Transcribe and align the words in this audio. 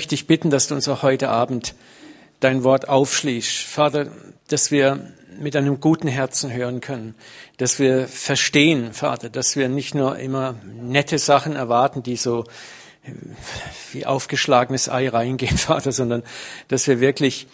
möchte 0.00 0.14
ich 0.14 0.26
bitten, 0.26 0.48
dass 0.48 0.66
du 0.66 0.74
uns 0.74 0.88
auch 0.88 1.02
heute 1.02 1.28
Abend 1.28 1.74
dein 2.40 2.64
Wort 2.64 2.88
aufschließt. 2.88 3.58
Vater, 3.58 4.06
dass 4.48 4.70
wir 4.70 5.12
mit 5.38 5.54
einem 5.56 5.78
guten 5.78 6.08
Herzen 6.08 6.50
hören 6.50 6.80
können, 6.80 7.14
dass 7.58 7.78
wir 7.78 8.08
verstehen, 8.08 8.94
Vater, 8.94 9.28
dass 9.28 9.56
wir 9.56 9.68
nicht 9.68 9.94
nur 9.94 10.18
immer 10.18 10.54
nette 10.64 11.18
Sachen 11.18 11.54
erwarten, 11.54 12.02
die 12.02 12.16
so 12.16 12.44
wie 13.92 14.06
aufgeschlagenes 14.06 14.88
Ei 14.88 15.06
reingehen, 15.10 15.58
Vater, 15.58 15.92
sondern 15.92 16.22
dass 16.68 16.86
wir 16.86 17.00
wirklich 17.00 17.46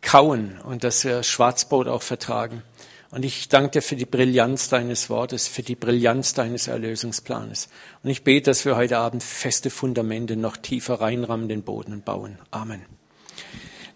kauen 0.00 0.58
und 0.64 0.82
dass 0.82 1.04
wir 1.04 1.22
Schwarzbrot 1.22 1.86
auch 1.86 2.02
vertragen. 2.02 2.64
Und 3.12 3.26
ich 3.26 3.50
danke 3.50 3.72
dir 3.72 3.82
für 3.82 3.94
die 3.94 4.06
Brillanz 4.06 4.70
deines 4.70 5.10
Wortes, 5.10 5.46
für 5.46 5.62
die 5.62 5.74
Brillanz 5.74 6.32
deines 6.32 6.66
Erlösungsplanes. 6.66 7.68
Und 8.02 8.08
ich 8.08 8.24
bete, 8.24 8.50
dass 8.50 8.64
wir 8.64 8.74
heute 8.74 8.96
Abend 8.96 9.22
feste 9.22 9.68
Fundamente 9.68 10.34
noch 10.34 10.56
tiefer 10.56 10.94
reinrammen 10.94 11.46
den 11.46 11.62
Boden 11.62 11.92
und 11.92 12.06
bauen. 12.06 12.38
Amen. 12.50 12.80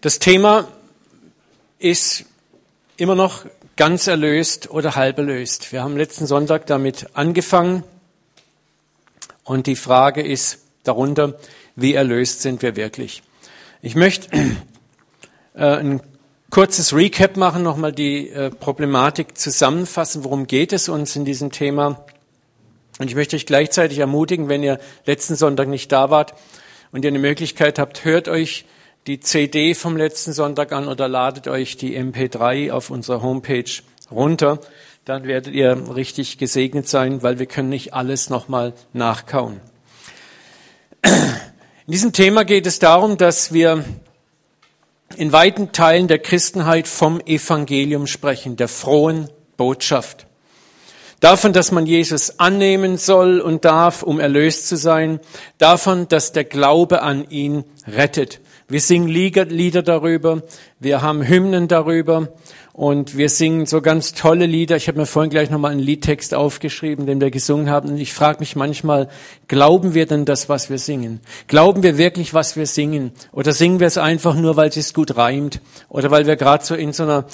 Das 0.03 0.19
Thema 0.19 0.69
ist 1.79 2.27
immer 2.99 3.15
noch 3.15 3.47
ganz 3.77 4.07
erlöst 4.07 4.69
oder 4.71 4.97
halb 4.97 5.17
erlöst. 5.17 5.73
Wir 5.73 5.83
haben 5.83 5.97
letzten 5.97 6.27
Sonntag 6.27 6.67
damit 6.67 7.07
angefangen. 7.15 7.85
Und 9.45 9.67
die 9.67 9.77
Frage 9.77 10.21
ist 10.21 10.59
darunter, 10.83 11.39
wie 11.75 11.95
erlöst 11.95 12.43
sind 12.43 12.61
wir 12.61 12.77
wirklich? 12.77 13.23
Ich 13.81 13.95
möchte 13.95 14.29
äh, 15.55 15.65
ein 15.65 16.03
kurzes 16.57 16.95
Recap 16.95 17.37
machen, 17.37 17.63
nochmal 17.63 17.93
die 17.93 18.31
äh, 18.31 18.49
Problematik 18.49 19.37
zusammenfassen. 19.37 20.25
Worum 20.25 20.47
geht 20.47 20.73
es 20.73 20.89
uns 20.89 21.15
in 21.15 21.27
diesem 21.27 21.53
Thema? 21.53 22.07
Und 22.99 23.09
ich 23.09 23.15
möchte 23.15 23.37
euch 23.37 23.45
gleichzeitig 23.45 23.99
ermutigen, 23.99 24.49
wenn 24.49 24.63
ihr 24.63 24.81
letzten 25.05 25.37
Sonntag 25.37 25.69
nicht 25.69 25.93
da 25.93 26.09
wart 26.09 26.33
und 26.93 27.05
ihr 27.05 27.11
eine 27.11 27.19
Möglichkeit 27.19 27.79
habt, 27.79 28.07
hört 28.07 28.27
euch 28.27 28.65
die 29.07 29.21
CD 29.21 29.75
vom 29.75 29.99
letzten 29.99 30.33
Sonntag 30.33 30.73
an 30.73 30.89
oder 30.89 31.09
ladet 31.09 31.47
euch 31.47 31.77
die 31.77 31.95
MP3 31.95 32.73
auf 32.73 32.89
unserer 32.89 33.21
Homepage 33.21 33.71
runter. 34.11 34.59
Dann 35.05 35.25
werdet 35.25 35.53
ihr 35.53 35.95
richtig 35.95 36.39
gesegnet 36.39 36.89
sein, 36.89 37.23
weil 37.23 37.39
wir 37.39 37.45
können 37.45 37.69
nicht 37.69 37.93
alles 37.93 38.31
nochmal 38.31 38.73
nachkauen. 38.95 39.61
In 41.05 41.93
diesem 41.93 42.15
Thema 42.15 42.47
geht 42.47 42.65
es 42.65 42.79
darum, 42.79 43.19
dass 43.19 43.53
wir 43.53 43.85
in 45.15 45.33
weiten 45.33 45.73
Teilen 45.73 46.09
der 46.09 46.19
Christenheit 46.19 46.89
vom 46.89 47.21
Evangelium 47.21 48.07
sprechen, 48.07 48.57
der 48.57 48.69
frohen 48.69 49.29
Botschaft. 49.57 50.27
Davon, 51.21 51.53
dass 51.53 51.73
man 51.73 51.87
Jesus 51.87 52.41
annehmen 52.41 52.99
soll 52.99 53.41
und 53.41 53.65
darf, 53.65 54.03
um 54.03 54.21
erlöst 54.21 54.69
zu 54.69 54.77
sein. 54.77 55.21
Davon, 55.59 56.09
dass 56.09 56.33
der 56.33 56.45
Glaube 56.45 57.03
an 57.03 57.31
ihn 57.31 57.65
rettet. 57.87 58.41
Wir 58.69 58.81
singen 58.81 59.07
Lieder 59.07 59.83
darüber, 59.83 60.43
wir 60.81 61.01
haben 61.01 61.23
Hymnen 61.25 61.69
darüber 61.69 62.33
und 62.73 63.17
wir 63.17 63.29
singen 63.29 63.65
so 63.65 63.81
ganz 63.81 64.13
tolle 64.13 64.47
Lieder. 64.47 64.75
Ich 64.75 64.89
habe 64.89 64.99
mir 64.99 65.07
vorhin 65.07 65.31
gleich 65.31 65.51
nochmal 65.51 65.71
einen 65.71 65.79
Liedtext 65.79 66.35
aufgeschrieben, 66.35 67.07
den 67.07 67.21
wir 67.21 67.31
gesungen 67.31 67.71
haben. 67.71 67.91
Und 67.91 67.99
ich 67.99 68.13
frage 68.13 68.41
mich 68.41 68.57
manchmal, 68.57 69.09
glauben 69.47 69.95
wir 69.95 70.07
denn 70.07 70.25
das, 70.25 70.49
was 70.49 70.69
wir 70.69 70.79
singen? 70.81 71.21
Glauben 71.47 71.85
wir 71.85 71.97
wirklich, 71.97 72.35
was 72.35 72.57
wir 72.57 72.67
singen? 72.67 73.13
Oder 73.31 73.53
singen 73.53 73.79
wir 73.79 73.87
es 73.87 73.99
einfach 73.99 74.35
nur, 74.35 74.57
weil 74.57 74.71
es 74.71 74.75
sich 74.75 74.93
gut 74.93 75.17
reimt? 75.17 75.61
Oder 75.89 76.11
weil 76.11 76.27
wir 76.27 76.35
gerade 76.35 76.65
so 76.65 76.75
in 76.75 76.93
so 76.93 77.05
einer 77.05 77.25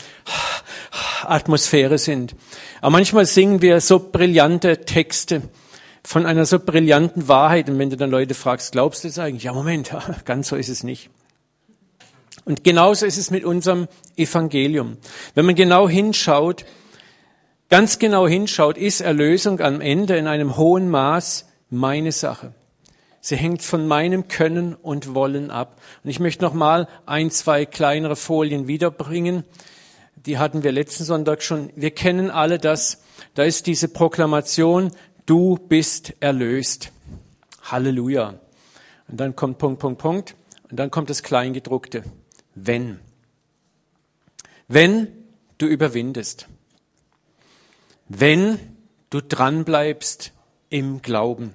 Atmosphäre 1.22 1.96
sind? 1.96 2.36
Aber 2.82 2.90
manchmal 2.90 3.24
singen 3.24 3.62
wir 3.62 3.80
so 3.80 4.00
brillante 4.00 4.84
Texte 4.84 5.40
von 6.04 6.26
einer 6.26 6.44
so 6.44 6.58
brillanten 6.58 7.26
Wahrheit. 7.26 7.70
Und 7.70 7.78
wenn 7.78 7.88
du 7.88 7.96
dann 7.96 8.10
Leute 8.10 8.34
fragst, 8.34 8.72
glaubst 8.72 9.02
du 9.02 9.08
das 9.08 9.18
eigentlich? 9.18 9.44
Ja, 9.44 9.54
Moment, 9.54 9.92
ganz 10.26 10.48
so 10.48 10.56
ist 10.56 10.68
es 10.68 10.82
nicht. 10.82 11.08
Und 12.44 12.64
genauso 12.64 13.06
ist 13.06 13.18
es 13.18 13.30
mit 13.30 13.44
unserem 13.44 13.88
Evangelium. 14.16 14.96
Wenn 15.34 15.46
man 15.46 15.54
genau 15.54 15.88
hinschaut, 15.88 16.64
ganz 17.68 17.98
genau 17.98 18.26
hinschaut, 18.26 18.76
ist 18.76 19.00
Erlösung 19.00 19.60
am 19.60 19.80
Ende 19.80 20.16
in 20.16 20.26
einem 20.26 20.56
hohen 20.56 20.88
Maß 20.90 21.46
meine 21.70 22.10
Sache. 22.10 22.52
Sie 23.20 23.36
hängt 23.36 23.62
von 23.62 23.86
meinem 23.86 24.26
Können 24.26 24.74
und 24.74 25.14
Wollen 25.14 25.52
ab. 25.52 25.80
Und 26.02 26.10
ich 26.10 26.18
möchte 26.18 26.42
noch 26.42 26.54
mal 26.54 26.88
ein, 27.06 27.30
zwei 27.30 27.64
kleinere 27.64 28.16
Folien 28.16 28.66
wiederbringen. 28.66 29.44
Die 30.26 30.38
hatten 30.38 30.64
wir 30.64 30.72
letzten 30.72 31.04
Sonntag 31.04 31.42
schon. 31.42 31.70
Wir 31.76 31.92
kennen 31.92 32.30
alle 32.30 32.58
das. 32.58 33.02
Da 33.34 33.44
ist 33.44 33.68
diese 33.68 33.86
Proklamation, 33.86 34.90
du 35.26 35.56
bist 35.56 36.14
erlöst. 36.18 36.90
Halleluja. 37.62 38.34
Und 39.06 39.20
dann 39.20 39.36
kommt 39.36 39.58
Punkt, 39.58 39.78
Punkt, 39.78 40.00
Punkt. 40.00 40.34
Und 40.68 40.80
dann 40.80 40.90
kommt 40.90 41.08
das 41.08 41.22
Kleingedruckte 41.22 42.02
wenn. 42.54 43.00
Wenn 44.68 45.08
du 45.58 45.66
überwindest. 45.66 46.48
Wenn 48.08 48.58
du 49.10 49.20
dranbleibst 49.20 50.32
im 50.70 51.02
Glauben. 51.02 51.52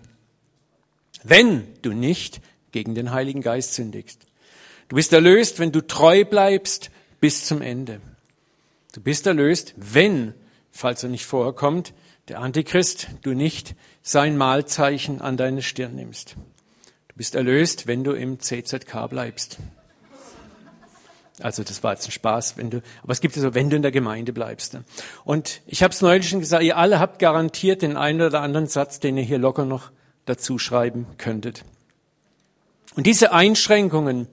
Wenn 1.24 1.68
du 1.82 1.94
nicht 1.94 2.42
gegen 2.72 2.96
den 2.96 3.12
Heiligen 3.12 3.42
Geist 3.42 3.74
sündigst. 3.74 4.22
Du 4.88 4.96
bist 4.96 5.12
erlöst, 5.14 5.60
wenn 5.60 5.72
du 5.72 5.86
treu 5.86 6.24
bleibst 6.24 6.92
bis 7.20 7.46
zum 7.46 7.62
Ende. 7.62 8.00
Du 8.94 9.02
bist 9.02 9.28
erlöst, 9.28 9.74
wenn, 9.76 10.34
falls 10.72 11.04
er 11.04 11.10
nicht 11.10 11.26
vorkommt, 11.26 11.94
der 12.28 12.40
Antichrist, 12.40 13.08
du 13.22 13.34
nicht 13.34 13.76
sein 14.02 14.38
Mahlzeichen 14.38 15.22
an 15.22 15.38
deine 15.38 15.62
Stirn 15.62 15.96
nimmst. 15.96 16.36
Du 17.08 17.16
bist 17.16 17.36
erlöst, 17.36 17.88
wenn 17.88 18.04
du 18.04 18.14
im 18.14 18.40
CZK 18.40 19.10
bleibst. 19.10 19.58
Also 21.40 21.64
das 21.64 21.84
war 21.84 21.94
jetzt 21.94 22.08
ein 22.08 22.12
Spaß, 22.12 22.58
wenn 22.58 22.72
du, 22.72 22.82
aber 23.04 23.12
es 23.12 23.22
gibt 23.22 23.36
ja 23.36 23.42
so, 23.42 23.54
wenn 23.54 23.70
du 23.70 23.76
in 23.76 23.84
der 23.84 23.92
Gemeinde 23.92 24.34
bleibst. 24.34 24.74
Ne? 24.74 24.84
Und 25.24 25.62
ich 25.68 25.84
habe 25.84 25.94
es 25.94 26.02
neulich 26.02 26.28
schon 26.28 26.40
gesagt, 26.40 26.64
ihr 26.64 26.78
alle 26.78 27.00
habt 27.00 27.20
garantiert 27.20 27.84
den 27.84 27.96
einen 27.96 28.22
oder 28.22 28.42
anderen 28.42 28.68
Satz, 28.68 29.00
den 29.00 29.18
ihr 29.18 29.24
hier 29.24 29.38
locker 29.38 29.66
noch 29.66 29.92
dazu 30.26 30.58
schreiben 30.58 31.06
könntet. 31.18 31.64
Und 32.96 33.06
diese 33.06 33.32
Einschränkungen, 33.32 34.28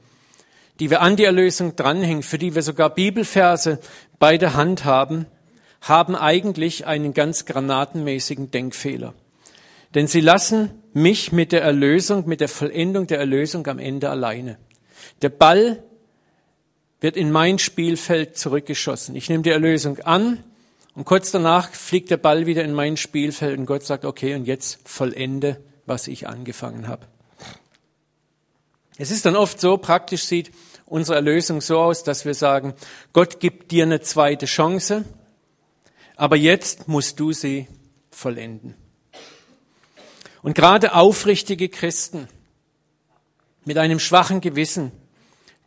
die 0.81 0.89
wir 0.89 1.03
an 1.03 1.17
die 1.17 1.25
Erlösung 1.25 1.77
dranhängen, 1.77 2.23
für 2.23 2.39
die 2.39 2.55
wir 2.55 2.63
sogar 2.63 2.91
Bibelverse 2.91 3.79
bei 4.19 4.39
der 4.39 4.55
Hand 4.55 4.87
haben, 4.87 5.27
haben 5.83 6.17
eigentlich 6.17 6.87
einen 6.87 7.13
ganz 7.13 7.45
granatenmäßigen 7.45 8.51
Denkfehler. 8.51 9.13
Denn 9.95 10.07
sie 10.07 10.21
lassen 10.21 10.71
mich 10.95 11.31
mit 11.31 11.53
der 11.53 11.63
Erlösung, 11.63 12.27
mit 12.27 12.41
der 12.41 12.49
Vollendung 12.49 13.07
der 13.07 13.19
Erlösung 13.19 13.67
am 13.67 13.79
Ende 13.79 14.09
alleine. 14.09 14.57
Der 15.23 15.29
Ball 15.29 15.83
wird 17.05 17.19
in 17.19 17.31
mein 17.31 17.59
Spielfeld 17.59 18.39
zurückgeschossen. 18.39 19.15
Ich 19.15 19.29
nehme 19.29 19.43
die 19.43 19.51
Erlösung 19.51 19.99
an 19.99 20.43
und 20.95 21.05
kurz 21.05 21.31
danach 21.31 21.71
fliegt 21.71 22.11
der 22.11 22.17
Ball 22.17 22.47
wieder 22.47 22.65
in 22.65 22.73
mein 22.73 22.97
Spielfeld 22.97 23.59
und 23.59 23.67
Gott 23.67 23.85
sagt, 23.85 24.07
okay, 24.07 24.35
und 24.35 24.47
jetzt 24.47 24.79
vollende, 24.89 25.61
was 25.85 26.09
ich 26.09 26.27
angefangen 26.27 26.89
habe. 26.89 27.07
Es 28.97 29.11
ist 29.11 29.27
dann 29.27 29.37
oft 29.37 29.61
so, 29.61 29.77
praktisch 29.77 30.25
sieht 30.25 30.51
unsere 30.87 31.17
Erlösung 31.17 31.61
so 31.61 31.79
aus, 31.79 32.05
dass 32.05 32.25
wir 32.25 32.33
sagen, 32.33 32.73
Gott 33.13 33.39
gibt 33.39 33.71
dir 33.71 33.85
eine 33.85 34.01
zweite 34.01 34.47
Chance, 34.47 35.05
aber 36.17 36.37
jetzt 36.37 36.89
musst 36.89 37.21
du 37.21 37.35
sie 37.35 37.69
vollenden. 38.11 38.77
Und 40.41 40.55
gerade 40.55 40.95
aufrichtige 40.95 41.69
Christen 41.69 42.29
mit 43.67 43.77
einem 43.77 44.01
schwachen 44.01 44.41
Gewissen, 44.41 44.91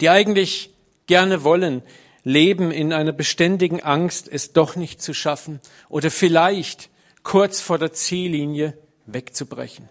die 0.02 0.10
eigentlich 0.10 0.72
gerne 1.08 1.44
wollen, 1.44 1.82
leben 2.24 2.72
in 2.72 2.94
einer 2.94 3.14
beständigen 3.14 3.82
Angst, 3.82 4.28
es 4.32 4.54
doch 4.54 4.76
nicht 4.76 5.02
zu 5.02 5.14
schaffen 5.14 5.60
oder 5.90 6.12
vielleicht 6.12 6.90
kurz 7.24 7.62
vor 7.62 7.78
der 7.78 7.94
Ziellinie 7.94 8.78
wegzubrechen. 9.06 9.90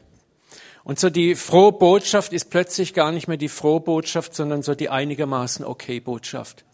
Und 0.84 1.00
so 1.00 1.10
die 1.10 1.34
frohe 1.34 1.72
Botschaft 1.72 2.32
ist 2.32 2.50
plötzlich 2.50 2.94
gar 2.94 3.10
nicht 3.10 3.26
mehr 3.26 3.38
die 3.38 3.48
frohe 3.48 3.80
Botschaft, 3.80 4.34
sondern 4.34 4.62
so 4.62 4.74
die 4.74 4.88
einigermaßen 4.88 5.64
okay 5.64 5.98
Botschaft. 5.98 6.64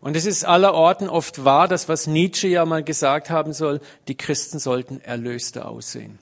Und 0.00 0.16
es 0.16 0.26
ist 0.26 0.44
allerorten 0.44 1.08
oft 1.08 1.44
wahr, 1.44 1.68
dass 1.68 1.88
was 1.88 2.08
Nietzsche 2.08 2.48
ja 2.48 2.64
mal 2.66 2.82
gesagt 2.82 3.30
haben 3.30 3.52
soll, 3.52 3.80
die 4.08 4.16
Christen 4.16 4.58
sollten 4.58 5.00
erlöste 5.00 5.64
aussehen. 5.64 6.18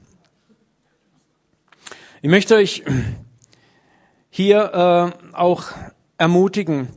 Ich 2.20 2.28
möchte 2.28 2.56
euch 2.56 2.84
hier 4.28 5.14
äh, 5.32 5.34
auch 5.34 5.68
ermutigen, 6.18 6.88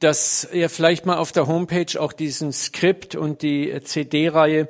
dass 0.00 0.46
ihr 0.52 0.68
vielleicht 0.68 1.06
mal 1.06 1.16
auf 1.16 1.32
der 1.32 1.46
Homepage 1.46 2.00
auch 2.00 2.12
diesen 2.12 2.52
Skript 2.52 3.14
und 3.14 3.42
die 3.42 3.80
CD-Reihe 3.82 4.68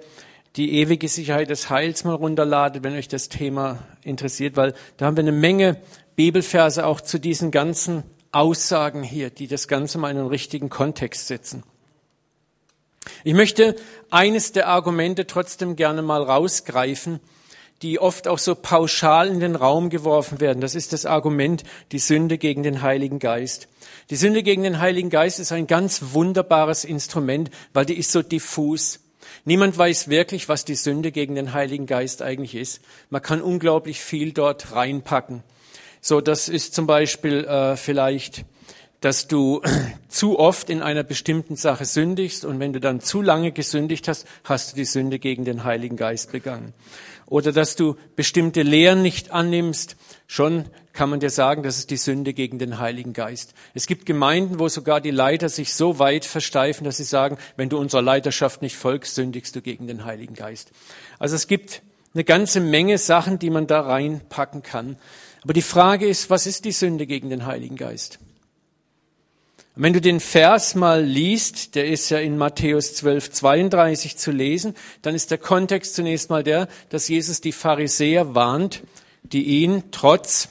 die 0.56 0.80
ewige 0.80 1.08
Sicherheit 1.08 1.50
des 1.50 1.68
Heils 1.68 2.04
mal 2.04 2.14
runterladet, 2.14 2.82
wenn 2.82 2.94
euch 2.94 3.08
das 3.08 3.28
Thema 3.28 3.78
interessiert, 4.02 4.56
weil 4.56 4.74
da 4.96 5.06
haben 5.06 5.16
wir 5.16 5.24
eine 5.24 5.32
Menge 5.32 5.80
Bibelverse 6.16 6.86
auch 6.86 7.02
zu 7.02 7.18
diesen 7.18 7.50
ganzen 7.50 8.04
Aussagen 8.32 9.02
hier, 9.02 9.30
die 9.30 9.48
das 9.48 9.68
Ganze 9.68 9.98
mal 9.98 10.10
in 10.10 10.16
einen 10.18 10.28
richtigen 10.28 10.70
Kontext 10.70 11.26
setzen. 11.26 11.62
Ich 13.22 13.34
möchte 13.34 13.76
eines 14.10 14.52
der 14.52 14.68
Argumente 14.68 15.26
trotzdem 15.26 15.76
gerne 15.76 16.02
mal 16.02 16.22
rausgreifen, 16.22 17.20
die 17.82 17.98
oft 17.98 18.26
auch 18.26 18.38
so 18.38 18.54
pauschal 18.54 19.28
in 19.28 19.40
den 19.40 19.56
Raum 19.56 19.90
geworfen 19.90 20.40
werden. 20.40 20.60
Das 20.60 20.74
ist 20.74 20.92
das 20.92 21.04
Argument, 21.04 21.62
die 21.92 21.98
Sünde 21.98 22.38
gegen 22.38 22.62
den 22.62 22.82
Heiligen 22.82 23.18
Geist. 23.18 23.68
Die 24.10 24.16
Sünde 24.16 24.42
gegen 24.42 24.62
den 24.62 24.80
Heiligen 24.80 25.10
Geist 25.10 25.40
ist 25.40 25.52
ein 25.52 25.66
ganz 25.66 26.00
wunderbares 26.12 26.84
Instrument, 26.84 27.50
weil 27.72 27.84
die 27.84 27.98
ist 27.98 28.12
so 28.12 28.22
diffus. 28.22 29.00
Niemand 29.44 29.76
weiß 29.76 30.08
wirklich, 30.08 30.48
was 30.48 30.64
die 30.64 30.74
Sünde 30.74 31.12
gegen 31.12 31.34
den 31.34 31.52
Heiligen 31.52 31.86
Geist 31.86 32.22
eigentlich 32.22 32.54
ist. 32.54 32.80
Man 33.10 33.22
kann 33.22 33.42
unglaublich 33.42 34.00
viel 34.00 34.32
dort 34.32 34.72
reinpacken. 34.72 35.42
So, 36.00 36.20
das 36.20 36.48
ist 36.48 36.74
zum 36.74 36.86
Beispiel 36.86 37.44
äh, 37.44 37.76
vielleicht, 37.76 38.44
dass 39.00 39.28
du 39.28 39.60
zu 40.08 40.38
oft 40.38 40.70
in 40.70 40.82
einer 40.82 41.02
bestimmten 41.02 41.56
Sache 41.56 41.84
sündigst 41.84 42.44
und 42.44 42.58
wenn 42.58 42.72
du 42.72 42.80
dann 42.80 43.00
zu 43.00 43.20
lange 43.20 43.52
gesündigt 43.52 44.08
hast, 44.08 44.26
hast 44.44 44.72
du 44.72 44.76
die 44.76 44.84
Sünde 44.84 45.18
gegen 45.18 45.44
den 45.44 45.64
Heiligen 45.64 45.96
Geist 45.96 46.32
begangen 46.32 46.72
oder 47.26 47.52
dass 47.52 47.76
du 47.76 47.96
bestimmte 48.14 48.62
Lehren 48.62 49.02
nicht 49.02 49.32
annimmst, 49.32 49.96
schon 50.26 50.64
kann 50.92 51.10
man 51.10 51.20
dir 51.20 51.30
sagen, 51.30 51.62
das 51.62 51.78
ist 51.78 51.90
die 51.90 51.96
Sünde 51.96 52.32
gegen 52.32 52.58
den 52.58 52.78
Heiligen 52.78 53.12
Geist. 53.12 53.52
Es 53.74 53.86
gibt 53.86 54.06
Gemeinden, 54.06 54.58
wo 54.58 54.68
sogar 54.68 55.00
die 55.00 55.10
Leiter 55.10 55.48
sich 55.48 55.74
so 55.74 55.98
weit 55.98 56.24
versteifen, 56.24 56.84
dass 56.84 56.96
sie 56.96 57.04
sagen, 57.04 57.36
wenn 57.56 57.68
du 57.68 57.78
unserer 57.78 58.02
Leiterschaft 58.02 58.62
nicht 58.62 58.76
folgst, 58.76 59.14
sündigst 59.14 59.54
du 59.54 59.60
gegen 59.60 59.86
den 59.86 60.04
Heiligen 60.04 60.34
Geist. 60.34 60.70
Also 61.18 61.36
es 61.36 61.46
gibt 61.46 61.82
eine 62.14 62.24
ganze 62.24 62.60
Menge 62.60 62.96
Sachen, 62.96 63.38
die 63.38 63.50
man 63.50 63.66
da 63.66 63.82
reinpacken 63.82 64.62
kann. 64.62 64.96
Aber 65.42 65.52
die 65.52 65.62
Frage 65.62 66.06
ist, 66.06 66.30
was 66.30 66.46
ist 66.46 66.64
die 66.64 66.72
Sünde 66.72 67.06
gegen 67.06 67.28
den 67.28 67.44
Heiligen 67.44 67.76
Geist? 67.76 68.18
Und 69.76 69.82
wenn 69.82 69.92
du 69.92 70.00
den 70.00 70.20
Vers 70.20 70.74
mal 70.74 71.04
liest, 71.04 71.74
der 71.74 71.86
ist 71.86 72.08
ja 72.08 72.18
in 72.18 72.38
Matthäus 72.38 72.94
12, 72.94 73.30
32 73.30 74.16
zu 74.16 74.32
lesen, 74.32 74.74
dann 75.02 75.14
ist 75.14 75.30
der 75.30 75.38
Kontext 75.38 75.94
zunächst 75.94 76.30
mal 76.30 76.42
der, 76.42 76.68
dass 76.88 77.08
Jesus 77.08 77.40
die 77.40 77.52
Pharisäer 77.52 78.34
warnt, 78.34 78.82
die 79.22 79.44
ihn 79.44 79.84
trotz 79.90 80.48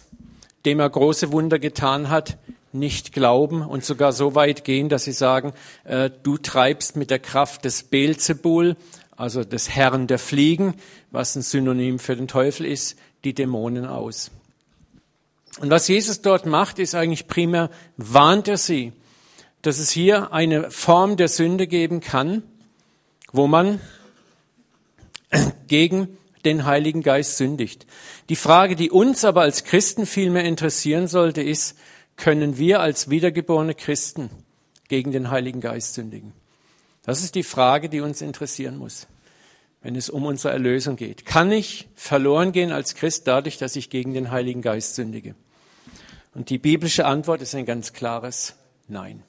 dem 0.66 0.80
er 0.80 0.90
große 0.90 1.32
Wunder 1.32 1.60
getan 1.60 2.10
hat, 2.10 2.38
nicht 2.74 3.14
glauben 3.14 3.62
und 3.62 3.86
sogar 3.86 4.12
so 4.12 4.36
weit 4.36 4.64
gehen, 4.64 4.90
dass 4.90 5.06
sie 5.06 5.14
sagen, 5.14 5.54
äh, 5.86 6.10
du 6.24 6.38
treibst 6.38 6.98
mit 6.98 7.10
der 7.10 7.20
Kraft 7.20 7.64
des 7.64 7.84
Beelzebul, 7.84 8.76
also 9.16 9.44
des 9.44 9.70
Herrn 9.70 10.08
der 10.08 10.20
Fliegen, 10.20 10.74
was 11.12 11.36
ein 11.36 11.42
Synonym 11.42 12.00
für 12.00 12.18
den 12.18 12.28
Teufel 12.28 12.66
ist, 12.66 12.98
die 13.24 13.34
Dämonen 13.34 13.86
aus. 13.86 14.32
Und 15.62 15.70
was 15.70 15.88
Jesus 15.88 16.22
dort 16.22 16.46
macht, 16.46 16.80
ist 16.80 16.96
eigentlich 16.96 17.28
primär, 17.28 17.70
warnt 17.96 18.50
er 18.50 18.58
sie, 18.58 18.92
dass 19.66 19.80
es 19.80 19.90
hier 19.90 20.32
eine 20.32 20.70
Form 20.70 21.18
der 21.18 21.28
Sünde 21.28 21.66
geben 21.68 22.00
kann, 22.00 22.44
wo 23.32 23.48
man 23.48 23.80
gegen 25.68 26.18
den 26.46 26.66
Heiligen 26.66 27.02
Geist 27.02 27.38
sündigt. 27.38 27.88
Die 28.30 28.36
Frage, 28.36 28.76
die 28.76 28.92
uns 28.92 29.26
aber 29.26 29.42
als 29.42 29.64
Christen 29.64 30.06
vielmehr 30.06 30.44
interessieren 30.44 31.08
sollte, 31.08 31.42
ist, 31.42 31.78
können 32.16 32.58
wir 32.58 32.80
als 32.80 33.10
wiedergeborene 33.10 33.74
Christen 33.74 34.30
gegen 34.88 35.12
den 35.12 35.32
Heiligen 35.32 35.62
Geist 35.62 35.96
sündigen? 35.96 36.34
Das 37.04 37.24
ist 37.24 37.36
die 37.36 37.44
Frage, 37.44 37.90
die 37.90 38.02
uns 38.02 38.22
interessieren 38.22 38.78
muss, 38.78 39.08
wenn 39.82 39.96
es 39.96 40.10
um 40.10 40.26
unsere 40.26 40.54
Erlösung 40.54 40.96
geht. 40.96 41.26
Kann 41.26 41.52
ich 41.52 41.88
verloren 41.96 42.52
gehen 42.52 42.72
als 42.72 42.96
Christ 42.96 43.28
dadurch, 43.28 43.58
dass 43.58 43.76
ich 43.76 43.90
gegen 43.90 44.14
den 44.14 44.30
Heiligen 44.30 44.62
Geist 44.62 44.96
sündige? 44.96 45.36
Und 46.36 46.50
die 46.50 46.60
biblische 46.60 47.06
Antwort 47.06 47.42
ist 47.42 47.56
ein 47.56 47.66
ganz 47.66 47.94
klares 47.94 48.56
Nein. 48.88 49.24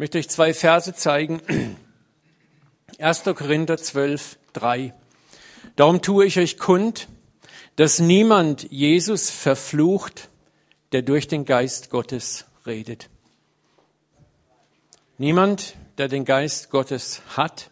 Möchte 0.00 0.16
euch 0.16 0.30
zwei 0.30 0.54
Verse 0.54 0.94
zeigen. 0.94 1.42
1. 2.98 3.24
Korinther 3.24 3.76
12, 3.76 4.38
3. 4.54 4.94
Darum 5.76 6.00
tue 6.00 6.24
ich 6.24 6.38
euch 6.38 6.56
kund, 6.56 7.06
dass 7.76 7.98
niemand 7.98 8.66
Jesus 8.70 9.28
verflucht, 9.28 10.30
der 10.92 11.02
durch 11.02 11.28
den 11.28 11.44
Geist 11.44 11.90
Gottes 11.90 12.46
redet. 12.64 13.10
Niemand, 15.18 15.76
der 15.98 16.08
den 16.08 16.24
Geist 16.24 16.70
Gottes 16.70 17.20
hat, 17.36 17.70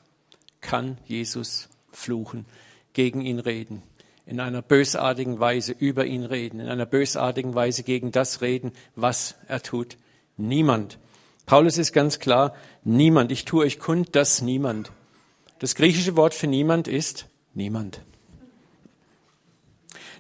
kann 0.61 0.99
Jesus 1.07 1.71
fluchen, 1.93 2.45
gegen 2.93 3.23
ihn 3.23 3.39
reden, 3.39 3.83
in 4.27 4.39
einer 4.39 4.61
bösartigen 4.61 5.41
Weise 5.41 5.73
über 5.73 6.05
ihn 6.05 6.27
reden, 6.27 6.61
in 6.61 6.69
einer 6.69 6.85
bösartigen 6.85 7.55
Weise 7.55 7.85
gegen 7.85 8.13
das 8.13 8.43
reden, 8.43 8.73
was 8.97 9.37
er 9.47 9.63
tut. 9.63 9.97
Niemand. 10.37 10.99
Paulus 11.49 11.79
ist 11.79 11.95
ganz 11.95 12.19
klar, 12.19 12.55
niemand. 12.85 13.33
Ich 13.33 13.47
tue 13.47 13.65
euch 13.65 13.79
kund, 13.79 14.15
dass 14.15 14.43
niemand. 14.43 14.93
Das 15.61 15.75
griechische 15.75 16.15
Wort 16.15 16.35
für 16.35 16.47
niemand 16.47 16.89
ist 16.89 17.25
niemand. 17.55 18.03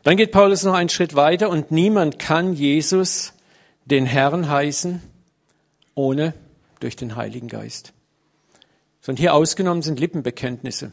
Dann 0.04 0.16
geht 0.16 0.32
Paulus 0.32 0.62
noch 0.62 0.72
einen 0.72 0.88
Schritt 0.88 1.14
weiter 1.14 1.50
und 1.50 1.70
niemand 1.70 2.18
kann 2.18 2.54
Jesus 2.54 3.34
den 3.84 4.06
Herrn 4.06 4.48
heißen, 4.48 5.02
ohne 5.94 6.32
durch 6.80 6.96
den 6.96 7.14
Heiligen 7.14 7.48
Geist. 7.48 7.92
Und 9.06 9.18
hier 9.18 9.34
ausgenommen 9.34 9.82
sind 9.82 10.00
Lippenbekenntnisse. 10.00 10.92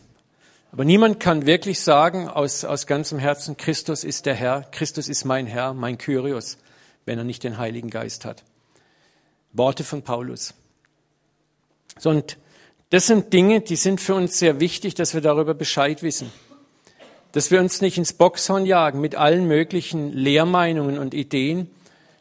Aber 0.71 0.83
niemand 0.83 1.21
kann 1.21 1.45
wirklich 1.45 1.79
sagen 1.79 2.27
aus, 2.27 2.65
aus 2.65 2.87
ganzem 2.87 3.19
Herzen, 3.19 3.55
Christus 3.55 4.03
ist 4.03 4.25
der 4.25 4.35
Herr, 4.35 4.63
Christus 4.71 5.07
ist 5.07 5.23
mein 5.23 5.47
Herr, 5.47 5.73
mein 5.73 5.97
Kyrios, 5.97 6.57
wenn 7.05 7.17
er 7.17 7.23
nicht 7.23 7.43
den 7.45 7.57
Heiligen 7.57 7.89
Geist 7.89 8.25
hat. 8.25 8.43
Worte 9.57 9.83
von 9.83 10.01
Paulus. 10.01 10.53
So, 11.97 12.09
und 12.09 12.37
das 12.89 13.07
sind 13.07 13.33
Dinge, 13.33 13.61
die 13.61 13.75
sind 13.75 13.99
für 14.01 14.15
uns 14.15 14.37
sehr 14.37 14.59
wichtig, 14.59 14.95
dass 14.95 15.13
wir 15.13 15.21
darüber 15.21 15.53
Bescheid 15.53 16.03
wissen. 16.03 16.31
Dass 17.31 17.51
wir 17.51 17.59
uns 17.59 17.81
nicht 17.81 17.97
ins 17.97 18.13
Boxhorn 18.13 18.65
jagen 18.65 19.01
mit 19.01 19.15
allen 19.15 19.47
möglichen 19.47 20.13
Lehrmeinungen 20.13 20.97
und 20.99 21.13
Ideen, 21.13 21.69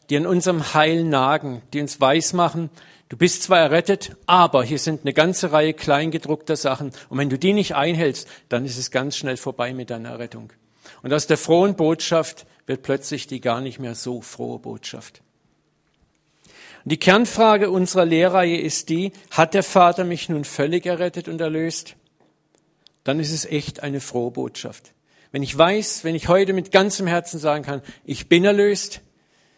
die 0.09 0.17
an 0.17 0.25
unserem 0.25 0.73
Heil 0.73 1.03
nagen, 1.03 1.61
die 1.73 1.81
uns 1.81 2.01
weismachen, 2.01 2.69
du 3.09 3.17
bist 3.17 3.43
zwar 3.43 3.59
errettet, 3.59 4.15
aber 4.25 4.63
hier 4.63 4.79
sind 4.79 5.01
eine 5.01 5.13
ganze 5.13 5.51
Reihe 5.51 5.73
kleingedruckter 5.73 6.55
Sachen. 6.55 6.91
Und 7.09 7.17
wenn 7.17 7.29
du 7.29 7.39
die 7.39 7.53
nicht 7.53 7.75
einhältst, 7.75 8.27
dann 8.49 8.65
ist 8.65 8.77
es 8.77 8.91
ganz 8.91 9.17
schnell 9.17 9.37
vorbei 9.37 9.73
mit 9.73 9.89
deiner 9.89 10.09
Errettung. 10.09 10.51
Und 11.01 11.13
aus 11.13 11.27
der 11.27 11.37
frohen 11.37 11.75
Botschaft 11.75 12.45
wird 12.65 12.83
plötzlich 12.83 13.27
die 13.27 13.41
gar 13.41 13.61
nicht 13.61 13.79
mehr 13.79 13.95
so 13.95 14.21
frohe 14.21 14.59
Botschaft. 14.59 15.21
Und 16.85 16.91
die 16.91 16.97
Kernfrage 16.97 17.71
unserer 17.71 18.05
Lehrreihe 18.05 18.61
ist 18.61 18.89
die, 18.89 19.11
hat 19.31 19.55
der 19.55 19.63
Vater 19.63 20.03
mich 20.03 20.29
nun 20.29 20.43
völlig 20.43 20.85
errettet 20.85 21.27
und 21.27 21.41
erlöst? 21.41 21.95
Dann 23.03 23.19
ist 23.19 23.31
es 23.31 23.45
echt 23.45 23.81
eine 23.81 23.99
frohe 23.99 24.29
Botschaft. 24.29 24.93
Wenn 25.31 25.41
ich 25.41 25.57
weiß, 25.57 26.03
wenn 26.03 26.13
ich 26.13 26.27
heute 26.27 26.53
mit 26.53 26.71
ganzem 26.71 27.07
Herzen 27.07 27.39
sagen 27.39 27.63
kann, 27.63 27.81
ich 28.03 28.29
bin 28.29 28.45
erlöst, 28.45 29.01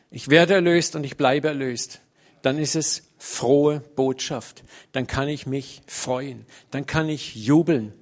ich 0.10 0.30
werde 0.30 0.54
erlöst 0.54 0.96
und 0.96 1.04
ich 1.04 1.18
bleibe 1.18 1.50
erlöst, 1.50 2.00
dann 2.44 2.58
ist 2.58 2.78
es 2.78 3.04
frohe 3.18 3.82
Botschaft. 3.98 4.64
Dann 4.94 5.06
kann 5.06 5.28
ich 5.28 5.46
mich 5.46 5.82
freuen. 5.86 6.46
Dann 6.72 6.86
kann 6.86 7.10
ich 7.10 7.36
jubeln. 7.36 7.94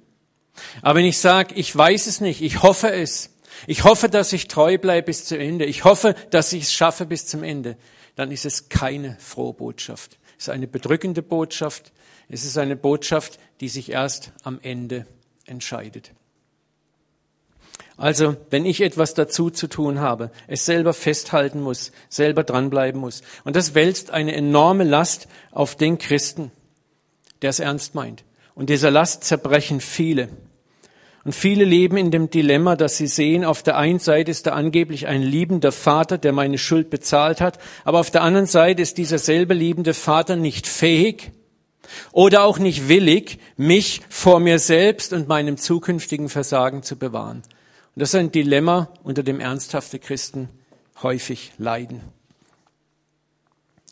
Aber 0.82 1.00
wenn 1.00 1.04
ich 1.04 1.18
sage, 1.18 1.52
ich 1.56 1.74
weiß 1.76 2.06
es 2.06 2.20
nicht, 2.20 2.42
ich 2.42 2.62
hoffe 2.62 2.92
es, 2.92 3.34
ich 3.66 3.82
hoffe, 3.82 4.08
dass 4.08 4.32
ich 4.32 4.46
treu 4.46 4.78
bleibe 4.78 5.06
bis 5.06 5.24
zum 5.24 5.40
Ende, 5.40 5.64
ich 5.64 5.82
hoffe, 5.82 6.14
dass 6.30 6.52
ich 6.52 6.62
es 6.62 6.72
schaffe 6.72 7.06
bis 7.06 7.26
zum 7.26 7.42
Ende, 7.42 7.76
dann 8.16 8.32
ist 8.32 8.44
es 8.44 8.68
keine 8.68 9.16
frohe 9.20 9.52
Botschaft. 9.52 10.18
Es 10.36 10.48
ist 10.48 10.50
eine 10.50 10.66
bedrückende 10.66 11.22
Botschaft. 11.22 11.92
Es 12.28 12.44
ist 12.44 12.58
eine 12.58 12.74
Botschaft, 12.74 13.38
die 13.60 13.68
sich 13.68 13.92
erst 13.92 14.32
am 14.42 14.58
Ende 14.60 15.06
entscheidet. 15.44 16.10
Also, 17.98 18.36
wenn 18.50 18.66
ich 18.66 18.82
etwas 18.82 19.14
dazu 19.14 19.48
zu 19.48 19.68
tun 19.68 20.00
habe, 20.00 20.30
es 20.48 20.66
selber 20.66 20.92
festhalten 20.92 21.62
muss, 21.62 21.92
selber 22.10 22.44
dranbleiben 22.44 23.00
muss. 23.00 23.22
Und 23.44 23.56
das 23.56 23.74
wälzt 23.74 24.10
eine 24.10 24.34
enorme 24.34 24.84
Last 24.84 25.28
auf 25.50 25.76
den 25.76 25.96
Christen, 25.96 26.50
der 27.40 27.50
es 27.50 27.60
ernst 27.60 27.94
meint. 27.94 28.24
Und 28.54 28.68
dieser 28.68 28.90
Last 28.90 29.24
zerbrechen 29.24 29.80
viele. 29.80 30.28
Und 31.26 31.32
viele 31.32 31.64
leben 31.64 31.96
in 31.96 32.12
dem 32.12 32.30
Dilemma, 32.30 32.76
dass 32.76 32.98
sie 32.98 33.08
sehen, 33.08 33.44
auf 33.44 33.64
der 33.64 33.76
einen 33.76 33.98
Seite 33.98 34.30
ist 34.30 34.46
da 34.46 34.52
angeblich 34.52 35.08
ein 35.08 35.22
liebender 35.22 35.72
Vater, 35.72 36.18
der 36.18 36.30
meine 36.30 36.56
Schuld 36.56 36.88
bezahlt 36.88 37.40
hat, 37.40 37.58
aber 37.82 37.98
auf 37.98 38.12
der 38.12 38.22
anderen 38.22 38.46
Seite 38.46 38.80
ist 38.80 38.96
dieser 38.96 39.18
selbe 39.18 39.52
liebende 39.52 39.92
Vater 39.92 40.36
nicht 40.36 40.68
fähig 40.68 41.32
oder 42.12 42.44
auch 42.44 42.60
nicht 42.60 42.88
willig, 42.88 43.40
mich 43.56 44.02
vor 44.08 44.38
mir 44.38 44.60
selbst 44.60 45.12
und 45.12 45.26
meinem 45.26 45.56
zukünftigen 45.56 46.28
Versagen 46.28 46.84
zu 46.84 46.94
bewahren. 46.94 47.38
Und 47.38 48.00
das 48.02 48.10
ist 48.10 48.20
ein 48.20 48.30
Dilemma, 48.30 48.92
unter 49.02 49.24
dem 49.24 49.40
ernsthafte 49.40 49.98
Christen 49.98 50.48
häufig 51.02 51.50
leiden. 51.58 52.02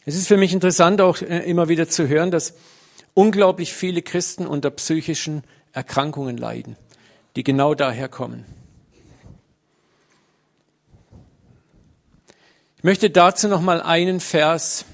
Es 0.04 0.14
ist 0.14 0.28
für 0.28 0.36
mich 0.36 0.52
interessant 0.52 1.00
auch 1.00 1.20
äh, 1.20 1.50
immer 1.50 1.68
wieder 1.68 1.88
zu 1.88 2.06
hören, 2.06 2.30
dass 2.30 2.54
unglaublich 3.12 3.74
viele 3.74 4.02
Christen 4.02 4.46
unter 4.46 4.70
psychischen 4.70 5.42
Erkrankungen 5.72 6.36
leiden 6.36 6.76
die 7.36 7.44
genau 7.44 7.74
daher 7.74 8.08
kommen. 8.08 8.44
Ich 12.76 12.84
möchte 12.84 13.10
dazu 13.10 13.48
noch 13.48 13.60
mal 13.60 13.80
einen 13.80 14.20
Vers 14.20 14.84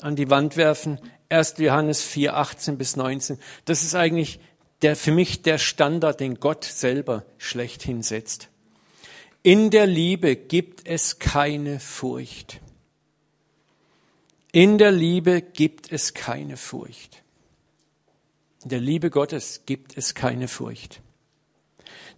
an 0.00 0.16
die 0.16 0.30
Wand 0.30 0.56
werfen. 0.56 1.00
1. 1.28 1.54
Johannes 1.58 2.02
4, 2.02 2.36
18 2.36 2.78
bis 2.78 2.96
19. 2.96 3.38
Das 3.64 3.82
ist 3.82 3.94
eigentlich 3.94 4.38
der 4.82 4.94
für 4.94 5.10
mich 5.10 5.42
der 5.42 5.58
Standard, 5.58 6.20
den 6.20 6.38
Gott 6.38 6.64
selber 6.64 7.24
schlechthin 7.38 8.02
setzt. 8.02 8.48
In 9.42 9.70
der 9.70 9.86
Liebe 9.86 10.36
gibt 10.36 10.86
es 10.86 11.18
keine 11.18 11.80
Furcht. 11.80 12.60
In 14.52 14.78
der 14.78 14.92
Liebe 14.92 15.42
gibt 15.42 15.92
es 15.92 16.14
keine 16.14 16.56
Furcht. 16.56 17.22
In 18.62 18.70
der 18.70 18.80
Liebe 18.80 19.10
Gottes 19.10 19.62
gibt 19.66 19.96
es 19.96 20.14
keine 20.14 20.48
Furcht. 20.48 21.00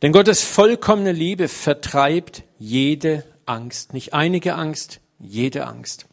Denn 0.02 0.12
Gottes 0.12 0.42
vollkommene 0.42 1.12
Liebe 1.12 1.48
vertreibt 1.48 2.44
jede 2.58 3.24
Angst. 3.46 3.94
Nicht 3.94 4.14
einige 4.14 4.54
Angst, 4.54 5.00
jede 5.18 5.66
Angst. 5.66 6.06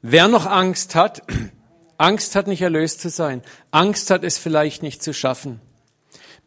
Wer 0.00 0.28
noch 0.28 0.46
Angst 0.46 0.94
hat, 0.94 1.22
Angst 1.98 2.34
hat 2.34 2.46
nicht 2.46 2.62
erlöst 2.62 3.00
zu 3.00 3.10
sein, 3.10 3.42
Angst 3.70 4.10
hat 4.10 4.24
es 4.24 4.38
vielleicht 4.38 4.82
nicht 4.82 5.02
zu 5.02 5.12
schaffen. 5.12 5.60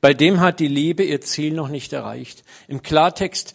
Bei 0.01 0.13
dem 0.13 0.39
hat 0.39 0.60
die 0.60 0.67
Liebe 0.67 1.03
ihr 1.03 1.22
Ziel 1.22 1.53
noch 1.53 1.69
nicht 1.69 1.93
erreicht. 1.93 2.43
Im 2.67 2.81
Klartext, 2.81 3.53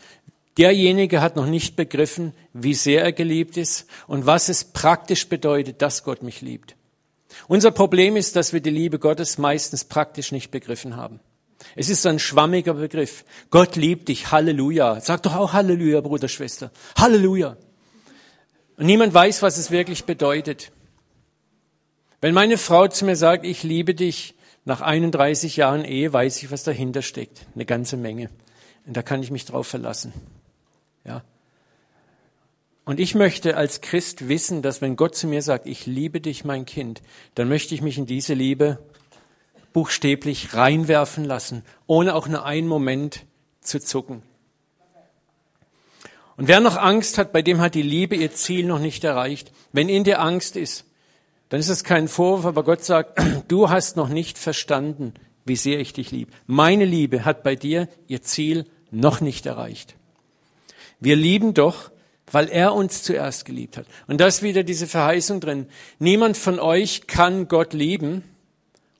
derjenige 0.57 1.21
hat 1.21 1.35
noch 1.35 1.47
nicht 1.47 1.75
begriffen, 1.75 2.33
wie 2.53 2.75
sehr 2.75 3.03
er 3.03 3.13
geliebt 3.13 3.57
ist 3.57 3.87
und 4.07 4.25
was 4.25 4.49
es 4.49 4.65
praktisch 4.65 5.29
bedeutet, 5.29 5.83
dass 5.83 6.05
Gott 6.05 6.23
mich 6.23 6.41
liebt. 6.41 6.77
Unser 7.49 7.71
Problem 7.71 8.17
ist, 8.17 8.37
dass 8.37 8.53
wir 8.53 8.61
die 8.61 8.71
Liebe 8.71 8.99
Gottes 8.99 9.37
meistens 9.37 9.85
praktisch 9.85 10.33
nicht 10.33 10.51
begriffen 10.51 10.97
haben. 10.97 11.21
Es 11.75 11.89
ist 11.89 12.07
ein 12.07 12.19
schwammiger 12.19 12.75
Begriff. 12.75 13.25
Gott 13.51 13.77
liebt 13.77 14.09
dich, 14.09 14.31
Halleluja. 14.31 15.01
Sag 15.01 15.23
doch 15.23 15.37
auch 15.37 15.53
Halleluja, 15.53 16.01
Bruder, 16.01 16.29
Schwester. 16.29 16.71
Halleluja. 16.97 17.57
Und 18.77 18.87
niemand 18.87 19.13
weiß, 19.13 19.43
was 19.43 19.59
es 19.59 19.71
wirklich 19.71 20.05
bedeutet. 20.05 20.71
Wenn 22.21 22.35
meine 22.35 22.59
Frau 22.59 22.89
zu 22.89 23.05
mir 23.05 23.17
sagt, 23.17 23.45
ich 23.45 23.63
liebe 23.63 23.95
dich, 23.95 24.35
nach 24.65 24.81
31 24.81 25.57
Jahren 25.57 25.85
Ehe 25.85 26.13
weiß 26.13 26.43
ich, 26.43 26.51
was 26.51 26.63
dahinter 26.63 27.03
steckt. 27.03 27.47
Eine 27.55 27.65
ganze 27.65 27.97
Menge. 27.97 28.31
Und 28.87 28.97
da 28.97 29.03
kann 29.03 29.23
ich 29.23 29.31
mich 29.31 29.45
drauf 29.45 29.67
verlassen. 29.67 30.13
Ja. 31.05 31.23
Und 32.85 33.01
ich 33.01 33.15
möchte 33.15 33.57
als 33.57 33.81
Christ 33.81 34.29
wissen, 34.29 34.63
dass 34.63 34.81
wenn 34.81 34.97
Gott 34.97 35.15
zu 35.15 35.27
mir 35.27 35.43
sagt, 35.43 35.67
ich 35.67 35.87
liebe 35.87 36.21
dich, 36.21 36.45
mein 36.45 36.65
Kind, 36.65 37.03
dann 37.35 37.49
möchte 37.49 37.75
ich 37.75 37.83
mich 37.83 37.99
in 37.99 38.07
diese 38.07 38.35
Liebe 38.35 38.79
buchstäblich 39.79 40.55
reinwerfen 40.55 41.23
lassen, 41.23 41.63
ohne 41.87 42.17
auch 42.17 42.27
nur 42.27 42.45
einen 42.45 42.67
Moment 42.67 43.27
zu 43.61 43.79
zucken. 43.79 44.25
Und 46.37 46.49
wer 46.49 46.59
noch 46.59 46.77
Angst 46.77 47.17
hat, 47.17 47.33
bei 47.33 47.43
dem 47.43 47.61
hat 47.61 47.77
die 47.77 47.83
Liebe 47.83 48.17
ihr 48.17 48.33
Ziel 48.33 48.67
noch 48.67 48.81
nicht 48.81 49.05
erreicht. 49.05 49.53
Wenn 49.71 49.89
in 49.89 50.03
dir 50.03 50.21
Angst 50.21 50.57
ist, 50.57 50.85
dann 51.49 51.61
ist 51.61 51.69
es 51.69 51.85
kein 51.85 52.09
Vorwurf, 52.09 52.45
aber 52.45 52.65
Gott 52.65 52.83
sagt, 52.83 53.23
du 53.49 53.71
hast 53.71 53.95
noch 53.97 54.09
nicht 54.09 54.37
verstanden, 54.37 55.15
wie 55.45 55.55
sehr 55.55 55.79
ich 55.79 55.93
dich 55.93 56.11
liebe. 56.11 56.33
Meine 56.49 56.85
Liebe 56.85 57.25
hat 57.25 57.45
bei 57.45 57.55
dir 57.55 57.87
ihr 58.09 58.23
Ziel 58.23 58.65
noch 58.91 59.21
nicht 59.21 59.47
erreicht. 59.47 59.95
Wir 60.99 61.15
lieben 61.15 61.55
doch, 61.55 61.93
weil 62.33 62.49
er 62.49 62.75
uns 62.75 63.05
zuerst 63.05 63.45
geliebt 63.45 63.77
hat. 63.77 63.87
Und 64.09 64.21
da 64.21 64.27
ist 64.27 64.43
wieder 64.43 64.65
diese 64.65 64.89
Verheißung 64.89 65.39
drin. 65.39 65.69
Niemand 66.01 66.37
von 66.37 66.59
euch 66.59 67.07
kann 67.07 67.47
Gott 67.47 67.75
lieben, 67.75 68.25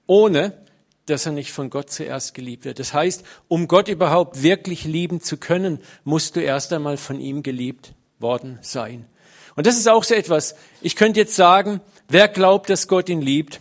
ohne 0.07 0.68
dass 1.11 1.27
er 1.27 1.33
nicht 1.33 1.53
von 1.53 1.71
Gott 1.71 1.91
zuerst 1.91 2.35
geliebt 2.35 2.65
wird. 2.65 2.79
Das 2.79 2.95
heißt, 2.95 3.25
um 3.49 3.69
Gott 3.69 3.89
überhaupt 3.89 4.43
wirklich 4.43 4.85
lieben 4.85 5.21
zu 5.21 5.37
können, 5.37 5.81
musst 6.05 6.37
du 6.37 6.41
erst 6.41 6.73
einmal 6.73 6.97
von 6.97 7.21
ihm 7.21 7.43
geliebt 7.43 7.95
worden 8.19 8.59
sein. 8.63 9.07
Und 9.57 9.67
das 9.67 9.77
ist 9.77 9.89
auch 9.89 10.05
so 10.05 10.15
etwas. 10.15 10.55
Ich 10.83 10.97
könnte 10.97 11.21
jetzt 11.21 11.35
sagen, 11.35 11.81
wer 12.09 12.29
glaubt, 12.29 12.71
dass 12.71 12.89
Gott 12.89 13.09
ihn 13.09 13.23
liebt? 13.23 13.61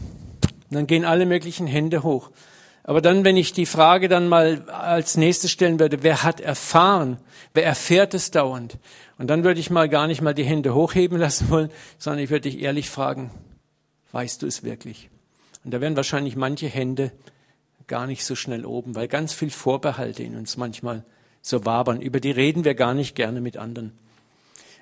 dann 0.70 0.88
gehen 0.88 1.06
alle 1.06 1.26
möglichen 1.26 1.66
Hände 1.66 2.04
hoch. 2.04 2.30
Aber 2.84 3.02
dann, 3.02 3.26
wenn 3.26 3.38
ich 3.38 3.54
die 3.54 3.66
Frage 3.66 4.08
dann 4.08 4.28
mal 4.28 4.70
als 4.70 5.18
nächstes 5.18 5.52
stellen 5.52 5.80
würde, 5.80 6.04
wer 6.04 6.24
hat 6.24 6.40
erfahren? 6.40 7.18
Wer 7.54 7.66
erfährt 7.66 8.14
es 8.14 8.32
dauernd? 8.32 8.78
Und 9.18 9.28
dann 9.28 9.44
würde 9.44 9.60
ich 9.60 9.70
mal 9.70 9.90
gar 9.90 10.08
nicht 10.08 10.22
mal 10.22 10.34
die 10.34 10.44
Hände 10.44 10.74
hochheben 10.74 11.18
lassen 11.20 11.50
wollen, 11.50 11.70
sondern 11.98 12.24
ich 12.24 12.30
würde 12.30 12.50
dich 12.50 12.62
ehrlich 12.62 12.90
fragen, 12.90 13.32
weißt 14.12 14.42
du 14.42 14.48
es 14.48 14.64
wirklich? 14.64 15.10
Und 15.66 15.74
da 15.74 15.82
werden 15.82 15.98
wahrscheinlich 15.98 16.36
manche 16.36 16.68
Hände 16.68 17.12
gar 17.88 18.08
nicht 18.08 18.26
so 18.26 18.36
schnell 18.36 18.66
oben, 18.66 18.96
weil 18.96 19.08
ganz 19.08 19.34
viel 19.34 19.50
Vorbehalte 19.50 20.24
in 20.24 20.38
uns 20.38 20.58
manchmal 20.58 21.04
so 21.42 21.66
wabern. 21.66 22.02
Über 22.02 22.20
die 22.20 22.32
reden 22.32 22.64
wir 22.66 22.76
gar 22.76 22.94
nicht 22.94 23.16
gerne 23.16 23.42
mit 23.42 23.58
anderen. 23.58 23.94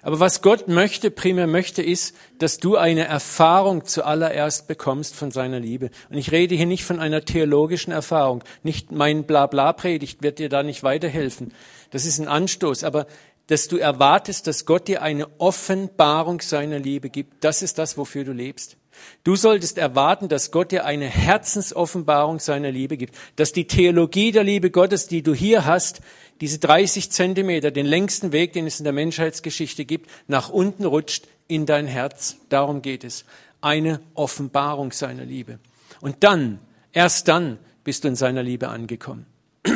Aber 0.05 0.19
was 0.19 0.43
Gott 0.43 0.67
möchte, 0.67 1.09
primär 1.09 1.47
möchte, 1.47 1.81
ist, 1.81 2.15
dass 2.37 2.59
du 2.59 2.77
eine 2.77 3.05
Erfahrung 3.05 3.85
zuallererst 3.85 4.67
bekommst 4.67 5.15
von 5.15 5.31
seiner 5.31 5.59
Liebe. 5.59 5.89
Und 6.11 6.17
ich 6.17 6.31
rede 6.31 6.53
hier 6.53 6.67
nicht 6.67 6.85
von 6.85 6.99
einer 6.99 7.25
theologischen 7.25 7.91
Erfahrung. 7.91 8.43
Nicht 8.61 8.91
mein 8.91 9.23
Blabla-Predigt 9.23 10.21
wird 10.21 10.37
dir 10.37 10.47
da 10.47 10.61
nicht 10.61 10.83
weiterhelfen. 10.83 11.53
Das 11.89 12.05
ist 12.05 12.19
ein 12.19 12.27
Anstoß. 12.27 12.83
Aber 12.83 13.07
dass 13.47 13.67
du 13.67 13.77
erwartest, 13.77 14.45
dass 14.45 14.67
Gott 14.67 14.87
dir 14.87 15.01
eine 15.01 15.27
Offenbarung 15.39 16.39
seiner 16.39 16.77
Liebe 16.77 17.09
gibt, 17.09 17.43
das 17.43 17.63
ist 17.63 17.79
das, 17.79 17.97
wofür 17.97 18.23
du 18.25 18.31
lebst. 18.31 18.77
Du 19.23 19.35
solltest 19.35 19.77
erwarten, 19.77 20.29
dass 20.29 20.51
Gott 20.51 20.71
dir 20.71 20.85
eine 20.85 21.07
Herzensoffenbarung 21.07 22.39
seiner 22.39 22.71
Liebe 22.71 22.97
gibt, 22.97 23.15
dass 23.35 23.53
die 23.53 23.65
Theologie 23.65 24.31
der 24.31 24.43
Liebe 24.43 24.69
Gottes, 24.69 25.07
die 25.07 25.23
du 25.23 25.33
hier 25.33 25.65
hast, 25.65 26.01
diese 26.41 26.59
30 26.59 27.11
Zentimeter, 27.11 27.71
den 27.71 27.85
längsten 27.85 28.31
Weg, 28.31 28.53
den 28.53 28.67
es 28.67 28.79
in 28.79 28.83
der 28.83 28.93
Menschheitsgeschichte 28.93 29.85
gibt, 29.85 30.09
nach 30.27 30.49
unten 30.49 30.85
rutscht 30.85 31.27
in 31.47 31.65
dein 31.65 31.87
Herz. 31.87 32.37
Darum 32.49 32.81
geht 32.81 33.03
es. 33.03 33.25
Eine 33.61 34.01
Offenbarung 34.13 34.91
seiner 34.91 35.25
Liebe. 35.25 35.59
Und 36.01 36.23
dann, 36.23 36.59
erst 36.93 37.27
dann, 37.27 37.57
bist 37.83 38.03
du 38.03 38.09
in 38.09 38.15
seiner 38.15 38.43
Liebe 38.43 38.67
angekommen. 38.67 39.25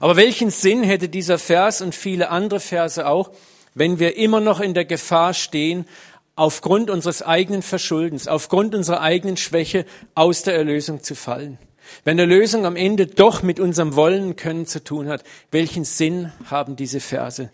Aber 0.00 0.16
welchen 0.16 0.50
Sinn 0.50 0.82
hätte 0.82 1.08
dieser 1.08 1.38
Vers 1.38 1.80
und 1.80 1.94
viele 1.94 2.30
andere 2.30 2.58
Verse 2.58 3.06
auch, 3.06 3.30
wenn 3.74 3.98
wir 3.98 4.16
immer 4.16 4.40
noch 4.40 4.60
in 4.60 4.74
der 4.74 4.84
Gefahr 4.84 5.32
stehen, 5.32 5.86
aufgrund 6.34 6.90
unseres 6.90 7.22
eigenen 7.22 7.62
Verschuldens, 7.62 8.28
aufgrund 8.28 8.74
unserer 8.74 9.00
eigenen 9.00 9.36
Schwäche 9.36 9.84
aus 10.14 10.42
der 10.42 10.54
Erlösung 10.54 11.02
zu 11.02 11.14
fallen. 11.14 11.58
Wenn 12.04 12.18
Erlösung 12.18 12.64
am 12.64 12.76
Ende 12.76 13.06
doch 13.06 13.42
mit 13.42 13.60
unserem 13.60 13.96
Wollen 13.96 14.24
und 14.24 14.36
Können 14.36 14.66
zu 14.66 14.82
tun 14.82 15.08
hat, 15.08 15.24
welchen 15.50 15.84
Sinn 15.84 16.32
haben 16.46 16.76
diese 16.76 17.00
Verse? 17.00 17.50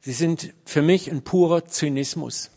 Sie 0.00 0.12
sind 0.12 0.54
für 0.64 0.82
mich 0.82 1.10
ein 1.10 1.22
purer 1.22 1.64
Zynismus. 1.66 2.50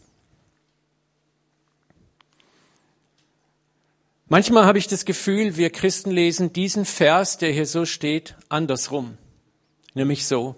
Manchmal 4.28 4.66
habe 4.66 4.78
ich 4.78 4.88
das 4.88 5.04
Gefühl, 5.04 5.58
wir 5.58 5.72
Christen 5.72 6.12
lesen 6.12 6.54
diesen 6.54 6.86
Vers, 6.86 7.38
der 7.38 7.52
hier 7.52 7.66
so 7.66 7.86
steht, 7.86 8.36
andersrum. 8.48 9.18
Nämlich 9.94 10.26
so. 10.26 10.56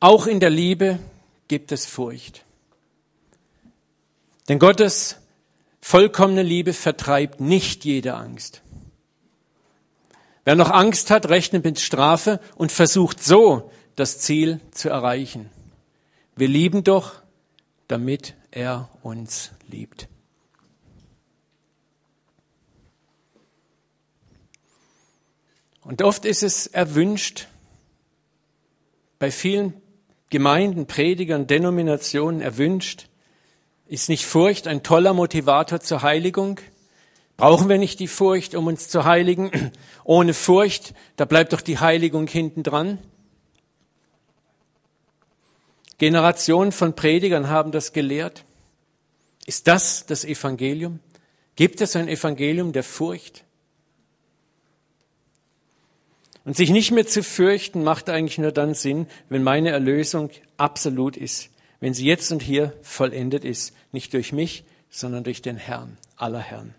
Auch 0.00 0.26
in 0.26 0.40
der 0.40 0.48
Liebe 0.48 0.98
gibt 1.48 1.72
es 1.72 1.86
Furcht. 1.86 2.44
Denn 4.48 4.58
Gottes 4.58 5.16
vollkommene 5.80 6.42
Liebe 6.42 6.72
vertreibt 6.72 7.40
nicht 7.40 7.84
jede 7.84 8.14
Angst. 8.14 8.62
Wer 10.44 10.54
noch 10.54 10.70
Angst 10.70 11.10
hat, 11.10 11.28
rechnet 11.28 11.64
mit 11.64 11.80
Strafe 11.80 12.40
und 12.54 12.70
versucht 12.70 13.22
so 13.22 13.72
das 13.96 14.20
Ziel 14.20 14.60
zu 14.70 14.88
erreichen. 14.88 15.50
Wir 16.36 16.48
lieben 16.48 16.84
doch, 16.84 17.22
damit 17.88 18.34
er 18.50 18.88
uns 19.02 19.50
liebt. 19.68 20.08
Und 25.82 26.02
oft 26.02 26.24
ist 26.24 26.42
es 26.42 26.66
erwünscht, 26.66 27.46
bei 29.18 29.30
vielen 29.30 29.72
Gemeinden, 30.30 30.86
Predigern, 30.86 31.46
Denominationen 31.46 32.40
erwünscht? 32.40 33.08
Ist 33.86 34.08
nicht 34.08 34.26
Furcht 34.26 34.66
ein 34.66 34.82
toller 34.82 35.14
Motivator 35.14 35.80
zur 35.80 36.02
Heiligung? 36.02 36.60
Brauchen 37.36 37.68
wir 37.68 37.78
nicht 37.78 38.00
die 38.00 38.08
Furcht, 38.08 38.54
um 38.54 38.66
uns 38.66 38.88
zu 38.88 39.04
heiligen? 39.04 39.72
Ohne 40.04 40.34
Furcht, 40.34 40.94
da 41.16 41.24
bleibt 41.24 41.52
doch 41.52 41.60
die 41.60 41.78
Heiligung 41.78 42.26
hinten 42.26 42.62
dran. 42.62 42.98
Generationen 45.98 46.72
von 46.72 46.94
Predigern 46.94 47.48
haben 47.48 47.72
das 47.72 47.92
gelehrt. 47.92 48.44
Ist 49.46 49.68
das 49.68 50.06
das 50.06 50.24
Evangelium? 50.24 51.00
Gibt 51.54 51.80
es 51.80 51.96
ein 51.96 52.08
Evangelium 52.08 52.72
der 52.72 52.82
Furcht? 52.82 53.45
Und 56.46 56.56
sich 56.56 56.70
nicht 56.70 56.92
mehr 56.92 57.08
zu 57.08 57.24
fürchten, 57.24 57.82
macht 57.82 58.08
eigentlich 58.08 58.38
nur 58.38 58.52
dann 58.52 58.72
Sinn, 58.72 59.08
wenn 59.28 59.42
meine 59.42 59.70
Erlösung 59.70 60.30
absolut 60.56 61.16
ist, 61.16 61.50
wenn 61.80 61.92
sie 61.92 62.06
jetzt 62.06 62.30
und 62.30 62.40
hier 62.40 62.72
vollendet 62.82 63.44
ist, 63.44 63.74
nicht 63.90 64.14
durch 64.14 64.32
mich, 64.32 64.62
sondern 64.88 65.24
durch 65.24 65.42
den 65.42 65.56
Herrn, 65.56 65.98
aller 66.16 66.38
Herren. 66.38 66.72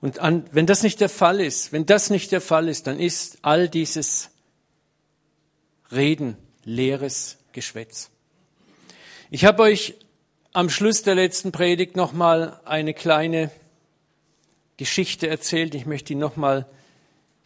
Und 0.00 0.20
an, 0.20 0.44
wenn 0.52 0.64
das 0.64 0.82
nicht 0.82 1.02
der 1.02 1.10
Fall 1.10 1.38
ist, 1.38 1.70
wenn 1.72 1.84
das 1.84 2.08
nicht 2.08 2.32
der 2.32 2.40
Fall 2.40 2.70
ist, 2.70 2.86
dann 2.86 2.98
ist 2.98 3.40
all 3.42 3.68
dieses 3.68 4.30
Reden 5.92 6.38
leeres 6.64 7.36
Geschwätz. 7.52 8.08
Ich 9.30 9.44
habe 9.44 9.62
euch 9.62 9.96
am 10.54 10.70
Schluss 10.70 11.02
der 11.02 11.14
letzten 11.14 11.52
Predigt 11.52 11.94
nochmal 11.94 12.58
eine 12.64 12.94
kleine 12.94 13.50
Geschichte 14.78 15.28
erzählt. 15.28 15.74
Ich 15.74 15.84
möchte 15.84 16.06
die 16.06 16.14
nochmal 16.14 16.66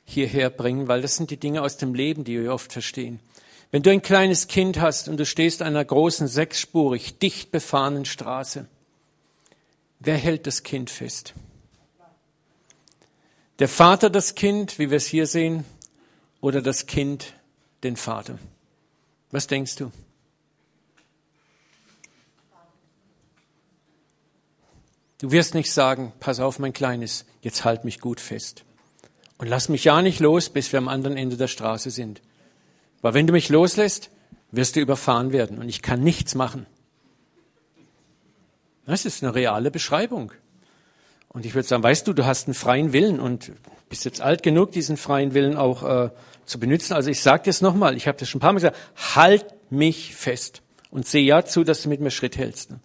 hierher 0.05 0.51
bringen, 0.51 0.89
weil 0.89 1.03
das 1.03 1.17
sind 1.17 1.31
die 1.31 1.37
Dinge 1.37 1.63
aus 1.63 1.77
dem 1.77 1.95
Leben, 1.95 2.25
die 2.25 2.41
wir 2.41 2.53
oft 2.53 2.73
verstehen. 2.73 3.21
Wenn 3.71 3.83
du 3.83 3.91
ein 3.91 4.03
kleines 4.03 4.49
Kind 4.49 4.81
hast 4.81 5.09
und 5.09 5.17
du 5.17 5.25
stehst 5.25 5.63
an 5.63 5.69
einer 5.69 5.85
großen, 5.85 6.29
sechsspurig, 6.29 7.19
dicht 7.19 7.51
befahrenen 7.51 8.05
Straße, 8.05 8.67
wer 10.01 10.17
hält 10.17 10.47
das 10.47 10.63
Kind 10.63 10.91
fest? 10.91 11.33
Der 13.59 13.69
Vater 13.69 14.11
das 14.11 14.35
Kind, 14.35 14.79
wie 14.79 14.91
wir 14.91 14.97
es 14.97 15.07
hier 15.07 15.27
sehen, 15.27 15.65
oder 16.41 16.61
das 16.61 16.87
Kind 16.87 17.35
den 17.83 17.97
Vater? 17.97 18.39
Was 19.31 19.47
denkst 19.47 19.77
du? 19.77 19.91
Du 25.19 25.31
wirst 25.31 25.55
nicht 25.55 25.73
sagen, 25.73 26.13
pass 26.19 26.41
auf, 26.41 26.59
mein 26.59 26.73
Kleines, 26.73 27.25
jetzt 27.41 27.65
halt 27.65 27.85
mich 27.85 28.01
gut 28.01 28.21
fest. 28.21 28.65
Und 29.43 29.49
lass 29.49 29.69
mich 29.69 29.83
ja 29.83 30.03
nicht 30.03 30.21
los, 30.21 30.51
bis 30.51 30.71
wir 30.71 30.79
am 30.79 30.87
anderen 30.87 31.17
Ende 31.17 31.37
der 31.37 31.49
Straße 31.49 31.91
sind. 31.91 32.23
Weil 33.01 33.15
wenn 33.15 33.27
du 33.27 33.33
mich 33.33 33.49
loslässt, 33.49 34.09
wirst 34.53 34.77
du 34.77 34.81
überfahren 34.81 35.33
werden 35.33 35.59
und 35.59 35.69
ich 35.69 35.83
kann 35.83 36.01
nichts 36.01 36.37
machen. 36.37 36.65
Das 38.87 39.05
ist 39.05 39.21
eine 39.21 39.35
reale 39.35 39.73
Beschreibung. 39.73 40.31
Und 41.29 41.45
ich 41.45 41.57
würde 41.57 41.67
sagen, 41.67 41.83
weißt 41.83 42.07
du, 42.07 42.13
du 42.13 42.25
hast 42.25 42.47
einen 42.47 42.55
freien 42.55 42.93
Willen 42.93 43.19
und 43.19 43.51
bist 43.89 44.05
jetzt 44.05 44.21
alt 44.21 44.45
genug, 44.45 44.71
diesen 44.71 44.97
freien 44.97 45.35
Willen 45.35 45.57
auch 45.57 45.83
äh, 45.83 46.11
zu 46.47 46.61
benutzen. 46.61 46.93
Also 46.93 47.11
ich 47.11 47.21
sage 47.21 47.43
das 47.47 47.61
nochmal, 47.63 47.97
ich 47.97 48.07
habe 48.07 48.19
das 48.19 48.29
schon 48.29 48.39
ein 48.39 48.43
paar 48.43 48.53
Mal 48.53 48.61
gesagt, 48.61 48.77
halt 49.17 49.45
mich 49.71 50.15
fest 50.15 50.63
und 50.93 51.05
seh 51.05 51.19
ja 51.19 51.45
zu, 51.45 51.65
dass 51.65 51.83
du 51.83 51.89
mit 51.89 52.01
mir 52.01 52.13
Schritt 52.13 52.37
hältst. 52.37 52.71
Ne? 52.71 52.79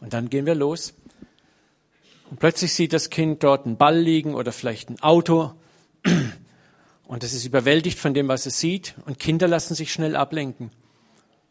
Und 0.00 0.14
dann 0.14 0.30
gehen 0.30 0.46
wir 0.46 0.56
los. 0.56 0.94
Und 2.34 2.40
plötzlich 2.40 2.74
sieht 2.74 2.92
das 2.92 3.10
Kind 3.10 3.44
dort 3.44 3.64
einen 3.64 3.76
Ball 3.76 3.96
liegen 3.96 4.34
oder 4.34 4.50
vielleicht 4.50 4.90
ein 4.90 5.00
Auto. 5.00 5.52
Und 7.04 7.22
es 7.22 7.32
ist 7.32 7.44
überwältigt 7.44 7.96
von 7.96 8.12
dem, 8.12 8.26
was 8.26 8.44
es 8.44 8.58
sieht. 8.58 8.96
Und 9.06 9.20
Kinder 9.20 9.46
lassen 9.46 9.76
sich 9.76 9.92
schnell 9.92 10.16
ablenken. 10.16 10.72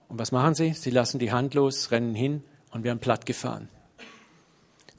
Und 0.09 0.19
was 0.19 0.33
machen 0.33 0.55
sie? 0.55 0.73
Sie 0.73 0.89
lassen 0.89 1.19
die 1.19 1.31
Hand 1.31 1.53
los, 1.53 1.91
rennen 1.91 2.13
hin 2.13 2.43
und 2.71 2.83
werden 2.83 2.99
platt 2.99 3.25
gefahren. 3.25 3.69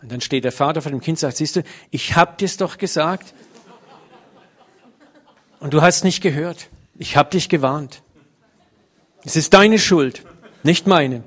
Und 0.01 0.11
dann 0.11 0.23
steht 0.23 0.45
der 0.45 0.53
Vater 0.53 0.81
vor 0.81 0.91
dem 0.91 1.03
Kind 1.03 1.17
und 1.17 1.21
sagt, 1.21 1.37
siehst 1.37 1.57
du, 1.57 1.63
ich 1.91 2.17
hab 2.17 2.39
dir's 2.39 2.57
doch 2.57 2.79
gesagt. 2.79 3.35
Und 5.61 5.75
du 5.75 5.83
hast 5.83 6.03
nicht 6.03 6.23
gehört. 6.23 6.71
Ich 6.97 7.19
hab 7.19 7.31
dich 7.31 7.51
gewarnt. 7.51 8.03
Es 9.23 9.37
ist 9.37 9.53
deine 9.53 9.79
Schuld, 9.79 10.25
nicht 10.63 10.87
meine. 10.87 11.25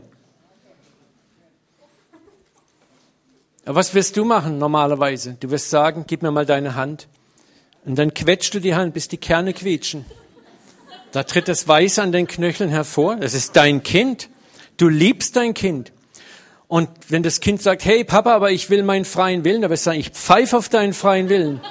Was 3.75 3.93
wirst 3.93 4.15
du 4.17 4.25
machen 4.25 4.57
normalerweise? 4.57 5.36
Du 5.39 5.51
wirst 5.51 5.69
sagen, 5.69 6.05
gib 6.07 6.21
mir 6.21 6.31
mal 6.31 6.45
deine 6.45 6.75
Hand. 6.75 7.07
Und 7.86 7.97
dann 7.97 8.13
quetscht 8.13 8.53
du 8.53 8.59
die 8.59 8.75
Hand, 8.75 8.93
bis 8.93 9.07
die 9.07 9.17
Kerne 9.17 9.53
quietschen. 9.53 10.05
Da 11.12 11.24
tritt 11.24 11.47
das 11.47 11.67
Weiß 11.67 12.00
an 12.00 12.12
den 12.12 12.27
Knöcheln 12.27 12.69
hervor. 12.69 13.15
Das 13.15 13.33
ist 13.33 13.55
dein 13.55 13.83
Kind. 13.83 14.29
Du 14.77 14.89
liebst 14.89 15.36
dein 15.36 15.53
Kind. 15.53 15.91
Und 16.67 16.89
wenn 17.09 17.24
das 17.24 17.39
Kind 17.39 17.62
sagt, 17.62 17.86
hey 17.86 18.03
Papa, 18.03 18.36
aber 18.36 18.51
ich 18.51 18.69
will 18.69 18.83
meinen 18.83 19.05
freien 19.05 19.45
Willen, 19.45 19.62
dann 19.62 19.71
wirst 19.71 19.86
du 19.86 19.89
sagen, 19.91 20.00
ich 20.00 20.09
pfeife 20.09 20.57
auf 20.57 20.69
deinen 20.69 20.93
freien 20.93 21.29
Willen. 21.29 21.62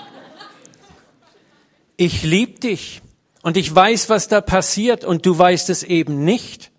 Ich 1.96 2.22
lieb 2.22 2.60
dich. 2.60 3.02
Und 3.42 3.56
ich 3.56 3.72
weiß, 3.72 4.08
was 4.08 4.28
da 4.28 4.40
passiert 4.40 5.04
und 5.04 5.24
du 5.24 5.38
weißt 5.38 5.70
es 5.70 5.82
eben 5.82 6.24
nicht. 6.24 6.70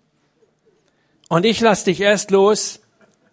Und 1.28 1.46
ich 1.46 1.60
lass 1.60 1.84
dich 1.84 2.00
erst 2.00 2.30
los, 2.30 2.80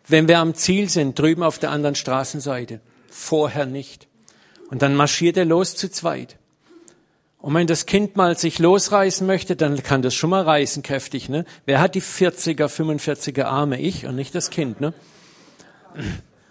wenn 0.07 0.27
wir 0.27 0.39
am 0.39 0.53
Ziel 0.53 0.89
sind, 0.89 1.17
drüben 1.17 1.43
auf 1.43 1.59
der 1.59 1.71
anderen 1.71 1.95
Straßenseite. 1.95 2.79
Vorher 3.09 3.65
nicht. 3.65 4.07
Und 4.69 4.81
dann 4.81 4.95
marschiert 4.95 5.37
er 5.37 5.45
los 5.45 5.75
zu 5.75 5.89
zweit. 5.89 6.37
Und 7.39 7.53
wenn 7.53 7.67
das 7.67 7.85
Kind 7.85 8.15
mal 8.15 8.37
sich 8.37 8.57
losreißen 8.57 9.25
möchte, 9.27 9.55
dann 9.55 9.83
kann 9.83 10.01
das 10.01 10.15
schon 10.15 10.31
mal 10.31 10.41
reißen 10.41 10.81
kräftig. 10.81 11.29
Ne? 11.29 11.45
Wer 11.65 11.79
hat 11.79 11.93
die 11.93 12.01
40er, 12.01 12.67
45er 12.67 13.43
Arme? 13.43 13.79
Ich 13.79 14.07
und 14.07 14.15
nicht 14.15 14.33
das 14.33 14.49
Kind. 14.49 14.81
Ne? 14.81 14.93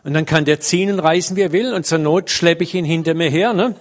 Und 0.04 0.14
dann 0.14 0.24
kann 0.24 0.44
der 0.44 0.60
ziehen 0.60 0.92
und 0.92 1.00
reißen, 1.00 1.36
wie 1.36 1.40
er 1.42 1.52
will. 1.52 1.74
Und 1.74 1.84
zur 1.84 1.98
Not 1.98 2.30
schleppe 2.30 2.62
ich 2.62 2.74
ihn 2.74 2.84
hinter 2.84 3.14
mir 3.14 3.28
her. 3.28 3.54
Ne? 3.54 3.74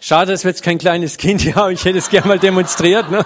Schade, 0.00 0.32
dass 0.32 0.44
wir 0.44 0.50
jetzt 0.50 0.62
kein 0.62 0.78
kleines 0.78 1.18
Kind 1.18 1.40
hier 1.40 1.54
haben. 1.54 1.72
Ich 1.72 1.84
hätte 1.84 1.98
es 1.98 2.10
gerne 2.10 2.26
mal 2.26 2.38
demonstriert. 2.38 3.10
Ne? 3.10 3.24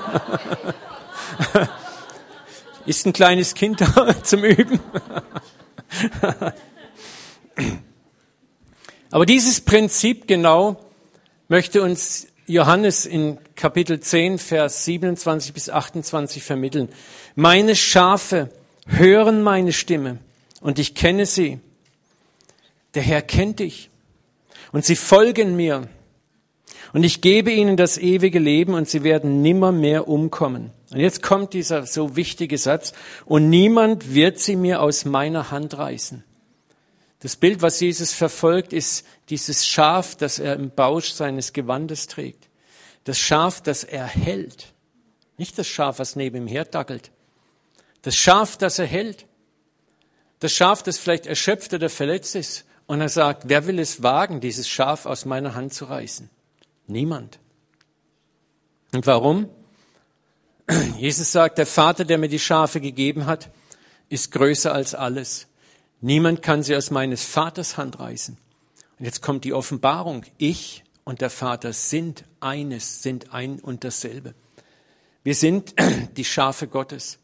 Ist 2.85 3.07
ein 3.07 3.13
kleines 3.13 3.55
Kind 3.55 3.81
da 3.97 4.23
zum 4.23 4.45
Üben? 4.45 4.81
Aber 9.11 9.27
dieses 9.27 9.61
Prinzip 9.61 10.27
genau 10.27 10.81
möchte 11.49 11.83
uns 11.83 12.29
Johannes 12.47 13.07
in 13.07 13.39
Kapitel 13.55 14.01
10, 14.01 14.39
Vers 14.39 14.85
27 14.85 15.53
bis 15.53 15.71
28 15.71 16.43
vermitteln. 16.43 16.89
Meine 17.35 17.77
Schafe 17.77 18.51
hören 18.87 19.43
meine 19.43 19.73
Stimme 19.73 20.19
und 20.61 20.79
ich 20.79 20.95
kenne 20.95 21.27
sie. 21.27 21.61
Der 22.95 23.03
Herr 23.03 23.23
kennt 23.23 23.61
dich 23.61 23.91
und 24.73 24.85
sie 24.85 24.97
folgen 24.97 25.55
mir. 25.57 25.89
Und 26.93 27.05
ich 27.05 27.21
gebe 27.21 27.51
ihnen 27.51 27.77
das 27.77 27.97
ewige 27.97 28.39
Leben 28.39 28.75
und 28.75 28.89
sie 28.89 29.03
werden 29.03 29.41
nimmer 29.41 29.73
mehr 29.73 30.09
umkommen. 30.09 30.71
Und 30.91 31.01
jetzt 31.01 31.23
kommt 31.23 31.55
dieser 31.55 31.87
so 31.87 32.17
wichtige 32.17 32.59
Satz, 32.59 32.93
und 33.25 33.49
niemand 33.49 34.13
wird 34.13 34.39
sie 34.39 34.57
mir 34.57 34.83
aus 34.83 35.07
meiner 35.07 35.51
Hand 35.51 35.77
reißen. 35.79 36.23
Das 37.21 37.37
Bild, 37.37 37.63
was 37.63 37.81
Jesus 37.81 38.13
verfolgt, 38.13 38.73
ist 38.73 39.07
dieses 39.31 39.67
Schaf, 39.67 40.17
das 40.17 40.39
er 40.39 40.55
im 40.55 40.71
Bausch 40.71 41.13
seines 41.13 41.53
Gewandes 41.53 42.09
trägt. 42.09 42.49
Das 43.05 43.19
Schaf, 43.19 43.63
das 43.63 43.85
er 43.85 44.07
hält. 44.07 44.73
Nicht 45.39 45.57
das 45.57 45.67
Schaf, 45.67 45.99
was 45.99 46.15
neben 46.15 46.37
ihm 46.37 46.47
herdackelt. 46.47 47.11
Das 48.03 48.17
Schaf, 48.17 48.57
das 48.59 48.79
er 48.79 48.87
hält. 48.87 49.27
Das 50.41 50.53
Schaf, 50.53 50.83
das 50.83 50.99
vielleicht 50.99 51.27
erschöpft 51.27 51.73
oder 51.73 51.89
verletzt 51.89 52.35
ist. 52.35 52.65
Und 52.87 53.01
er 53.01 53.09
sagt, 53.09 53.45
wer 53.49 53.67
will 53.67 53.79
es 53.79 54.03
wagen, 54.03 54.41
dieses 54.41 54.69
Schaf 54.69 55.07
aus 55.07 55.25
meiner 55.25 55.55
Hand 55.55 55.73
zu 55.73 55.85
reißen? 55.85 56.29
Niemand. 56.87 57.39
Und 58.93 59.07
warum? 59.07 59.49
Jesus 60.99 61.33
sagt, 61.33 61.59
der 61.59 61.67
Vater, 61.67 62.05
der 62.05 62.19
mir 62.19 62.29
die 62.29 62.39
Schafe 62.39 62.81
gegeben 62.81 63.27
hat, 63.27 63.51
ist 64.09 64.33
größer 64.33 64.73
als 64.73 64.95
alles. 64.95 65.49
Niemand 66.01 66.43
kann 66.43 66.63
sie 66.63 66.77
aus 66.77 66.91
meines 66.91 67.25
Vaters 67.25 67.77
Hand 67.77 67.99
reißen. 67.99 68.37
Und 68.99 69.05
jetzt 69.05 69.23
kommt 69.23 69.45
die 69.45 69.55
Offenbarung. 69.55 70.25
Ich 70.39 70.85
und 71.05 71.21
der 71.21 71.31
Vater 71.31 71.73
sind 71.73 72.25
eines, 72.41 73.03
sind 73.03 73.33
ein 73.33 73.59
und 73.59 73.85
dasselbe. 73.85 74.35
Wir 75.25 75.35
sind 75.35 75.75
die 76.17 76.25
Schafe 76.25 76.67
Gottes. 76.67 77.19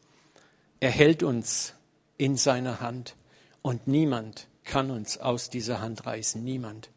Er 0.79 0.91
hält 0.91 1.23
uns 1.23 1.73
in 2.17 2.37
seiner 2.37 2.79
Hand 2.79 3.15
und 3.61 3.87
niemand 3.87 4.47
kann 4.63 4.91
uns 4.91 5.17
aus 5.17 5.49
dieser 5.49 5.81
Hand 5.81 6.05
reißen. 6.05 6.43
Niemand. 6.43 6.89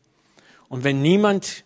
Und 0.68 0.84
wenn 0.84 1.02
niemand 1.02 1.64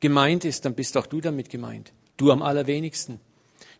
gemeint 0.00 0.44
ist, 0.44 0.64
dann 0.64 0.74
bist 0.74 0.96
auch 0.96 1.06
du 1.06 1.20
damit 1.20 1.50
gemeint. 1.50 1.92
Du 2.16 2.32
am 2.32 2.42
allerwenigsten. 2.42 3.20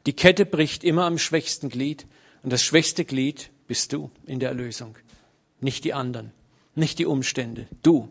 Die 0.06 0.14
Kette 0.14 0.46
bricht 0.46 0.84
immer 0.84 1.04
am 1.04 1.18
schwächsten 1.18 1.68
Glied 1.68 2.06
und 2.42 2.52
das 2.52 2.62
schwächste 2.62 3.04
Glied 3.04 3.50
bist 3.66 3.92
du 3.92 4.10
in 4.26 4.40
der 4.40 4.48
Erlösung, 4.50 4.96
nicht 5.60 5.84
die 5.84 5.92
anderen, 5.92 6.32
nicht 6.74 6.98
die 6.98 7.06
Umstände, 7.06 7.68
du. 7.82 8.08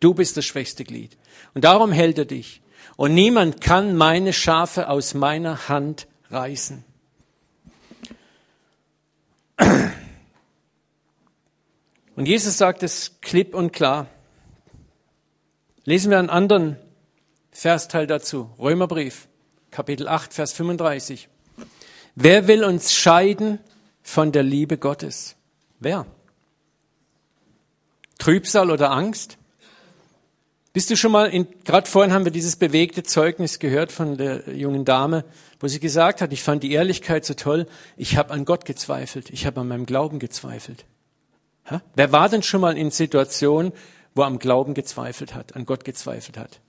Du 0.00 0.14
bist 0.14 0.36
das 0.36 0.44
schwächste 0.44 0.84
Glied. 0.84 1.16
Und 1.54 1.64
darum 1.64 1.90
hält 1.90 2.18
er 2.18 2.24
dich. 2.24 2.60
Und 2.96 3.14
niemand 3.14 3.60
kann 3.60 3.96
meine 3.96 4.32
Schafe 4.32 4.88
aus 4.88 5.14
meiner 5.14 5.68
Hand 5.68 6.06
reißen. 6.30 6.84
Und 12.14 12.26
Jesus 12.26 12.58
sagt 12.58 12.82
es 12.82 13.20
klipp 13.20 13.54
und 13.54 13.72
klar. 13.72 14.08
Lesen 15.84 16.10
wir 16.10 16.18
einen 16.18 16.30
anderen 16.30 16.76
Versteil 17.58 18.06
dazu. 18.06 18.50
Römerbrief. 18.60 19.26
Kapitel 19.72 20.06
8, 20.06 20.32
Vers 20.32 20.52
35. 20.52 21.28
Wer 22.14 22.46
will 22.46 22.62
uns 22.62 22.94
scheiden 22.94 23.58
von 24.00 24.30
der 24.30 24.44
Liebe 24.44 24.78
Gottes? 24.78 25.34
Wer? 25.80 26.06
Trübsal 28.18 28.70
oder 28.70 28.92
Angst? 28.92 29.38
Bist 30.72 30.88
du 30.90 30.96
schon 30.96 31.10
mal, 31.10 31.32
gerade 31.64 31.90
vorhin 31.90 32.12
haben 32.12 32.24
wir 32.24 32.30
dieses 32.30 32.54
bewegte 32.54 33.02
Zeugnis 33.02 33.58
gehört 33.58 33.90
von 33.90 34.16
der 34.16 34.54
jungen 34.54 34.84
Dame, 34.84 35.24
wo 35.58 35.66
sie 35.66 35.80
gesagt 35.80 36.20
hat, 36.20 36.32
ich 36.32 36.44
fand 36.44 36.62
die 36.62 36.70
Ehrlichkeit 36.70 37.24
so 37.24 37.34
toll, 37.34 37.66
ich 37.96 38.16
habe 38.16 38.32
an 38.32 38.44
Gott 38.44 38.66
gezweifelt, 38.66 39.30
ich 39.30 39.46
habe 39.46 39.62
an 39.62 39.66
meinem 39.66 39.84
Glauben 39.84 40.20
gezweifelt. 40.20 40.84
Ha? 41.68 41.82
Wer 41.96 42.12
war 42.12 42.28
denn 42.28 42.44
schon 42.44 42.60
mal 42.60 42.78
in 42.78 42.92
Situationen, 42.92 43.72
wo 44.14 44.22
er 44.22 44.28
am 44.28 44.38
Glauben 44.38 44.74
gezweifelt 44.74 45.34
hat, 45.34 45.56
an 45.56 45.66
Gott 45.66 45.84
gezweifelt 45.84 46.38
hat? 46.38 46.60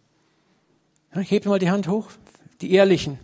Ja, 1.13 1.21
heb 1.21 1.45
mal 1.45 1.59
die 1.59 1.69
Hand 1.69 1.87
hoch 1.87 2.09
die 2.61 2.73
Ehrlichen. 2.73 3.19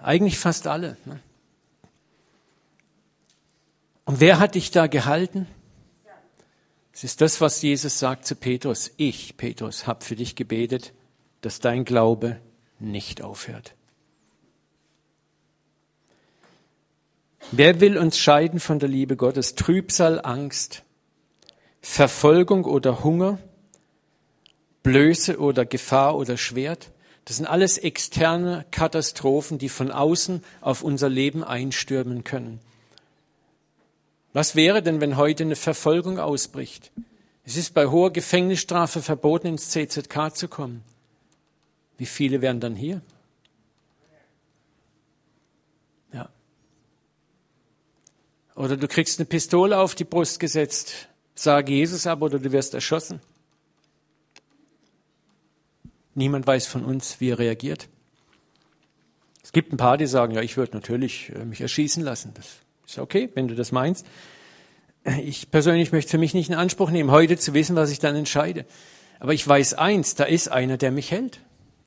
Eigentlich 0.00 0.38
fast 0.38 0.66
alle. 0.66 0.96
Ne? 1.04 1.20
Und 4.04 4.20
wer 4.20 4.38
hat 4.38 4.54
dich 4.54 4.70
da 4.70 4.86
gehalten? 4.86 5.46
Es 6.92 7.04
ist 7.04 7.20
das, 7.20 7.40
was 7.40 7.62
Jesus 7.62 7.98
sagt 7.98 8.26
zu 8.26 8.34
Petrus. 8.34 8.90
Ich, 8.96 9.36
Petrus, 9.36 9.86
habe 9.86 10.04
für 10.04 10.16
dich 10.16 10.34
gebetet, 10.34 10.92
dass 11.42 11.60
dein 11.60 11.84
Glaube 11.84 12.40
nicht 12.80 13.22
aufhört. 13.22 13.74
Wer 17.52 17.80
will 17.80 17.96
uns 17.96 18.18
scheiden 18.18 18.60
von 18.60 18.78
der 18.78 18.88
Liebe 18.88 19.16
Gottes? 19.16 19.54
Trübsal, 19.54 20.20
Angst, 20.24 20.82
Verfolgung 21.80 22.64
oder 22.64 23.04
Hunger, 23.04 23.38
Blöße 24.82 25.38
oder 25.38 25.64
Gefahr 25.64 26.16
oder 26.16 26.36
Schwert? 26.36 26.90
Das 27.24 27.36
sind 27.36 27.46
alles 27.46 27.76
externe 27.76 28.64
Katastrophen, 28.70 29.58
die 29.58 29.68
von 29.68 29.90
außen 29.90 30.42
auf 30.60 30.82
unser 30.82 31.10
Leben 31.10 31.44
einstürmen 31.44 32.24
können. 32.24 32.60
Was 34.32 34.54
wäre 34.54 34.82
denn, 34.82 35.00
wenn 35.00 35.16
heute 35.16 35.44
eine 35.44 35.56
Verfolgung 35.56 36.18
ausbricht? 36.18 36.90
Es 37.44 37.56
ist 37.56 37.74
bei 37.74 37.86
hoher 37.86 38.12
Gefängnisstrafe 38.12 39.02
verboten, 39.02 39.46
ins 39.46 39.70
CZK 39.70 40.34
zu 40.34 40.48
kommen. 40.48 40.82
Wie 41.96 42.06
viele 42.06 42.40
wären 42.40 42.60
dann 42.60 42.76
hier? 42.76 43.02
Ja. 46.12 46.28
Oder 48.54 48.76
du 48.76 48.86
kriegst 48.86 49.18
eine 49.18 49.26
Pistole 49.26 49.78
auf 49.78 49.94
die 49.94 50.04
Brust 50.04 50.40
gesetzt, 50.40 51.08
sage 51.34 51.72
Jesus 51.72 52.06
ab 52.06 52.22
oder 52.22 52.38
du 52.38 52.52
wirst 52.52 52.74
erschossen. 52.74 53.20
Niemand 56.18 56.48
weiß 56.48 56.66
von 56.66 56.84
uns, 56.84 57.20
wie 57.20 57.30
er 57.30 57.38
reagiert. 57.38 57.88
Es 59.40 59.52
gibt 59.52 59.72
ein 59.72 59.76
paar, 59.76 59.96
die 59.96 60.08
sagen, 60.08 60.34
ja, 60.34 60.42
ich 60.42 60.56
würde 60.56 60.74
natürlich 60.74 61.30
äh, 61.32 61.44
mich 61.44 61.60
erschießen 61.60 62.02
lassen. 62.02 62.32
Das 62.34 62.46
ist 62.88 62.98
okay, 62.98 63.30
wenn 63.34 63.46
du 63.46 63.54
das 63.54 63.70
meinst. 63.70 64.04
Ich 65.22 65.52
persönlich 65.52 65.92
möchte 65.92 66.10
für 66.10 66.18
mich 66.18 66.34
nicht 66.34 66.48
in 66.48 66.56
Anspruch 66.56 66.90
nehmen, 66.90 67.12
heute 67.12 67.38
zu 67.38 67.54
wissen, 67.54 67.76
was 67.76 67.92
ich 67.92 68.00
dann 68.00 68.16
entscheide. 68.16 68.66
Aber 69.20 69.32
ich 69.32 69.46
weiß 69.46 69.74
eins, 69.74 70.16
da 70.16 70.24
ist 70.24 70.48
einer, 70.48 70.76
der 70.76 70.90
mich 70.90 71.12
hält. 71.12 71.38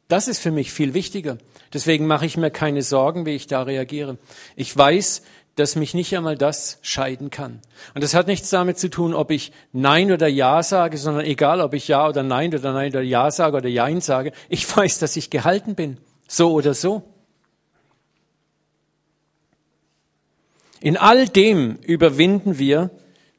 Das 0.07 0.29
ist 0.29 0.39
für 0.39 0.51
mich 0.51 0.71
viel 0.71 0.93
wichtiger. 0.93 1.37
Deswegen 1.73 2.07
mache 2.07 2.25
ich 2.25 2.37
mir 2.37 2.51
keine 2.51 2.83
Sorgen, 2.83 3.25
wie 3.25 3.35
ich 3.35 3.47
da 3.47 3.63
reagiere. 3.63 4.17
Ich 4.55 4.75
weiß, 4.75 5.23
dass 5.61 5.75
mich 5.75 5.93
nicht 5.93 6.17
einmal 6.17 6.35
das 6.35 6.79
scheiden 6.81 7.29
kann. 7.29 7.61
Und 7.93 8.03
das 8.03 8.15
hat 8.15 8.25
nichts 8.25 8.49
damit 8.49 8.79
zu 8.79 8.89
tun, 8.89 9.13
ob 9.13 9.29
ich 9.29 9.51
Nein 9.71 10.11
oder 10.11 10.27
Ja 10.27 10.63
sage, 10.63 10.97
sondern 10.97 11.23
egal, 11.23 11.61
ob 11.61 11.75
ich 11.75 11.87
Ja 11.87 12.09
oder 12.09 12.23
Nein 12.23 12.53
oder 12.53 12.73
Nein 12.73 12.89
oder 12.89 13.03
Ja 13.03 13.29
sage 13.29 13.57
oder 13.57 13.69
Jein 13.69 14.01
sage, 14.01 14.31
ich 14.49 14.75
weiß, 14.75 14.97
dass 14.97 15.15
ich 15.15 15.29
gehalten 15.29 15.75
bin. 15.75 15.97
So 16.27 16.51
oder 16.51 16.73
so. 16.73 17.03
In 20.79 20.97
all 20.97 21.29
dem 21.29 21.75
überwinden 21.83 22.57
wir, 22.57 22.89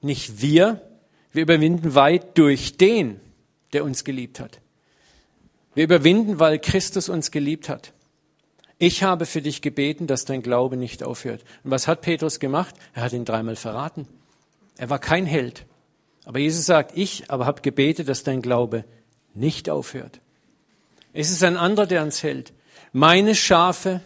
nicht 0.01 0.41
wir, 0.41 0.81
wir 1.33 1.43
überwinden 1.43 1.97
weit 1.97 2.39
durch 2.39 2.77
den, 2.77 3.19
der 3.73 3.83
uns 3.83 4.05
geliebt 4.05 4.39
hat. 4.39 4.61
Wir 5.75 5.85
überwinden, 5.85 6.39
weil 6.39 6.61
Christus 6.61 7.09
uns 7.09 7.33
geliebt 7.33 7.69
hat. 7.69 7.93
Ich 8.83 9.05
habe 9.05 9.27
für 9.27 9.41
dich 9.41 9.63
gebeten, 9.63 10.09
dass 10.09 10.25
dein 10.25 10.43
Glaube 10.43 10.77
nicht 10.77 11.05
aufhört. 11.05 11.45
Und 11.63 11.71
was 11.71 11.87
hat 11.87 12.01
Petrus 12.01 12.41
gemacht? 12.41 12.75
Er 12.95 13.05
hat 13.05 13.13
ihn 13.13 13.25
dreimal 13.25 13.55
verraten. 13.55 14.09
Er 14.77 14.91
war 14.91 14.99
kein 14.99 15.25
Held. 15.25 15.67
Aber 16.25 16.41
Jesus 16.41 16.67
sagt, 16.67 16.99
ich 16.99 17.31
aber 17.31 17.47
habe 17.47 17.63
gebetet, 17.63 18.09
dass 18.09 18.25
dein 18.25 18.43
Glaube 18.43 18.85
nicht 19.35 19.71
aufhört. 19.71 20.19
Es 21.13 21.31
ist 21.31 21.45
ein 21.45 21.57
anderer, 21.57 21.87
der 21.87 22.03
uns 22.03 22.25
hält. 22.25 22.53
Meine 22.93 23.37
Schafe 23.37 24.01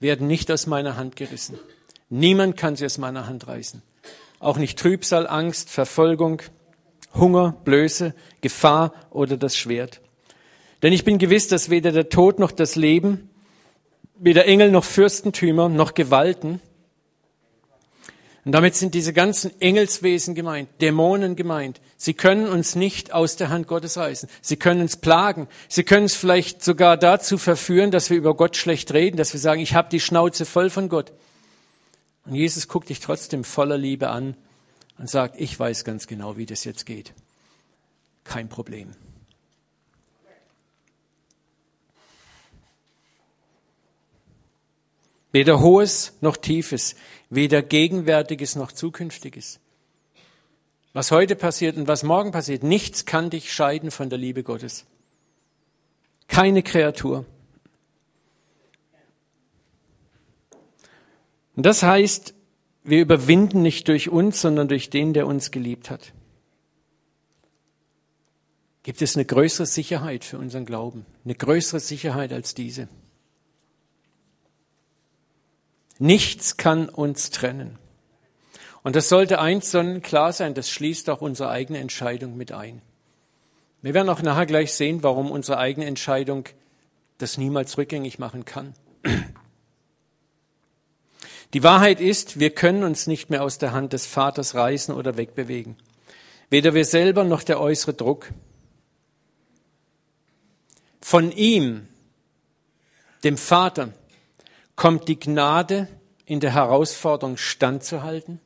werden 0.00 0.28
nicht 0.28 0.50
aus 0.50 0.66
meiner 0.66 0.96
Hand 0.96 1.16
gerissen. 1.16 1.58
Niemand 2.08 2.56
kann 2.56 2.74
sie 2.76 2.86
aus 2.86 2.96
meiner 2.96 3.26
Hand 3.26 3.48
reißen. 3.48 3.82
Auch 4.38 4.56
nicht 4.56 4.78
Trübsal, 4.78 5.26
Angst, 5.26 5.68
Verfolgung, 5.68 6.40
Hunger, 7.12 7.54
Blöße, 7.66 8.14
Gefahr 8.40 8.94
oder 9.10 9.36
das 9.36 9.58
Schwert. 9.58 10.00
Denn 10.82 10.94
ich 10.94 11.04
bin 11.04 11.18
gewiss, 11.18 11.48
dass 11.48 11.68
weder 11.68 11.92
der 11.92 12.08
Tod 12.08 12.38
noch 12.38 12.50
das 12.50 12.76
Leben, 12.76 13.28
weder 14.24 14.46
Engel 14.46 14.70
noch 14.70 14.84
Fürstentümer 14.84 15.68
noch 15.68 15.94
Gewalten, 15.94 16.60
und 18.44 18.52
damit 18.52 18.74
sind 18.74 18.94
diese 18.94 19.12
ganzen 19.12 19.52
Engelswesen 19.60 20.34
gemeint, 20.34 20.68
Dämonen 20.80 21.36
gemeint. 21.36 21.80
Sie 21.96 22.12
können 22.12 22.48
uns 22.48 22.74
nicht 22.74 23.12
aus 23.12 23.36
der 23.36 23.50
Hand 23.50 23.68
Gottes 23.68 23.96
reißen. 23.96 24.28
Sie 24.40 24.56
können 24.56 24.80
uns 24.80 24.96
plagen. 24.96 25.46
Sie 25.68 25.84
können 25.84 26.04
uns 26.04 26.16
vielleicht 26.16 26.64
sogar 26.64 26.96
dazu 26.96 27.38
verführen, 27.38 27.92
dass 27.92 28.10
wir 28.10 28.16
über 28.16 28.34
Gott 28.34 28.56
schlecht 28.56 28.92
reden, 28.92 29.16
dass 29.16 29.32
wir 29.32 29.38
sagen, 29.38 29.60
ich 29.60 29.74
habe 29.74 29.88
die 29.90 30.00
Schnauze 30.00 30.44
voll 30.44 30.70
von 30.70 30.88
Gott. 30.88 31.12
Und 32.24 32.34
Jesus 32.34 32.66
guckt 32.66 32.88
dich 32.88 32.98
trotzdem 32.98 33.44
voller 33.44 33.78
Liebe 33.78 34.08
an 34.08 34.36
und 34.98 35.08
sagt, 35.08 35.40
ich 35.40 35.58
weiß 35.58 35.84
ganz 35.84 36.08
genau, 36.08 36.36
wie 36.36 36.46
das 36.46 36.64
jetzt 36.64 36.84
geht. 36.84 37.14
Kein 38.24 38.48
Problem. 38.48 38.90
Weder 45.32 45.60
hohes 45.60 46.12
noch 46.20 46.36
tiefes, 46.36 46.94
weder 47.30 47.62
gegenwärtiges 47.62 48.54
noch 48.54 48.70
zukünftiges. 48.70 49.58
Was 50.92 51.10
heute 51.10 51.36
passiert 51.36 51.78
und 51.78 51.88
was 51.88 52.02
morgen 52.02 52.32
passiert, 52.32 52.62
nichts 52.62 53.06
kann 53.06 53.30
dich 53.30 53.52
scheiden 53.52 53.90
von 53.90 54.10
der 54.10 54.18
Liebe 54.18 54.42
Gottes. 54.42 54.84
Keine 56.28 56.62
Kreatur. 56.62 57.24
Und 61.56 61.64
das 61.64 61.82
heißt, 61.82 62.34
wir 62.84 63.00
überwinden 63.00 63.62
nicht 63.62 63.88
durch 63.88 64.10
uns, 64.10 64.40
sondern 64.40 64.68
durch 64.68 64.90
den, 64.90 65.14
der 65.14 65.26
uns 65.26 65.50
geliebt 65.50 65.90
hat. 65.90 66.12
Gibt 68.82 69.00
es 69.00 69.16
eine 69.16 69.24
größere 69.24 69.66
Sicherheit 69.66 70.24
für 70.24 70.38
unseren 70.38 70.66
Glauben? 70.66 71.06
Eine 71.24 71.36
größere 71.36 71.80
Sicherheit 71.80 72.32
als 72.32 72.54
diese? 72.54 72.88
Nichts 76.02 76.56
kann 76.56 76.88
uns 76.88 77.30
trennen. 77.30 77.78
Und 78.82 78.96
das 78.96 79.08
sollte 79.08 79.38
eins 79.38 79.70
sonnenklar 79.70 80.32
sein, 80.32 80.52
das 80.52 80.68
schließt 80.68 81.08
auch 81.08 81.20
unsere 81.20 81.48
eigene 81.50 81.78
Entscheidung 81.78 82.36
mit 82.36 82.50
ein. 82.50 82.82
Wir 83.82 83.94
werden 83.94 84.08
auch 84.08 84.20
nachher 84.20 84.46
gleich 84.46 84.72
sehen, 84.72 85.04
warum 85.04 85.30
unsere 85.30 85.58
eigene 85.58 85.86
Entscheidung 85.86 86.48
das 87.18 87.38
niemals 87.38 87.78
rückgängig 87.78 88.18
machen 88.18 88.44
kann. 88.44 88.74
Die 91.54 91.62
Wahrheit 91.62 92.00
ist, 92.00 92.40
wir 92.40 92.50
können 92.50 92.82
uns 92.82 93.06
nicht 93.06 93.30
mehr 93.30 93.44
aus 93.44 93.58
der 93.58 93.70
Hand 93.70 93.92
des 93.92 94.04
Vaters 94.04 94.56
reißen 94.56 94.92
oder 94.92 95.16
wegbewegen. 95.16 95.76
Weder 96.50 96.74
wir 96.74 96.84
selber 96.84 97.22
noch 97.22 97.44
der 97.44 97.60
äußere 97.60 97.94
Druck. 97.94 98.32
Von 101.00 101.30
ihm, 101.30 101.86
dem 103.22 103.38
Vater, 103.38 103.92
kommt 104.82 105.06
die 105.06 105.20
Gnade, 105.20 105.86
in 106.24 106.40
der 106.40 106.54
Herausforderung 106.54 107.36
standzuhalten. 107.36 108.40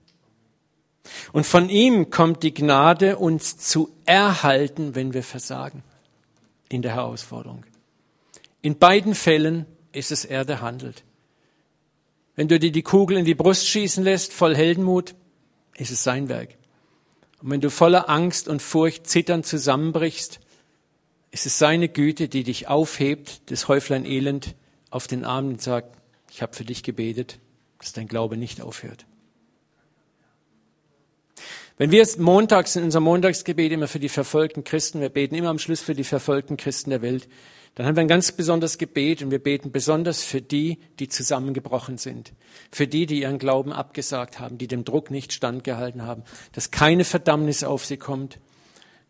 Und 1.32 1.46
von 1.46 1.70
ihm 1.70 2.10
kommt 2.10 2.42
die 2.42 2.52
Gnade, 2.52 3.16
uns 3.16 3.56
zu 3.56 3.88
erhalten, 4.04 4.94
wenn 4.94 5.14
wir 5.14 5.22
versagen 5.22 5.82
in 6.68 6.82
der 6.82 6.94
Herausforderung. 6.94 7.64
In 8.60 8.76
beiden 8.76 9.14
Fällen 9.14 9.64
ist 9.92 10.12
es 10.12 10.26
er, 10.26 10.44
der 10.44 10.60
handelt. 10.60 11.04
Wenn 12.34 12.48
du 12.48 12.58
dir 12.58 12.70
die 12.70 12.82
Kugel 12.82 13.16
in 13.16 13.24
die 13.24 13.34
Brust 13.34 13.66
schießen 13.66 14.04
lässt, 14.04 14.34
voll 14.34 14.54
Heldenmut, 14.54 15.14
ist 15.78 15.90
es 15.90 16.04
sein 16.04 16.28
Werk. 16.28 16.50
Und 17.40 17.48
wenn 17.48 17.62
du 17.62 17.70
voller 17.70 18.10
Angst 18.10 18.46
und 18.46 18.60
Furcht 18.60 19.06
zitternd 19.06 19.46
zusammenbrichst, 19.46 20.40
ist 21.30 21.46
es 21.46 21.58
seine 21.58 21.88
Güte, 21.88 22.28
die 22.28 22.44
dich 22.44 22.68
aufhebt, 22.68 23.50
das 23.50 23.68
Häuflein 23.68 24.04
Elend 24.04 24.54
auf 24.90 25.06
den 25.06 25.24
Arm 25.24 25.48
und 25.48 25.62
sagt, 25.62 25.96
ich 26.36 26.42
habe 26.42 26.54
für 26.54 26.66
dich 26.66 26.82
gebetet, 26.82 27.38
dass 27.78 27.94
dein 27.94 28.08
Glaube 28.08 28.36
nicht 28.36 28.60
aufhört. 28.60 29.06
Wenn 31.78 31.90
wir 31.90 31.98
jetzt 31.98 32.18
montags 32.18 32.76
in 32.76 32.84
unserem 32.84 33.04
Montagsgebet 33.04 33.72
immer 33.72 33.88
für 33.88 34.00
die 34.00 34.10
verfolgten 34.10 34.62
Christen, 34.62 35.00
wir 35.00 35.08
beten 35.08 35.34
immer 35.34 35.48
am 35.48 35.58
Schluss 35.58 35.80
für 35.80 35.94
die 35.94 36.04
verfolgten 36.04 36.58
Christen 36.58 36.90
der 36.90 37.00
Welt, 37.00 37.26
dann 37.74 37.86
haben 37.86 37.96
wir 37.96 38.02
ein 38.02 38.08
ganz 38.08 38.32
besonderes 38.32 38.76
Gebet 38.76 39.22
und 39.22 39.30
wir 39.30 39.42
beten 39.42 39.72
besonders 39.72 40.22
für 40.22 40.42
die, 40.42 40.78
die 40.98 41.08
zusammengebrochen 41.08 41.96
sind, 41.96 42.34
für 42.70 42.86
die, 42.86 43.06
die 43.06 43.22
ihren 43.22 43.38
Glauben 43.38 43.72
abgesagt 43.72 44.38
haben, 44.38 44.58
die 44.58 44.66
dem 44.66 44.84
Druck 44.84 45.10
nicht 45.10 45.32
standgehalten 45.32 46.02
haben, 46.02 46.22
dass 46.52 46.70
keine 46.70 47.04
Verdammnis 47.04 47.64
auf 47.64 47.86
sie 47.86 47.96
kommt, 47.96 48.40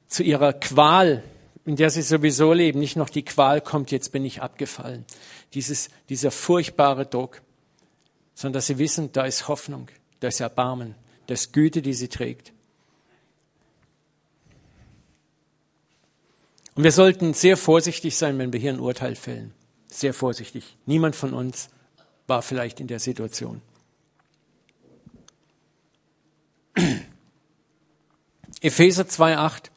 zu 0.07 0.23
ihrer 0.23 0.53
Qual, 0.53 1.25
in 1.67 1.77
der 1.77 1.91
sie 1.91 2.03
sowieso 2.03 2.53
leben, 2.53 2.79
nicht 2.79 2.97
noch 2.97 3.11
die 3.11 3.25
Qual 3.25 3.61
kommt, 3.61 3.91
jetzt 3.91 4.13
bin 4.13 4.25
ich 4.25 4.41
abgefallen. 4.41 5.05
Dieses, 5.53 5.91
dieser 6.09 6.31
furchtbare 6.31 7.07
Druck, 7.07 7.43
sondern 8.35 8.55
dass 8.55 8.69
sie 8.69 8.79
wissen, 8.79 9.11
da 9.13 9.25
ist 9.25 9.49
Hoffnung, 9.49 9.89
da 10.21 10.29
ist 10.29 10.39
Erbarmen, 10.39 10.95
da 11.27 11.35
ist 11.35 11.53
Güte, 11.53 11.83
die 11.83 11.93
sie 11.95 12.07
trägt. 12.07 12.53
Und 16.77 16.85
wir 16.85 16.93
sollten 16.93 17.35
sehr 17.35 17.57
vorsichtig 17.57 18.17
sein, 18.17 18.39
wenn 18.39 18.53
wir 18.53 18.61
hier 18.61 18.73
ein 18.73 18.81
Urteil 18.81 19.17
fällen. 19.17 19.53
Sehr 19.89 20.15
vorsichtig. 20.15 20.77
Niemand 20.87 21.17
von 21.17 21.35
uns 21.35 21.69
war 22.29 22.43
vielleicht 22.43 22.79
in 22.81 22.87
der 22.87 23.01
Situation. 23.01 23.61
Epheser 28.61 29.05
2,8. 29.05 29.71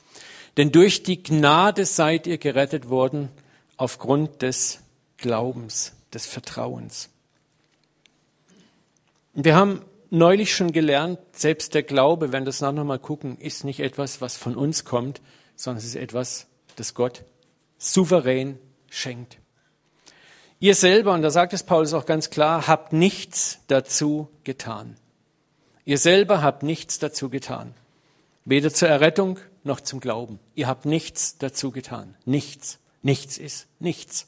Denn 0.59 0.73
durch 0.73 1.03
die 1.03 1.23
Gnade 1.23 1.85
seid 1.85 2.27
ihr 2.27 2.37
gerettet 2.37 2.89
worden 2.89 3.29
aufgrund 3.77 4.41
des 4.41 4.81
Glaubens, 5.15 5.93
des 6.13 6.25
Vertrauens. 6.25 7.07
Wir 9.33 9.55
haben 9.55 9.85
neulich 10.09 10.53
schon 10.53 10.73
gelernt, 10.73 11.17
selbst 11.31 11.75
der 11.75 11.83
Glaube, 11.83 12.33
wenn 12.33 12.41
wir 12.41 12.47
das 12.47 12.59
nachher 12.59 12.83
mal 12.83 12.99
gucken, 12.99 13.37
ist 13.37 13.63
nicht 13.63 13.79
etwas, 13.79 14.19
was 14.19 14.35
von 14.35 14.57
uns 14.57 14.83
kommt, 14.83 15.21
sondern 15.55 15.77
es 15.77 15.85
ist 15.85 15.95
etwas, 15.95 16.47
das 16.75 16.93
Gott 16.93 17.23
souverän 17.77 18.59
schenkt. 18.89 19.37
Ihr 20.59 20.75
selber, 20.75 21.13
und 21.13 21.21
da 21.21 21.31
sagt 21.31 21.53
es 21.53 21.63
Paulus 21.63 21.93
auch 21.93 22.05
ganz 22.05 22.31
klar, 22.31 22.67
habt 22.67 22.91
nichts 22.91 23.59
dazu 23.67 24.27
getan. 24.43 24.97
Ihr 25.85 25.99
selber 25.99 26.41
habt 26.41 26.63
nichts 26.63 26.99
dazu 26.99 27.29
getan. 27.29 27.73
Weder 28.43 28.73
zur 28.73 28.89
Errettung 28.89 29.39
noch 29.69 29.79
zum 29.79 30.01
Glauben. 30.01 30.39
Ihr 30.55 30.67
habt 30.67 30.85
nichts 30.85 31.37
dazu 31.37 31.71
getan. 31.71 32.15
Nichts. 32.25 32.79
Nichts 33.01 33.37
ist 33.37 33.67
nichts. 33.79 34.27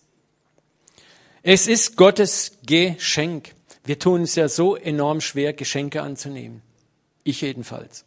Es 1.44 1.68
ist 1.68 1.98
Gottes 1.98 2.60
Geschenk. 2.66 3.54
Wir 3.84 4.00
tun 4.00 4.22
es 4.22 4.36
ja 4.36 4.48
so 4.48 4.76
enorm 4.76 5.20
schwer, 5.20 5.52
Geschenke 5.54 6.02
anzunehmen. 6.02 6.62
Ich 7.24 7.42
jedenfalls. 7.42 8.06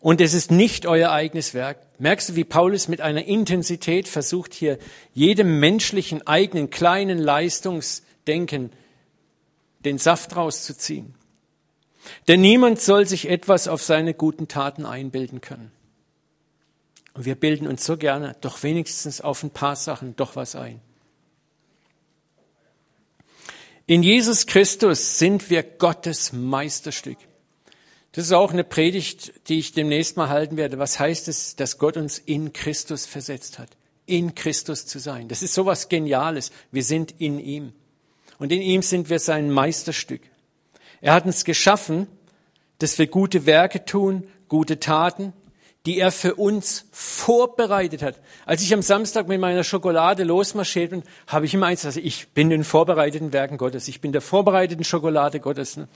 Und 0.00 0.20
es 0.20 0.32
ist 0.32 0.50
nicht 0.50 0.86
euer 0.86 1.10
eigenes 1.10 1.54
Werk. 1.54 1.78
Merkst 1.98 2.30
du, 2.30 2.36
wie 2.36 2.44
Paulus 2.44 2.88
mit 2.88 3.00
einer 3.00 3.24
Intensität 3.24 4.08
versucht, 4.08 4.54
hier 4.54 4.78
jedem 5.12 5.60
menschlichen 5.60 6.26
eigenen 6.26 6.70
kleinen 6.70 7.18
Leistungsdenken 7.18 8.70
den 9.84 9.98
Saft 9.98 10.36
rauszuziehen. 10.36 11.14
Denn 12.26 12.40
niemand 12.40 12.80
soll 12.80 13.06
sich 13.06 13.28
etwas 13.28 13.68
auf 13.68 13.82
seine 13.82 14.14
guten 14.14 14.48
Taten 14.48 14.86
einbilden 14.86 15.40
können. 15.40 15.72
Und 17.14 17.24
wir 17.24 17.34
bilden 17.34 17.66
uns 17.66 17.84
so 17.84 17.96
gerne 17.96 18.36
doch 18.40 18.62
wenigstens 18.62 19.20
auf 19.20 19.42
ein 19.42 19.50
paar 19.50 19.76
Sachen 19.76 20.14
doch 20.16 20.36
was 20.36 20.54
ein. 20.54 20.80
In 23.86 24.02
Jesus 24.02 24.46
Christus 24.46 25.18
sind 25.18 25.48
wir 25.48 25.62
Gottes 25.62 26.32
Meisterstück. 26.32 27.16
Das 28.12 28.26
ist 28.26 28.32
auch 28.32 28.52
eine 28.52 28.64
Predigt, 28.64 29.32
die 29.48 29.58
ich 29.58 29.72
demnächst 29.72 30.16
mal 30.16 30.28
halten 30.28 30.56
werde. 30.56 30.78
Was 30.78 31.00
heißt 31.00 31.26
es, 31.28 31.56
dass 31.56 31.78
Gott 31.78 31.96
uns 31.96 32.18
in 32.18 32.52
Christus 32.52 33.06
versetzt 33.06 33.58
hat? 33.58 33.70
In 34.06 34.34
Christus 34.34 34.86
zu 34.86 34.98
sein. 34.98 35.28
Das 35.28 35.42
ist 35.42 35.54
sowas 35.54 35.88
Geniales. 35.88 36.52
Wir 36.70 36.84
sind 36.84 37.14
in 37.18 37.38
ihm. 37.38 37.72
Und 38.38 38.52
in 38.52 38.62
ihm 38.62 38.82
sind 38.82 39.10
wir 39.10 39.18
sein 39.18 39.50
Meisterstück. 39.50 40.20
Er 41.00 41.12
hat 41.14 41.26
uns 41.26 41.44
geschaffen, 41.44 42.06
dass 42.78 42.98
wir 42.98 43.06
gute 43.06 43.46
Werke 43.46 43.84
tun, 43.84 44.26
gute 44.48 44.80
Taten, 44.80 45.32
die 45.86 45.98
er 45.98 46.12
für 46.12 46.34
uns 46.34 46.86
vorbereitet 46.90 48.02
hat. 48.02 48.16
Als 48.44 48.62
ich 48.62 48.74
am 48.74 48.82
Samstag 48.82 49.28
mit 49.28 49.40
meiner 49.40 49.64
Schokolade 49.64 50.24
losmarschiert 50.24 50.90
bin, 50.90 51.02
habe 51.26 51.46
ich 51.46 51.54
immer 51.54 51.66
eins, 51.66 51.84
also 51.84 52.00
ich 52.00 52.28
bin 52.28 52.50
den 52.50 52.64
vorbereiteten 52.64 53.32
Werken 53.32 53.56
Gottes, 53.56 53.88
ich 53.88 54.00
bin 54.00 54.12
der 54.12 54.20
vorbereiteten 54.20 54.84
Schokolade 54.84 55.40
Gottes. 55.40 55.76
Ne? 55.76 55.88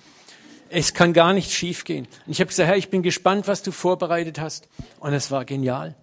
Es 0.71 0.95
kann 0.95 1.13
gar 1.13 1.35
nicht 1.35 1.53
schiefgehen. 1.53 2.09
Und 2.27 2.33
ich 2.33 2.41
habe 2.41 2.49
gesagt, 2.49 2.69
Herr, 2.69 2.77
ich 2.77 2.89
bin 2.89 3.03
gespannt, 3.03 3.47
was 3.49 3.63
du 3.63 3.73
vorbereitet 3.73 4.41
hast. 4.41 4.69
Und 5.01 5.13
es 5.13 5.31
war 5.31 5.45
genial. 5.45 5.95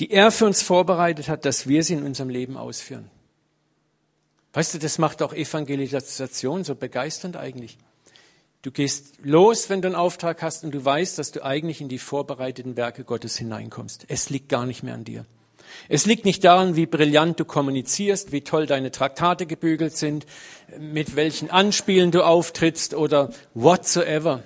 Die 0.00 0.10
er 0.10 0.30
für 0.30 0.46
uns 0.46 0.62
vorbereitet 0.62 1.28
hat, 1.28 1.44
dass 1.44 1.68
wir 1.68 1.84
sie 1.84 1.94
in 1.94 2.02
unserem 2.02 2.28
Leben 2.28 2.56
ausführen. 2.56 3.10
Weißt 4.52 4.74
du, 4.74 4.78
das 4.78 4.98
macht 4.98 5.22
auch 5.22 5.32
Evangelisation 5.32 6.64
so 6.64 6.74
begeisternd 6.74 7.36
eigentlich. 7.36 7.78
Du 8.62 8.70
gehst 8.70 9.18
los, 9.22 9.68
wenn 9.68 9.82
du 9.82 9.88
einen 9.88 9.96
Auftrag 9.96 10.40
hast 10.42 10.64
und 10.64 10.72
du 10.72 10.84
weißt, 10.84 11.18
dass 11.18 11.32
du 11.32 11.44
eigentlich 11.44 11.80
in 11.80 11.88
die 11.88 11.98
vorbereiteten 11.98 12.76
Werke 12.76 13.04
Gottes 13.04 13.36
hineinkommst. 13.36 14.06
Es 14.08 14.30
liegt 14.30 14.48
gar 14.48 14.64
nicht 14.64 14.82
mehr 14.82 14.94
an 14.94 15.04
dir. 15.04 15.26
Es 15.88 16.06
liegt 16.06 16.24
nicht 16.24 16.44
daran, 16.44 16.76
wie 16.76 16.86
brillant 16.86 17.38
du 17.40 17.44
kommunizierst, 17.44 18.32
wie 18.32 18.40
toll 18.40 18.66
deine 18.66 18.90
Traktate 18.90 19.46
gebügelt 19.46 19.96
sind, 19.96 20.24
mit 20.78 21.16
welchen 21.16 21.50
Anspielen 21.50 22.10
du 22.10 22.24
auftrittst 22.24 22.94
oder 22.94 23.30
whatsoever. 23.54 24.42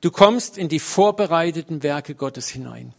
Du 0.00 0.10
kommst 0.10 0.58
in 0.58 0.68
die 0.68 0.80
vorbereiteten 0.80 1.82
Werke 1.82 2.14
Gottes 2.14 2.48
hinein. 2.48 2.92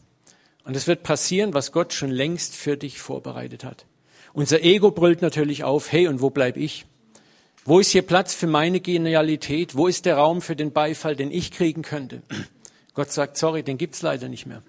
Und 0.68 0.76
es 0.76 0.86
wird 0.86 1.02
passieren, 1.02 1.54
was 1.54 1.72
Gott 1.72 1.94
schon 1.94 2.12
längst 2.12 2.54
für 2.54 2.76
dich 2.76 3.00
vorbereitet 3.00 3.64
hat. 3.64 3.86
Unser 4.34 4.64
Ego 4.64 4.92
brüllt 4.92 5.22
natürlich 5.22 5.64
auf, 5.64 5.94
hey, 5.94 6.08
und 6.08 6.22
wo 6.22 6.30
bleib 6.30 6.58
ich? 6.58 6.86
Wo 7.64 7.80
ist 7.80 7.92
hier 7.92 8.02
Platz 8.02 8.34
für 8.34 8.48
meine 8.48 8.82
Genialität? 8.82 9.76
Wo 9.76 9.88
ist 9.88 10.06
der 10.06 10.18
Raum 10.18 10.42
für 10.42 10.58
den 10.58 10.74
Beifall, 10.74 11.16
den 11.16 11.32
ich 11.32 11.52
kriegen 11.52 11.84
könnte? 11.84 12.22
Gott 12.94 13.14
sagt, 13.14 13.38
sorry, 13.38 13.64
den 13.64 13.78
gibt's 13.78 14.02
leider 14.02 14.28
nicht 14.28 14.46
mehr. 14.46 14.62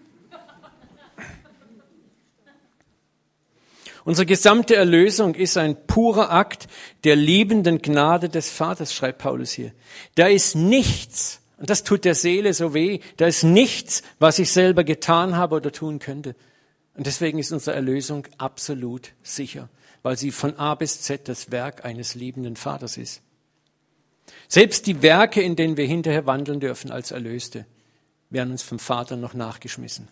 Unsere 4.04 4.24
gesamte 4.24 4.76
Erlösung 4.76 5.34
ist 5.34 5.56
ein 5.56 5.76
purer 5.86 6.30
Akt 6.30 6.68
der 7.02 7.16
liebenden 7.16 7.82
Gnade 7.82 8.28
des 8.28 8.50
Vaters, 8.50 8.94
schreibt 8.94 9.18
Paulus 9.18 9.50
hier. 9.50 9.72
Da 10.14 10.28
ist 10.28 10.54
nichts, 10.54 11.40
und 11.58 11.70
das 11.70 11.82
tut 11.82 12.04
der 12.04 12.14
Seele 12.14 12.54
so 12.54 12.72
weh, 12.72 13.00
da 13.16 13.26
ist 13.26 13.42
nichts, 13.42 14.02
was 14.18 14.38
ich 14.38 14.50
selber 14.50 14.84
getan 14.84 15.36
habe 15.36 15.56
oder 15.56 15.72
tun 15.72 15.98
könnte. 15.98 16.34
Und 16.94 17.06
deswegen 17.06 17.38
ist 17.38 17.52
unsere 17.52 17.76
Erlösung 17.76 18.26
absolut 18.38 19.12
sicher, 19.22 19.68
weil 20.02 20.16
sie 20.16 20.30
von 20.30 20.56
A 20.56 20.74
bis 20.76 21.02
Z 21.02 21.28
das 21.28 21.50
Werk 21.50 21.84
eines 21.84 22.14
liebenden 22.14 22.56
Vaters 22.56 22.96
ist. 22.96 23.22
Selbst 24.46 24.86
die 24.86 25.02
Werke, 25.02 25.42
in 25.42 25.56
denen 25.56 25.76
wir 25.76 25.86
hinterher 25.86 26.26
wandeln 26.26 26.60
dürfen 26.60 26.92
als 26.92 27.10
Erlöste, 27.10 27.66
werden 28.30 28.52
uns 28.52 28.62
vom 28.62 28.78
Vater 28.78 29.16
noch 29.16 29.34
nachgeschmissen. 29.34 30.08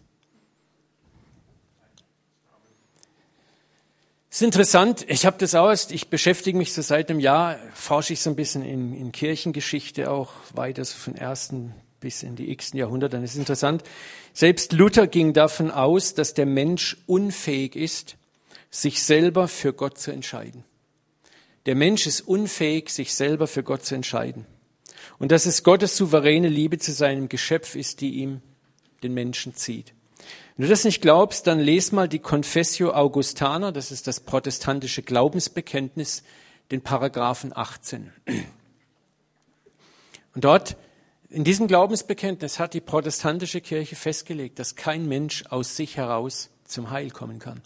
Es 4.37 4.43
ist 4.43 4.49
interessant, 4.49 5.07
ich 5.09 5.25
habe 5.25 5.39
das 5.39 5.55
aus, 5.55 5.91
ich 5.91 6.09
beschäftige 6.09 6.59
mich 6.59 6.75
so 6.75 6.83
seit 6.83 7.09
einem 7.09 7.21
Jahr, 7.21 7.57
forsche 7.73 8.13
ich 8.13 8.21
so 8.21 8.29
ein 8.29 8.37
bisschen 8.37 8.63
in, 8.63 8.93
in 8.93 9.11
Kirchengeschichte 9.11 10.11
auch 10.11 10.31
weiter, 10.53 10.85
so 10.85 10.95
von 10.99 11.15
ersten 11.15 11.73
bis 12.01 12.23
in 12.23 12.37
die 12.37 12.51
x 12.51 12.75
Jahrhunderte. 12.75 13.17
Es 13.17 13.31
ist 13.31 13.39
interessant, 13.39 13.83
selbst 14.35 14.75
Luther 14.75 15.07
ging 15.07 15.33
davon 15.33 15.71
aus, 15.71 16.13
dass 16.13 16.35
der 16.35 16.45
Mensch 16.45 16.99
unfähig 17.07 17.77
ist, 17.77 18.19
sich 18.71 19.03
selber 19.03 19.49
für 19.49 19.73
Gott 19.73 19.97
zu 19.97 20.11
entscheiden. 20.11 20.65
Der 21.65 21.75
Mensch 21.75 22.07
ist 22.07 22.21
unfähig, 22.21 22.91
sich 22.91 23.15
selber 23.15 23.47
für 23.47 23.63
Gott 23.63 23.87
zu 23.87 23.95
entscheiden. 23.95 24.45
Und 25.19 25.33
dass 25.33 25.47
es 25.47 25.63
Gottes 25.63 25.97
souveräne 25.97 26.49
Liebe 26.49 26.77
zu 26.77 26.93
seinem 26.93 27.31
Geschöpf 27.31 27.75
ist, 27.75 28.03
die 28.03 28.17
ihm 28.17 28.43
den 29.03 29.15
Menschen 29.15 29.55
zieht. 29.55 29.96
Wenn 30.57 30.65
du 30.65 30.71
das 30.71 30.85
nicht 30.85 31.03
glaubst, 31.03 31.47
dann 31.47 31.61
les 31.61 31.93
mal 31.93 32.09
die 32.09 32.19
Confessio 32.19 32.93
Augustana, 32.93 33.73
das 33.73 33.91
ist 33.91 34.07
das 34.07 34.21
protestantische 34.21 35.03
Glaubensbekenntnis, 35.03 36.23
den 36.71 36.81
Paragraphen 36.81 37.55
18. 37.55 38.13
Und 40.35 40.45
dort 40.45 40.77
in 41.29 41.45
diesem 41.45 41.67
Glaubensbekenntnis 41.67 42.59
hat 42.59 42.73
die 42.73 42.81
protestantische 42.81 43.61
Kirche 43.61 43.97
festgelegt, 43.97 44.59
dass 44.59 44.77
kein 44.77 45.07
Mensch 45.07 45.45
aus 45.51 45.77
sich 45.77 45.97
heraus 45.97 46.51
zum 46.65 46.91
Heil 46.91 47.11
kommen 47.11 47.39
kann. 47.39 47.61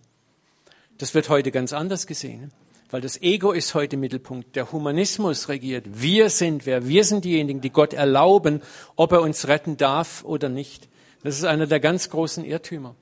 Das 0.98 1.14
wird 1.14 1.28
heute 1.28 1.50
ganz 1.50 1.72
anders 1.72 2.06
gesehen, 2.06 2.52
weil 2.90 3.00
das 3.00 3.22
Ego 3.22 3.52
ist 3.52 3.74
heute 3.74 3.96
Mittelpunkt. 3.96 4.56
Der 4.56 4.70
Humanismus 4.72 5.48
regiert. 5.48 5.86
Wir 6.02 6.28
sind 6.28 6.66
wer? 6.66 6.88
Wir 6.88 7.04
sind 7.04 7.24
diejenigen, 7.24 7.60
die 7.60 7.70
Gott 7.70 7.94
erlauben, 7.94 8.60
ob 8.96 9.12
er 9.12 9.22
uns 9.22 9.48
retten 9.48 9.76
darf 9.76 10.24
oder 10.24 10.50
nicht. 10.50 10.89
Das 11.22 11.36
ist 11.36 11.44
einer 11.44 11.66
der 11.66 11.80
ganz 11.80 12.10
großen 12.10 12.44
Irrtümer. 12.44 12.94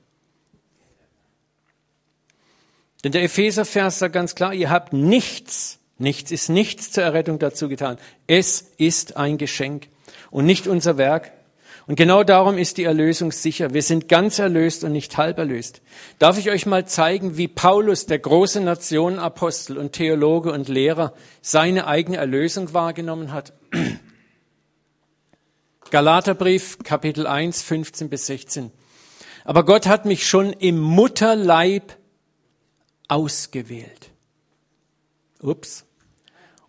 Denn 3.03 3.13
der 3.13 3.23
Epheser-Vers 3.23 3.99
sagt 3.99 4.13
ganz 4.13 4.35
klar, 4.35 4.53
ihr 4.53 4.69
habt 4.69 4.91
nichts, 4.91 5.79
nichts 5.97 6.31
ist 6.31 6.49
nichts 6.49 6.91
zur 6.91 7.03
Errettung 7.03 7.39
dazu 7.39 7.69
getan. 7.69 7.97
Es 8.27 8.71
ist 8.77 9.15
ein 9.15 9.37
Geschenk 9.37 9.87
und 10.31 10.45
nicht 10.45 10.67
unser 10.67 10.97
Werk. 10.97 11.31
Und 11.87 11.95
genau 11.95 12.23
darum 12.23 12.57
ist 12.57 12.77
die 12.77 12.83
Erlösung 12.83 13.31
sicher. 13.31 13.73
Wir 13.73 13.81
sind 13.81 14.09
ganz 14.09 14.37
erlöst 14.37 14.83
und 14.83 14.91
nicht 14.91 15.17
halb 15.17 15.39
erlöst. 15.39 15.81
Darf 16.19 16.37
ich 16.37 16.51
euch 16.51 16.65
mal 16.65 16.85
zeigen, 16.85 17.37
wie 17.37 17.47
Paulus, 17.47 18.05
der 18.05 18.19
große 18.19 18.61
Nationenapostel 18.61 19.77
und 19.77 19.93
Theologe 19.93 20.51
und 20.51 20.67
Lehrer, 20.67 21.13
seine 21.41 21.87
eigene 21.87 22.17
Erlösung 22.17 22.73
wahrgenommen 22.73 23.31
hat? 23.31 23.53
Galaterbrief, 25.91 26.77
Kapitel 26.83 27.25
1, 27.25 27.61
15 27.61 28.09
bis 28.09 28.25
16. 28.27 28.71
Aber 29.43 29.65
Gott 29.65 29.87
hat 29.87 30.05
mich 30.05 30.27
schon 30.27 30.53
im 30.53 30.79
Mutterleib 30.79 31.97
ausgewählt. 33.07 34.11
Ups. 35.41 35.85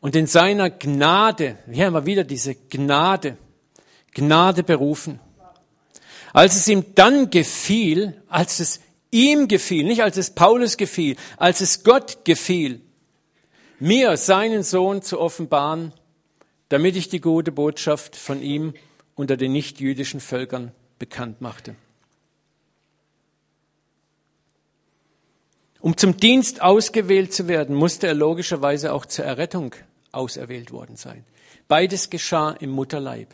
Und 0.00 0.16
in 0.16 0.26
seiner 0.26 0.70
Gnade, 0.70 1.58
hier 1.70 1.86
haben 1.86 1.92
wir 1.92 2.06
wieder 2.06 2.24
diese 2.24 2.54
Gnade, 2.54 3.36
Gnade 4.14 4.62
berufen. 4.62 5.20
Als 6.32 6.56
es 6.56 6.68
ihm 6.68 6.94
dann 6.94 7.30
gefiel, 7.30 8.22
als 8.28 8.60
es 8.60 8.80
ihm 9.10 9.48
gefiel, 9.48 9.84
nicht 9.84 10.02
als 10.02 10.16
es 10.16 10.30
Paulus 10.30 10.76
gefiel, 10.76 11.16
als 11.36 11.60
es 11.60 11.84
Gott 11.84 12.24
gefiel, 12.24 12.80
mir 13.78 14.16
seinen 14.16 14.62
Sohn 14.62 15.02
zu 15.02 15.20
offenbaren, 15.20 15.92
damit 16.68 16.96
ich 16.96 17.08
die 17.08 17.20
gute 17.20 17.50
Botschaft 17.50 18.14
von 18.14 18.40
ihm 18.40 18.74
unter 19.20 19.36
den 19.36 19.52
nichtjüdischen 19.52 20.18
Völkern 20.18 20.72
bekannt 20.98 21.42
machte. 21.42 21.76
Um 25.78 25.94
zum 25.98 26.16
Dienst 26.16 26.62
ausgewählt 26.62 27.34
zu 27.34 27.46
werden, 27.46 27.76
musste 27.76 28.06
er 28.06 28.14
logischerweise 28.14 28.94
auch 28.94 29.04
zur 29.04 29.26
Errettung 29.26 29.74
auserwählt 30.10 30.72
worden 30.72 30.96
sein. 30.96 31.26
Beides 31.68 32.08
geschah 32.08 32.52
im 32.52 32.70
Mutterleib. 32.70 33.28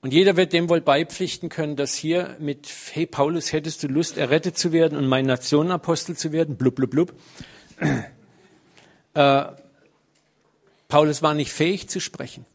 Und 0.00 0.12
jeder 0.12 0.36
wird 0.36 0.52
dem 0.52 0.68
wohl 0.68 0.80
beipflichten 0.80 1.48
können, 1.48 1.74
dass 1.74 1.94
hier 1.94 2.36
mit, 2.38 2.68
hey 2.92 3.06
Paulus, 3.06 3.52
hättest 3.52 3.82
du 3.82 3.88
Lust, 3.88 4.16
errettet 4.16 4.56
zu 4.56 4.70
werden 4.70 4.96
und 4.96 5.08
mein 5.08 5.26
Nationenapostel 5.26 6.16
zu 6.16 6.30
werden? 6.30 6.56
Blub, 6.56 6.76
blub, 6.76 6.90
blub. 6.90 7.12
Äh, 9.14 9.44
Paulus 10.88 11.22
war 11.22 11.34
nicht 11.34 11.52
fähig 11.52 11.88
zu 11.88 12.00
sprechen. 12.00 12.46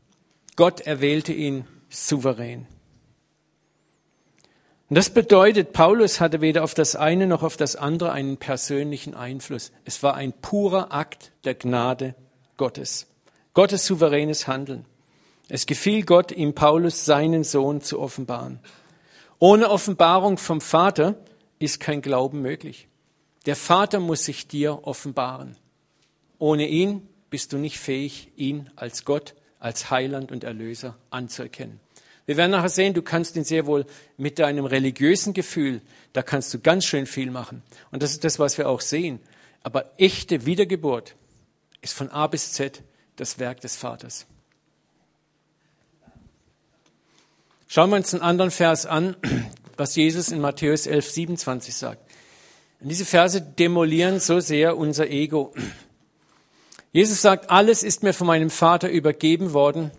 Gott 0.55 0.81
erwählte 0.81 1.33
ihn 1.33 1.65
souverän. 1.89 2.67
Und 4.89 4.97
das 4.97 5.11
bedeutet, 5.11 5.71
Paulus 5.71 6.19
hatte 6.19 6.41
weder 6.41 6.63
auf 6.63 6.73
das 6.73 6.95
eine 6.95 7.27
noch 7.27 7.43
auf 7.43 7.57
das 7.57 7.75
andere 7.75 8.11
einen 8.11 8.37
persönlichen 8.37 9.13
Einfluss. 9.13 9.71
Es 9.85 10.01
war 10.01 10.15
ein 10.15 10.33
purer 10.33 10.91
Akt 10.91 11.31
der 11.43 11.53
Gnade 11.53 12.15
Gottes. 12.57 13.05
Gottes 13.53 13.85
souveränes 13.85 14.47
Handeln. 14.47 14.85
Es 15.47 15.67
gefiel 15.67 16.03
Gott, 16.03 16.31
ihm 16.31 16.55
Paulus 16.55 17.05
seinen 17.05 17.43
Sohn 17.43 17.81
zu 17.81 17.99
offenbaren. 17.99 18.59
Ohne 19.37 19.69
Offenbarung 19.69 20.37
vom 20.37 20.59
Vater 20.59 21.15
ist 21.59 21.79
kein 21.79 22.01
Glauben 22.01 22.41
möglich. 22.41 22.87
Der 23.45 23.55
Vater 23.55 23.99
muss 23.99 24.25
sich 24.25 24.47
dir 24.47 24.87
offenbaren. 24.87 25.55
Ohne 26.39 26.67
ihn 26.67 27.07
bist 27.29 27.53
du 27.53 27.57
nicht 27.57 27.79
fähig, 27.79 28.31
ihn 28.35 28.69
als 28.75 29.05
Gott, 29.05 29.35
als 29.59 29.91
Heiland 29.91 30.31
und 30.31 30.43
Erlöser 30.43 30.97
anzuerkennen. 31.09 31.79
Wir 32.25 32.37
werden 32.37 32.51
nachher 32.51 32.69
sehen, 32.69 32.93
du 32.93 33.01
kannst 33.01 33.35
ihn 33.35 33.43
sehr 33.43 33.65
wohl 33.65 33.85
mit 34.17 34.37
deinem 34.39 34.65
religiösen 34.65 35.33
Gefühl, 35.33 35.81
da 36.13 36.21
kannst 36.21 36.53
du 36.53 36.59
ganz 36.59 36.85
schön 36.85 37.05
viel 37.05 37.31
machen. 37.31 37.63
Und 37.91 38.03
das 38.03 38.11
ist 38.11 38.23
das, 38.23 38.37
was 38.37 38.57
wir 38.57 38.69
auch 38.69 38.81
sehen. 38.81 39.19
Aber 39.63 39.91
echte 39.97 40.45
Wiedergeburt 40.45 41.15
ist 41.81 41.93
von 41.93 42.09
A 42.11 42.27
bis 42.27 42.53
Z 42.53 42.83
das 43.15 43.39
Werk 43.39 43.61
des 43.61 43.75
Vaters. 43.75 44.25
Schauen 47.67 47.89
wir 47.89 47.97
uns 47.97 48.13
einen 48.13 48.23
anderen 48.23 48.51
Vers 48.51 48.85
an, 48.85 49.15
was 49.77 49.95
Jesus 49.95 50.29
in 50.29 50.39
Matthäus 50.39 50.87
11, 50.87 51.09
27 51.09 51.75
sagt. 51.75 52.01
Und 52.79 52.89
diese 52.89 53.05
Verse 53.05 53.41
demolieren 53.41 54.19
so 54.19 54.39
sehr 54.39 54.77
unser 54.77 55.09
Ego. 55.09 55.53
Jesus 56.91 57.21
sagt, 57.21 57.49
alles 57.49 57.83
ist 57.83 58.03
mir 58.03 58.13
von 58.13 58.27
meinem 58.27 58.49
Vater 58.49 58.89
übergeben 58.89 59.53
worden. 59.53 59.91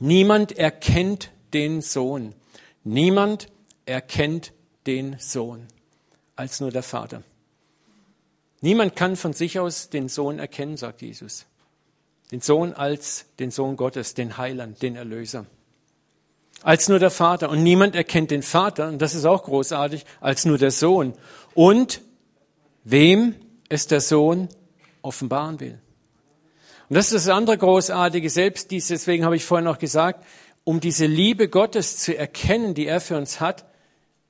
Niemand 0.00 0.56
erkennt 0.56 1.30
den 1.54 1.80
Sohn. 1.80 2.34
Niemand 2.84 3.48
erkennt 3.86 4.52
den 4.86 5.16
Sohn 5.18 5.66
als 6.36 6.60
nur 6.60 6.70
der 6.70 6.82
Vater. 6.82 7.22
Niemand 8.60 8.96
kann 8.96 9.16
von 9.16 9.32
sich 9.32 9.58
aus 9.58 9.88
den 9.88 10.08
Sohn 10.08 10.38
erkennen, 10.38 10.76
sagt 10.76 11.02
Jesus. 11.02 11.46
Den 12.30 12.40
Sohn 12.40 12.74
als 12.74 13.24
den 13.38 13.50
Sohn 13.50 13.76
Gottes, 13.76 14.14
den 14.14 14.36
Heiland, 14.36 14.82
den 14.82 14.96
Erlöser 14.96 15.46
als 16.62 16.88
nur 16.88 16.98
der 16.98 17.10
Vater. 17.10 17.50
Und 17.50 17.62
niemand 17.62 17.94
erkennt 17.94 18.30
den 18.30 18.42
Vater, 18.42 18.88
und 18.88 19.00
das 19.00 19.14
ist 19.14 19.24
auch 19.24 19.44
großartig, 19.44 20.04
als 20.20 20.44
nur 20.44 20.58
der 20.58 20.70
Sohn. 20.70 21.14
Und 21.54 22.02
wem 22.84 23.34
es 23.68 23.86
der 23.86 24.00
Sohn 24.00 24.48
offenbaren 25.08 25.58
will. 25.58 25.80
Und 26.88 26.96
das 26.96 27.06
ist 27.06 27.26
das 27.26 27.34
andere 27.34 27.58
Großartige, 27.58 28.30
selbst 28.30 28.70
deswegen 28.70 29.24
habe 29.24 29.36
ich 29.36 29.44
vorhin 29.44 29.64
noch 29.64 29.78
gesagt, 29.78 30.24
um 30.64 30.80
diese 30.80 31.06
Liebe 31.06 31.48
Gottes 31.48 31.96
zu 31.96 32.16
erkennen, 32.16 32.74
die 32.74 32.86
er 32.86 33.00
für 33.00 33.16
uns 33.16 33.40
hat, 33.40 33.64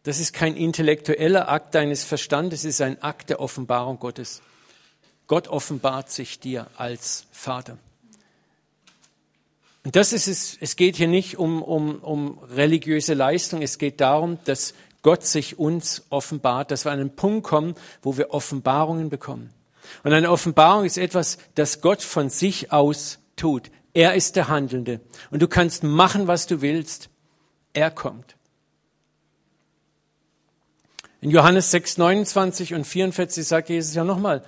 das 0.05 0.21
ist 0.21 0.33
kein 0.33 0.57
intellektueller 0.57 1.49
Akt 1.49 1.75
deines 1.75 2.05
Verstandes, 2.05 2.61
es 2.61 2.77
ist 2.77 2.81
ein 2.81 3.03
Akt 3.03 3.31
der 3.31 3.41
Offenbarung 3.41 3.99
Gottes. 3.99 4.41
Gott 5.27 5.49
offenbart 5.49 6.11
sich 6.11 6.41
dir 6.41 6.69
als 6.77 7.27
Vater. 7.33 7.77
Und 9.85 9.97
das 9.97 10.13
ist 10.13 10.27
es, 10.27 10.57
es 10.61 10.77
geht 10.77 10.97
hier 10.97 11.09
nicht 11.09 11.39
um, 11.39 11.63
um, 11.63 11.97
um 11.97 12.39
religiöse 12.51 13.15
Leistung, 13.15 13.63
es 13.63 13.79
geht 13.79 14.01
darum, 14.01 14.39
dass 14.45 14.75
Gott 15.03 15.25
sich 15.25 15.59
uns 15.59 16.05
offenbart, 16.11 16.71
dass 16.71 16.85
wir 16.85 16.93
an 16.93 17.01
einen 17.01 17.15
Punkt 17.15 17.47
kommen, 17.47 17.75
wo 18.03 18.17
wir 18.17 18.31
Offenbarungen 18.31 19.11
bekommen. 19.11 19.53
Und 20.05 20.13
eine 20.13 20.31
Offenbarung 20.31 20.85
ist 20.85 20.99
etwas, 20.99 21.39
das 21.55 21.81
Gott 21.81 22.03
von 22.03 22.31
sich 22.31 22.73
aus 22.73 23.19
tut. 23.37 23.71
Er 23.95 24.15
ist 24.15 24.37
der 24.37 24.49
Handelnde. 24.49 25.01
Und 25.31 25.43
du 25.43 25.49
kannst 25.49 25.83
machen, 25.83 26.27
was 26.27 26.47
du 26.47 26.61
willst. 26.61 27.11
Er 27.73 27.91
kommt. 27.91 28.37
In 31.21 31.31
Johannes 31.31 31.71
6, 31.73 31.99
29 31.99 32.75
und 32.75 32.87
44 32.87 33.47
sagt 33.47 33.71
Jesus 33.71 33.95
ja 33.95 34.05
nochmal, 34.05 34.45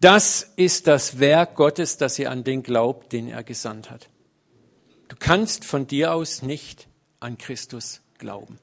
das 0.00 0.52
ist 0.56 0.86
das 0.86 1.18
Werk 1.18 1.54
Gottes, 1.54 1.96
dass 1.96 2.18
ihr 2.18 2.30
an 2.30 2.44
den 2.44 2.62
glaubt, 2.62 3.12
den 3.12 3.28
er 3.28 3.42
gesandt 3.42 3.90
hat. 3.90 4.08
Du 5.08 5.16
kannst 5.18 5.64
von 5.64 5.86
dir 5.86 6.12
aus 6.12 6.42
nicht 6.42 6.88
an 7.20 7.38
Christus 7.38 8.02
glauben. 8.18 8.58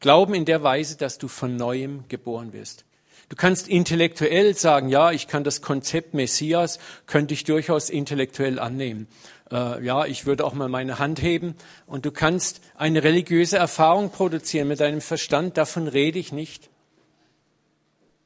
Glauben 0.00 0.34
in 0.34 0.44
der 0.44 0.62
Weise, 0.62 0.96
dass 0.96 1.18
du 1.18 1.28
von 1.28 1.56
neuem 1.56 2.06
geboren 2.08 2.52
wirst. 2.52 2.84
Du 3.28 3.36
kannst 3.36 3.68
intellektuell 3.68 4.56
sagen, 4.56 4.88
ja, 4.88 5.12
ich 5.12 5.28
kann 5.28 5.44
das 5.44 5.60
Konzept 5.60 6.14
Messias, 6.14 6.78
könnte 7.06 7.34
ich 7.34 7.44
durchaus 7.44 7.90
intellektuell 7.90 8.58
annehmen. 8.58 9.06
Äh, 9.50 9.84
ja, 9.84 10.06
ich 10.06 10.24
würde 10.24 10.44
auch 10.44 10.54
mal 10.54 10.68
meine 10.68 10.98
Hand 10.98 11.20
heben. 11.20 11.54
Und 11.86 12.06
du 12.06 12.10
kannst 12.10 12.60
eine 12.74 13.04
religiöse 13.04 13.58
Erfahrung 13.58 14.10
produzieren 14.10 14.68
mit 14.68 14.80
deinem 14.80 15.02
Verstand, 15.02 15.58
davon 15.58 15.88
rede 15.88 16.18
ich 16.18 16.32
nicht. 16.32 16.70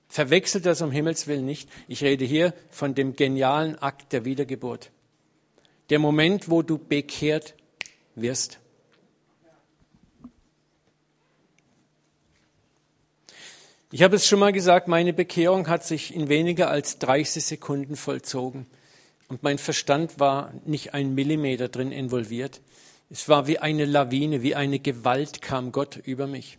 Verwechselt 0.09 0.67
das 0.67 0.83
um 0.83 0.93
Himmels 0.93 1.27
Willen 1.27 1.47
nicht. 1.47 1.69
Ich 1.89 2.05
rede 2.05 2.25
hier 2.25 2.55
von 2.71 2.95
dem 2.95 3.17
genialen 3.17 3.81
Akt 3.81 4.13
der 4.13 4.25
Wiedergeburt 4.25 4.91
der 5.93 5.99
Moment, 5.99 6.49
wo 6.49 6.63
du 6.63 6.79
bekehrt 6.79 7.55
wirst. 8.15 8.61
Ich 13.95 14.03
habe 14.03 14.17
es 14.17 14.27
schon 14.27 14.39
mal 14.39 14.55
gesagt, 14.55 14.89
meine 14.89 15.13
Bekehrung 15.13 15.69
hat 15.69 15.85
sich 15.85 16.15
in 16.15 16.31
weniger 16.31 16.71
als 16.71 16.99
30 16.99 17.45
Sekunden 17.45 17.95
vollzogen. 17.95 18.65
Und 19.29 19.43
mein 19.43 19.59
Verstand 19.59 20.19
war 20.19 20.55
nicht 20.65 20.95
ein 20.95 21.15
Millimeter 21.15 21.69
drin 21.69 21.93
involviert. 21.93 22.63
Es 23.11 23.29
war 23.29 23.47
wie 23.49 23.59
eine 23.59 23.85
Lawine, 23.85 24.43
wie 24.43 24.55
eine 24.55 24.79
Gewalt 24.79 25.43
kam 25.43 25.73
Gott 25.73 25.97
über 26.05 26.27
mich. 26.27 26.57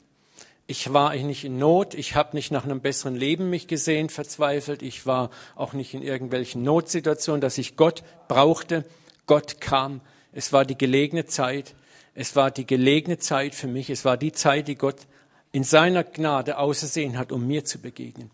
Ich 0.68 0.94
war 0.94 1.16
nicht 1.16 1.44
in 1.44 1.58
Not, 1.58 1.96
ich 1.96 2.14
habe 2.14 2.36
nicht 2.36 2.52
nach 2.52 2.66
einem 2.66 2.82
besseren 2.82 3.16
Leben 3.16 3.50
mich 3.50 3.66
gesehen, 3.66 4.10
verzweifelt, 4.10 4.84
ich 4.84 5.08
war 5.08 5.32
auch 5.56 5.74
nicht 5.74 5.96
in 5.96 6.04
irgendwelchen 6.04 6.62
Notsituationen, 6.62 7.42
dass 7.42 7.58
ich 7.58 7.76
Gott 7.76 8.04
brauchte. 8.28 8.86
Gott 9.26 9.60
kam. 9.60 10.02
Es 10.34 10.54
war 10.54 10.66
die 10.66 10.78
gelegene 10.78 11.26
Zeit. 11.26 11.74
Es 12.14 12.36
war 12.36 12.52
die 12.52 12.68
gelegene 12.68 13.18
Zeit 13.18 13.56
für 13.56 13.68
mich. 13.68 13.90
Es 13.90 14.06
war 14.06 14.18
die 14.18 14.34
Zeit, 14.34 14.68
die 14.68 14.76
Gott 14.76 15.08
in 15.54 15.64
seiner 15.64 16.04
Gnade 16.04 16.58
ausersehen 16.58 17.18
hat, 17.18 17.32
um 17.32 17.48
mir 17.48 17.64
zu 17.64 17.80
begegnen. 17.80 18.32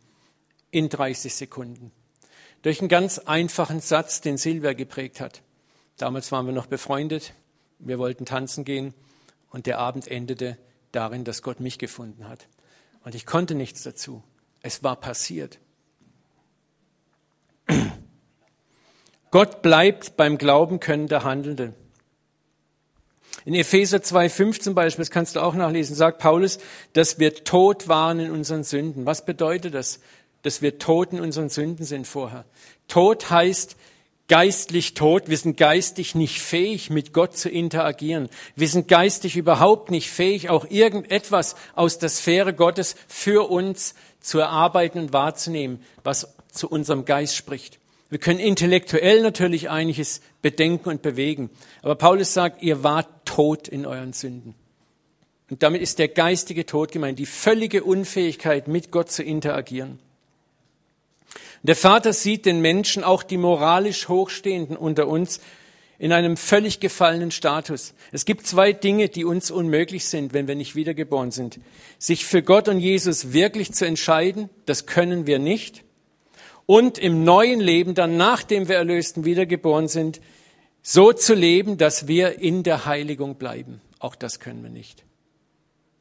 In 0.72 0.90
30 0.90 1.36
Sekunden. 1.36 1.92
Durch 2.62 2.80
einen 2.80 2.90
ganz 2.90 3.20
einfachen 3.20 3.82
Satz, 3.82 4.22
den 4.22 4.38
Silvia 4.38 4.74
geprägt 4.74 5.20
hat. 5.20 5.42
Damals 5.98 6.32
waren 6.32 6.46
wir 6.46 6.54
noch 6.54 6.68
befreundet. 6.68 7.34
Wir 7.78 8.00
wollten 8.00 8.26
tanzen 8.26 8.64
gehen. 8.64 8.94
Und 9.50 9.66
der 9.66 9.80
Abend 9.80 10.08
endete 10.08 10.58
darin, 10.94 11.26
dass 11.26 11.44
Gott 11.44 11.60
mich 11.60 11.78
gefunden 11.78 12.28
hat. 12.28 12.48
Und 13.04 13.16
ich 13.16 13.26
konnte 13.26 13.54
nichts 13.54 13.84
dazu. 13.84 14.24
Es 14.62 14.82
war 14.84 14.96
passiert. 14.96 15.60
Gott 19.32 19.62
bleibt 19.62 20.16
beim 20.16 20.38
Glauben 20.38 20.80
können 20.80 21.08
der 21.08 21.26
Handelnde. 21.26 21.74
In 23.50 23.56
Epheser 23.56 23.98
2,5 23.98 24.60
zum 24.60 24.76
Beispiel, 24.76 25.02
das 25.02 25.10
kannst 25.10 25.36
du 25.36 25.40
auch 25.40 25.56
nachlesen, 25.56 25.96
sagt 25.96 26.20
Paulus, 26.20 26.60
dass 26.94 27.18
wir 27.18 27.34
tot 27.34 27.88
waren 27.88 28.20
in 28.20 28.30
unseren 28.30 28.64
Sünden. 28.64 29.08
Was 29.08 29.26
bedeutet 29.26 29.74
das? 29.74 30.02
Dass 30.44 30.62
wir 30.62 30.78
tot 30.78 31.14
in 31.14 31.20
unseren 31.20 31.50
Sünden 31.50 31.84
sind 31.84 32.06
vorher. 32.06 32.46
Tot 32.88 33.32
heißt 33.32 33.76
geistlich 34.28 34.94
tot. 34.94 35.30
Wir 35.30 35.38
sind 35.38 35.58
geistig 35.58 36.14
nicht 36.14 36.40
fähig, 36.40 36.92
mit 36.92 37.12
Gott 37.12 37.36
zu 37.36 37.50
interagieren. 37.50 38.30
Wir 38.56 38.68
sind 38.68 38.88
geistig 38.88 39.36
überhaupt 39.36 39.90
nicht 39.90 40.12
fähig, 40.12 40.52
auch 40.52 40.70
irgendetwas 40.70 41.56
aus 41.74 41.98
der 41.98 42.10
Sphäre 42.10 42.54
Gottes 42.54 42.96
für 43.08 43.50
uns 43.50 43.96
zu 44.20 44.38
erarbeiten 44.38 45.00
und 45.00 45.12
wahrzunehmen, 45.12 45.84
was 46.04 46.36
zu 46.52 46.70
unserem 46.70 47.04
Geist 47.04 47.36
spricht. 47.36 47.80
Wir 48.12 48.18
können 48.18 48.40
intellektuell 48.40 49.22
natürlich 49.22 49.70
einiges 49.70 50.22
bedenken 50.42 50.90
und 50.90 51.04
bewegen. 51.04 51.52
Aber 51.84 51.94
Paulus 51.94 52.34
sagt, 52.34 52.64
ihr 52.64 52.84
wart 52.84 53.19
tot 53.30 53.68
in 53.68 53.86
euren 53.86 54.12
Sünden. 54.12 54.56
Und 55.52 55.62
damit 55.62 55.84
ist 55.84 56.00
der 56.00 56.08
geistige 56.08 56.66
Tod 56.66 56.92
gemeint, 56.92 57.20
die 57.20 57.28
völlige 57.28 57.84
Unfähigkeit, 57.84 58.68
mit 58.68 58.90
Gott 58.92 59.12
zu 59.12 59.22
interagieren. 59.22 60.00
Der 61.62 61.76
Vater 61.76 62.12
sieht 62.14 62.48
den 62.48 62.60
Menschen, 62.60 63.04
auch 63.04 63.22
die 63.22 63.38
moralisch 63.38 64.08
Hochstehenden 64.08 64.76
unter 64.76 65.08
uns, 65.08 65.42
in 66.00 66.12
einem 66.12 66.38
völlig 66.38 66.80
gefallenen 66.80 67.30
Status. 67.30 67.94
Es 68.12 68.26
gibt 68.26 68.48
zwei 68.48 68.74
Dinge, 68.74 69.10
die 69.10 69.26
uns 69.26 69.52
unmöglich 69.52 70.06
sind, 70.06 70.34
wenn 70.34 70.48
wir 70.48 70.56
nicht 70.56 70.76
wiedergeboren 70.76 71.30
sind. 71.30 71.60
Sich 72.00 72.26
für 72.26 72.42
Gott 72.42 72.68
und 72.68 72.80
Jesus 72.80 73.32
wirklich 73.32 73.74
zu 73.74 73.86
entscheiden, 73.86 74.50
das 74.66 74.88
können 74.88 75.28
wir 75.28 75.38
nicht. 75.38 75.84
Und 76.66 76.98
im 76.98 77.24
neuen 77.24 77.60
Leben, 77.60 77.94
dann 77.94 78.18
nachdem 78.18 78.70
wir 78.70 78.78
erlöst 78.78 79.18
und 79.18 79.26
wiedergeboren 79.26 79.88
sind, 79.88 80.20
so 80.82 81.14
zu 81.14 81.34
leben, 81.34 81.78
dass 81.78 82.08
wir 82.08 82.40
in 82.40 82.64
der 82.64 82.86
Heiligung 82.86 83.36
bleiben. 83.36 83.82
Auch 84.00 84.16
das 84.16 84.40
können 84.40 84.64
wir 84.64 84.70
nicht. 84.70 85.04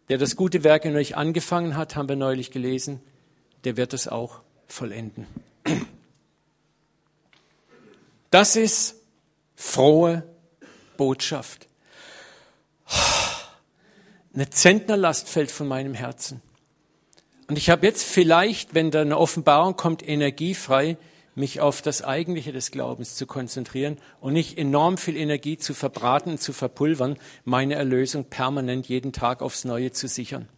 Der 0.08 0.18
das 0.18 0.36
gute 0.36 0.64
Werk 0.64 0.84
in 0.84 0.96
euch 0.96 1.16
angefangen 1.16 1.76
hat, 1.76 1.96
haben 1.96 2.08
wir 2.08 2.16
neulich 2.16 2.50
gelesen, 2.50 3.00
der 3.64 3.76
wird 3.76 3.92
es 3.92 4.08
auch 4.08 4.40
vollenden. 4.66 5.26
Das 8.30 8.56
ist 8.56 8.96
frohe 9.56 10.22
Botschaft. 10.96 11.66
Eine 14.34 14.50
Zentnerlast 14.50 15.28
fällt 15.28 15.50
von 15.50 15.66
meinem 15.66 15.94
Herzen. 15.94 16.42
Und 17.48 17.56
ich 17.56 17.70
habe 17.70 17.86
jetzt 17.86 18.04
vielleicht, 18.04 18.74
wenn 18.74 18.90
da 18.90 19.00
eine 19.00 19.18
Offenbarung 19.18 19.76
kommt, 19.76 20.06
Energie 20.06 20.54
frei, 20.54 20.98
mich 21.38 21.60
auf 21.60 21.80
das 21.82 22.02
Eigentliche 22.02 22.52
des 22.52 22.70
Glaubens 22.70 23.14
zu 23.14 23.26
konzentrieren 23.26 23.96
und 24.20 24.32
nicht 24.32 24.58
enorm 24.58 24.98
viel 24.98 25.16
Energie 25.16 25.56
zu 25.56 25.72
verbraten 25.72 26.32
und 26.32 26.40
zu 26.40 26.52
verpulvern, 26.52 27.16
meine 27.44 27.76
Erlösung 27.76 28.24
permanent 28.24 28.88
jeden 28.88 29.12
Tag 29.12 29.40
aufs 29.40 29.64
Neue 29.64 29.92
zu 29.92 30.08
sichern. 30.08 30.48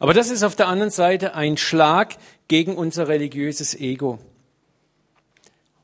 Aber 0.00 0.14
das 0.14 0.30
ist 0.30 0.42
auf 0.42 0.56
der 0.56 0.68
anderen 0.68 0.90
Seite 0.90 1.34
ein 1.34 1.56
Schlag 1.56 2.16
gegen 2.48 2.76
unser 2.76 3.08
religiöses 3.08 3.74
Ego. 3.74 4.18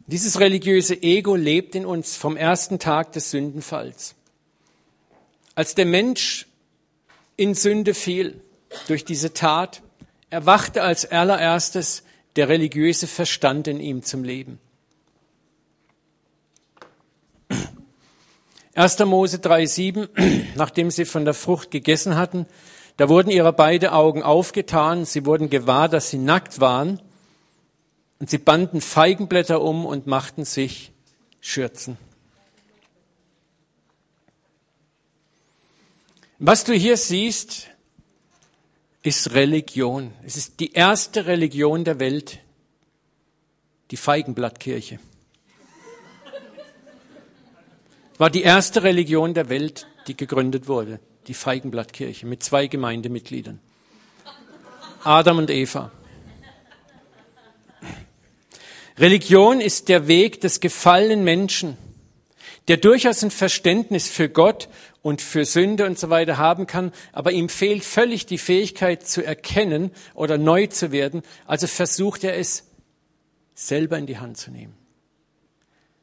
Dieses 0.06 0.40
religiöse 0.40 1.02
Ego 1.02 1.34
lebt 1.34 1.74
in 1.74 1.86
uns 1.86 2.16
vom 2.16 2.36
ersten 2.36 2.78
Tag 2.78 3.12
des 3.12 3.30
Sündenfalls. 3.30 4.14
Als 5.54 5.74
der 5.74 5.86
Mensch 5.86 6.46
in 7.36 7.54
Sünde 7.54 7.94
fiel 7.94 8.40
durch 8.88 9.04
diese 9.04 9.32
Tat, 9.32 9.82
erwachte 10.30 10.82
als 10.82 11.10
allererstes 11.10 12.02
der 12.36 12.48
religiöse 12.48 13.06
Verstand 13.06 13.68
in 13.68 13.80
ihm 13.80 14.02
zum 14.02 14.24
Leben. 14.24 14.58
1. 18.74 18.98
Mose 19.00 19.36
3,7, 19.36 20.08
nachdem 20.56 20.90
sie 20.90 21.04
von 21.04 21.24
der 21.24 21.34
Frucht 21.34 21.70
gegessen 21.70 22.16
hatten, 22.16 22.46
da 22.96 23.08
wurden 23.08 23.30
ihre 23.30 23.52
beide 23.52 23.92
Augen 23.92 24.22
aufgetan, 24.22 25.04
sie 25.04 25.26
wurden 25.26 25.48
gewahr, 25.48 25.88
dass 25.88 26.10
sie 26.10 26.18
nackt 26.18 26.60
waren 26.60 27.00
und 28.18 28.30
sie 28.30 28.38
banden 28.38 28.80
Feigenblätter 28.80 29.60
um 29.60 29.86
und 29.86 30.06
machten 30.06 30.44
sich 30.44 30.92
Schürzen. 31.40 31.98
Was 36.38 36.64
du 36.64 36.72
hier 36.72 36.96
siehst, 36.96 37.68
ist 39.04 39.34
Religion. 39.34 40.12
Es 40.24 40.36
ist 40.36 40.58
die 40.60 40.72
erste 40.72 41.26
Religion 41.26 41.84
der 41.84 42.00
Welt, 42.00 42.40
die 43.90 43.98
Feigenblattkirche. 43.98 44.98
War 48.16 48.30
die 48.30 48.42
erste 48.42 48.82
Religion 48.82 49.34
der 49.34 49.50
Welt, 49.50 49.86
die 50.06 50.16
gegründet 50.16 50.68
wurde, 50.68 51.00
die 51.26 51.34
Feigenblattkirche 51.34 52.26
mit 52.26 52.42
zwei 52.42 52.66
Gemeindemitgliedern. 52.66 53.60
Adam 55.02 55.38
und 55.38 55.50
Eva. 55.50 55.92
Religion 58.96 59.60
ist 59.60 59.90
der 59.90 60.06
Weg 60.06 60.40
des 60.40 60.60
gefallenen 60.60 61.24
Menschen, 61.24 61.76
der 62.68 62.78
durchaus 62.78 63.22
ein 63.22 63.30
Verständnis 63.30 64.08
für 64.08 64.30
Gott 64.30 64.68
und 65.04 65.20
für 65.20 65.44
Sünde 65.44 65.84
und 65.84 65.98
so 65.98 66.08
weiter 66.08 66.38
haben 66.38 66.66
kann, 66.66 66.90
aber 67.12 67.30
ihm 67.30 67.50
fehlt 67.50 67.84
völlig 67.84 68.24
die 68.24 68.38
Fähigkeit 68.38 69.06
zu 69.06 69.22
erkennen 69.22 69.90
oder 70.14 70.38
neu 70.38 70.66
zu 70.68 70.92
werden, 70.92 71.20
also 71.46 71.66
versucht 71.66 72.24
er 72.24 72.38
es 72.38 72.64
selber 73.54 73.98
in 73.98 74.06
die 74.06 74.16
Hand 74.16 74.38
zu 74.38 74.50
nehmen. 74.50 74.72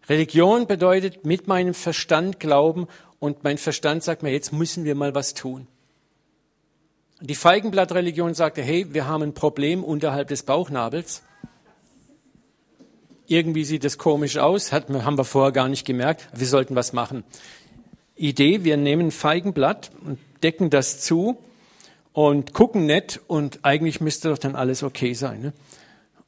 Religion 0.07 0.67
bedeutet 0.67 1.25
mit 1.25 1.47
meinem 1.47 1.73
Verstand 1.73 2.39
glauben 2.39 2.87
und 3.17 3.43
mein 3.43 3.57
Verstand 3.57 4.03
sagt 4.03 4.21
mir, 4.21 4.31
jetzt 4.31 4.53
müssen 4.53 4.85
wir 4.85 4.93
mal 4.93 5.15
was 5.15 5.33
tun. 5.33 5.67
Die 7.21 7.35
Feigenblattreligion 7.35 8.35
sagte, 8.35 8.61
hey, 8.61 8.93
wir 8.93 9.07
haben 9.07 9.23
ein 9.23 9.33
Problem 9.33 9.83
unterhalb 9.83 10.27
des 10.27 10.43
Bauchnabels 10.43 11.23
irgendwie 13.31 13.63
sieht 13.63 13.85
es 13.85 13.97
komisch 13.97 14.37
aus, 14.37 14.71
hat, 14.71 14.89
haben 14.89 15.17
wir 15.17 15.23
vorher 15.23 15.53
gar 15.53 15.69
nicht 15.69 15.85
gemerkt, 15.85 16.27
wir 16.33 16.47
sollten 16.47 16.75
was 16.75 16.91
machen. 16.91 17.23
Idee, 18.15 18.63
wir 18.63 18.77
nehmen 18.77 19.11
Feigenblatt 19.11 19.91
und 20.05 20.19
decken 20.43 20.69
das 20.69 21.01
zu 21.01 21.37
und 22.13 22.53
gucken 22.53 22.85
nett 22.85 23.21
und 23.27 23.59
eigentlich 23.63 24.01
müsste 24.01 24.29
doch 24.29 24.37
dann 24.37 24.55
alles 24.55 24.83
okay 24.83 25.13
sein. 25.13 25.41
Ne? 25.41 25.53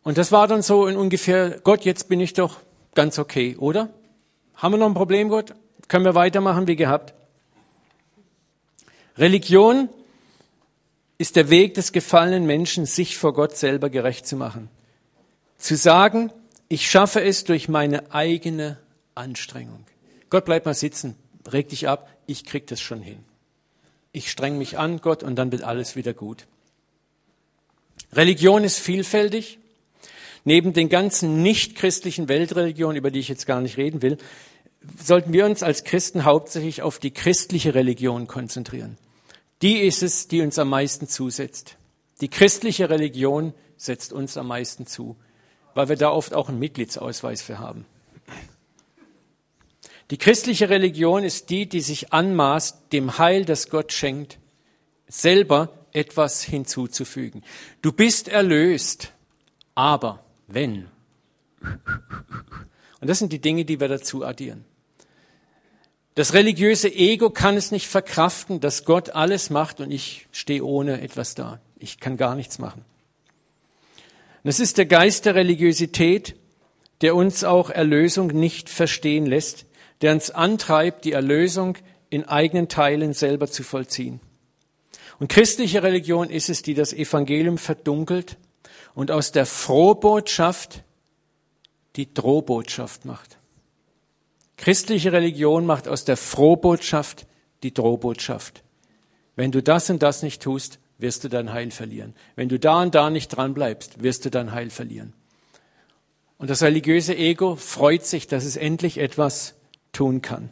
Und 0.03 0.17
das 0.17 0.31
war 0.31 0.47
dann 0.47 0.61
so 0.61 0.87
in 0.87 0.97
ungefähr, 0.97 1.59
Gott, 1.63 1.85
jetzt 1.85 2.09
bin 2.09 2.19
ich 2.19 2.33
doch 2.33 2.59
ganz 2.95 3.19
okay, 3.19 3.55
oder? 3.57 3.89
Haben 4.55 4.73
wir 4.73 4.77
noch 4.77 4.87
ein 4.87 4.93
Problem, 4.93 5.29
Gott? 5.29 5.53
Können 5.87 6.05
wir 6.05 6.15
weitermachen 6.15 6.67
wie 6.67 6.75
gehabt? 6.75 7.13
Religion 9.17 9.89
ist 11.17 11.35
der 11.35 11.49
Weg 11.49 11.75
des 11.75 11.91
gefallenen 11.91 12.45
Menschen, 12.45 12.85
sich 12.85 13.17
vor 13.17 13.33
Gott 13.33 13.55
selber 13.55 13.89
gerecht 13.89 14.27
zu 14.27 14.35
machen. 14.35 14.69
Zu 15.57 15.75
sagen, 15.75 16.31
ich 16.67 16.89
schaffe 16.89 17.21
es 17.21 17.43
durch 17.43 17.69
meine 17.69 18.11
eigene 18.13 18.77
Anstrengung. 19.15 19.85
Gott, 20.29 20.45
bleib 20.45 20.65
mal 20.65 20.73
sitzen, 20.73 21.15
reg 21.51 21.69
dich 21.69 21.87
ab, 21.87 22.09
ich 22.25 22.45
krieg 22.45 22.67
das 22.67 22.81
schon 22.81 23.01
hin. 23.01 23.23
Ich 24.11 24.29
streng 24.29 24.57
mich 24.57 24.77
an, 24.77 25.01
Gott, 25.01 25.23
und 25.23 25.35
dann 25.35 25.51
wird 25.51 25.63
alles 25.63 25.95
wieder 25.95 26.13
gut. 26.13 26.45
Religion 28.13 28.63
ist 28.63 28.79
vielfältig. 28.79 29.59
Neben 30.45 30.73
den 30.73 30.89
ganzen 30.89 31.41
nichtchristlichen 31.41 32.27
Weltreligionen, 32.27 32.97
über 32.97 33.11
die 33.11 33.19
ich 33.19 33.29
jetzt 33.29 33.47
gar 33.47 33.61
nicht 33.61 33.77
reden 33.77 34.01
will, 34.01 34.17
sollten 35.01 35.31
wir 35.33 35.45
uns 35.45 35.63
als 35.63 35.83
Christen 35.83 36.25
hauptsächlich 36.25 36.81
auf 36.81 36.99
die 36.99 37.11
christliche 37.11 37.73
Religion 37.73 38.27
konzentrieren. 38.27 38.97
Die 39.61 39.79
ist 39.79 40.03
es, 40.03 40.27
die 40.27 40.41
uns 40.41 40.59
am 40.59 40.69
meisten 40.69 41.07
zusetzt. 41.07 41.77
Die 42.19 42.27
christliche 42.27 42.89
Religion 42.89 43.53
setzt 43.77 44.11
uns 44.11 44.37
am 44.37 44.47
meisten 44.47 44.85
zu 44.85 45.15
weil 45.73 45.89
wir 45.89 45.95
da 45.95 46.11
oft 46.11 46.33
auch 46.33 46.49
einen 46.49 46.59
Mitgliedsausweis 46.59 47.41
für 47.41 47.59
haben. 47.59 47.85
Die 50.13 50.19
christliche 50.19 50.69
Religion 50.69 51.23
ist 51.23 51.49
die, 51.49 51.65
die 51.65 51.81
sich 51.81 52.13
anmaßt, 52.13 52.93
dem 52.93 53.17
Heil, 53.17 53.45
das 53.45 53.71
Gott 53.71 53.91
schenkt, 53.91 54.37
selber 55.07 55.69
etwas 55.91 56.43
hinzuzufügen. 56.43 57.41
Du 57.81 57.91
bist 57.91 58.27
erlöst, 58.27 59.11
aber 59.73 60.23
wenn. 60.45 60.85
Und 63.01 63.07
das 63.07 63.17
sind 63.17 63.33
die 63.33 63.41
Dinge, 63.41 63.65
die 63.65 63.79
wir 63.79 63.87
dazu 63.87 64.23
addieren. 64.23 64.65
Das 66.13 66.35
religiöse 66.35 66.93
Ego 66.93 67.31
kann 67.31 67.57
es 67.57 67.71
nicht 67.71 67.87
verkraften, 67.87 68.59
dass 68.59 68.85
Gott 68.85 69.09
alles 69.09 69.49
macht 69.49 69.79
und 69.79 69.89
ich 69.89 70.27
stehe 70.31 70.63
ohne 70.63 71.01
etwas 71.01 71.33
da. 71.33 71.59
Ich 71.79 71.99
kann 71.99 72.17
gar 72.17 72.35
nichts 72.35 72.59
machen. 72.59 72.85
Und 74.43 74.49
es 74.51 74.59
ist 74.59 74.77
der 74.77 74.85
Geist 74.85 75.25
der 75.25 75.33
Religiosität, 75.33 76.35
der 77.01 77.15
uns 77.15 77.43
auch 77.43 77.71
Erlösung 77.71 78.27
nicht 78.27 78.69
verstehen 78.69 79.25
lässt, 79.25 79.65
der 80.03 80.11
uns 80.11 80.29
antreibt, 80.29 81.05
die 81.05 81.13
Erlösung 81.13 81.77
in 82.09 82.25
eigenen 82.25 82.67
Teilen 82.67 83.13
selber 83.13 83.47
zu 83.47 83.63
vollziehen. 83.63 84.19
Und 85.17 85.29
christliche 85.29 85.81
Religion 85.81 86.29
ist 86.29 86.49
es, 86.49 86.61
die 86.61 86.73
das 86.73 86.91
Evangelium 86.91 87.57
verdunkelt 87.57 88.37
und 88.93 89.11
aus 89.11 89.31
der 89.31 89.45
Frohbotschaft 89.45 90.83
die 91.95 92.13
Drohbotschaft 92.13 93.05
macht. 93.05 93.37
Christliche 94.57 95.13
Religion 95.13 95.65
macht 95.65 95.87
aus 95.87 96.03
der 96.03 96.17
Frohbotschaft 96.17 97.25
die 97.63 97.73
Drohbotschaft. 97.73 98.61
Wenn 99.37 99.53
du 99.53 99.63
das 99.63 99.89
und 99.89 100.03
das 100.03 100.21
nicht 100.21 100.41
tust, 100.41 100.79
wirst 100.97 101.23
du 101.23 101.29
dein 101.29 101.53
Heil 101.53 101.71
verlieren. 101.71 102.13
Wenn 102.35 102.49
du 102.49 102.59
da 102.59 102.81
und 102.81 102.93
da 102.93 103.09
nicht 103.09 103.29
dran 103.29 103.53
bleibst, 103.53 104.03
wirst 104.03 104.25
du 104.25 104.29
dein 104.29 104.51
Heil 104.51 104.69
verlieren. 104.69 105.13
Und 106.37 106.49
das 106.49 106.61
religiöse 106.61 107.15
Ego 107.15 107.55
freut 107.55 108.05
sich, 108.05 108.27
dass 108.27 108.43
es 108.43 108.57
endlich 108.57 108.97
etwas 108.97 109.55
tun 109.93 110.21
kann. 110.21 110.49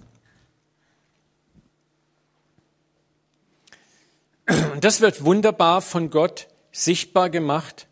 Und 4.74 4.84
das 4.84 5.02
wird 5.02 5.24
wunderbar 5.24 5.82
von 5.82 6.10
Gott 6.10 6.48
sichtbar 6.72 7.30
gemacht 7.30 7.88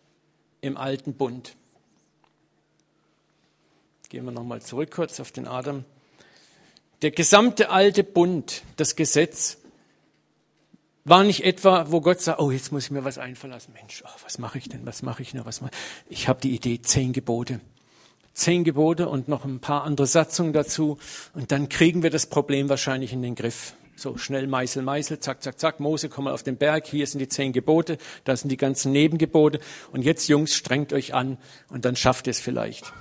im 0.62 0.78
alten 0.78 1.14
Bund. 1.14 1.56
Gehen 4.10 4.26
wir 4.26 4.32
nochmal 4.32 4.62
zurück 4.62 4.92
kurz 4.92 5.20
auf 5.20 5.32
den 5.32 5.48
Adam. 5.48 5.86
Der 7.02 7.12
gesamte 7.12 7.70
alte 7.70 8.04
Bund, 8.04 8.64
das 8.76 8.96
Gesetz, 8.96 9.58
war 11.06 11.24
nicht 11.24 11.44
etwa, 11.44 11.92
wo 11.92 12.02
Gott 12.02 12.20
sagt, 12.22 12.40
oh, 12.40 12.52
jetzt 12.52 12.72
muss 12.72 12.86
ich 12.86 12.92
mir 12.92 13.04
was 13.04 13.18
einfallen 13.18 13.54
lassen. 13.54 13.74
Mensch, 13.74 14.04
oh, 14.06 14.20
was 14.24 14.38
mache 14.38 14.58
ich 14.58 14.68
denn? 14.68 14.86
Was 14.86 15.02
mache 15.02 15.22
ich 15.22 15.34
noch? 15.34 15.46
Was 15.46 15.62
mache 15.62 15.72
ich? 16.10 16.22
ich 16.22 16.28
habe 16.28 16.42
die 16.42 16.56
Idee, 16.56 16.82
zehn 16.82 17.14
Gebote. 17.14 17.62
Zehn 18.34 18.64
Gebote 18.64 19.10
und 19.10 19.28
noch 19.28 19.46
ein 19.46 19.60
paar 19.60 19.84
andere 19.84 20.08
Satzungen 20.08 20.54
dazu. 20.54 20.98
Und 21.34 21.52
dann 21.52 21.70
kriegen 21.70 22.04
wir 22.04 22.10
das 22.10 22.26
Problem 22.26 22.70
wahrscheinlich 22.70 23.14
in 23.14 23.22
den 23.22 23.36
Griff. 23.36 23.74
So 23.96 24.18
schnell 24.18 24.48
Meißel, 24.48 24.82
Meißel, 24.82 25.20
zack, 25.20 25.44
zack, 25.44 25.60
zack. 25.60 25.80
Mose, 25.82 26.08
komm 26.08 26.26
mal 26.26 26.34
auf 26.34 26.44
den 26.44 26.56
Berg. 26.56 26.88
Hier 26.88 27.06
sind 27.06 27.20
die 27.20 27.28
zehn 27.28 27.52
Gebote. 27.52 27.98
Da 28.24 28.36
sind 28.38 28.50
die 28.50 28.58
ganzen 28.58 28.94
Nebengebote. 28.94 29.60
Und 29.92 30.04
jetzt, 30.04 30.30
Jungs, 30.30 30.56
strengt 30.56 30.94
euch 30.94 31.14
an. 31.14 31.38
Und 31.68 31.84
dann 31.84 31.98
schafft 31.98 32.28
ihr 32.28 32.32
es 32.32 32.40
vielleicht. 32.40 32.94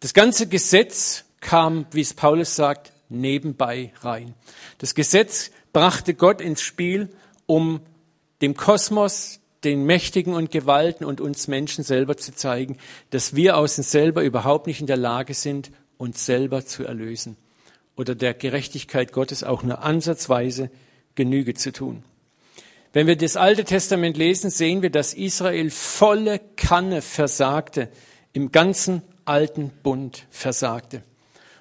Das 0.00 0.12
ganze 0.12 0.46
Gesetz 0.46 1.24
kam, 1.40 1.86
wie 1.92 2.02
es 2.02 2.12
Paulus 2.12 2.54
sagt, 2.54 2.92
nebenbei 3.08 3.92
rein. 4.00 4.34
Das 4.78 4.94
Gesetz 4.94 5.50
brachte 5.72 6.14
Gott 6.14 6.40
ins 6.40 6.60
Spiel, 6.60 7.08
um 7.46 7.80
dem 8.42 8.56
Kosmos, 8.56 9.40
den 9.64 9.84
Mächtigen 9.84 10.34
und 10.34 10.50
Gewalten 10.50 11.04
und 11.04 11.20
uns 11.20 11.48
Menschen 11.48 11.84
selber 11.84 12.16
zu 12.16 12.34
zeigen, 12.34 12.78
dass 13.10 13.34
wir 13.34 13.56
aus 13.56 13.78
uns 13.78 13.90
selber 13.90 14.22
überhaupt 14.22 14.66
nicht 14.66 14.80
in 14.80 14.86
der 14.86 14.96
Lage 14.96 15.34
sind, 15.34 15.70
uns 15.98 16.26
selber 16.26 16.66
zu 16.66 16.84
erlösen 16.84 17.36
oder 17.96 18.14
der 18.14 18.34
Gerechtigkeit 18.34 19.12
Gottes 19.12 19.44
auch 19.44 19.62
nur 19.62 19.82
ansatzweise 19.82 20.70
Genüge 21.14 21.54
zu 21.54 21.72
tun. 21.72 22.02
Wenn 22.92 23.06
wir 23.06 23.16
das 23.16 23.36
Alte 23.36 23.64
Testament 23.64 24.16
lesen, 24.16 24.50
sehen 24.50 24.82
wir, 24.82 24.90
dass 24.90 25.14
Israel 25.14 25.70
volle 25.70 26.40
Kanne 26.56 27.00
versagte, 27.00 27.88
im 28.32 28.52
ganzen 28.52 29.02
alten 29.24 29.70
Bund 29.82 30.26
versagte. 30.30 31.02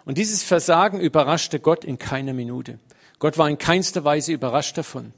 Und 0.03 0.17
dieses 0.17 0.43
Versagen 0.43 0.99
überraschte 0.99 1.59
Gott 1.59 1.85
in 1.85 1.99
keiner 1.99 2.33
Minute. 2.33 2.79
Gott 3.19 3.37
war 3.37 3.49
in 3.49 3.57
keinster 3.57 4.03
Weise 4.03 4.33
überrascht 4.33 4.77
davon. 4.77 5.13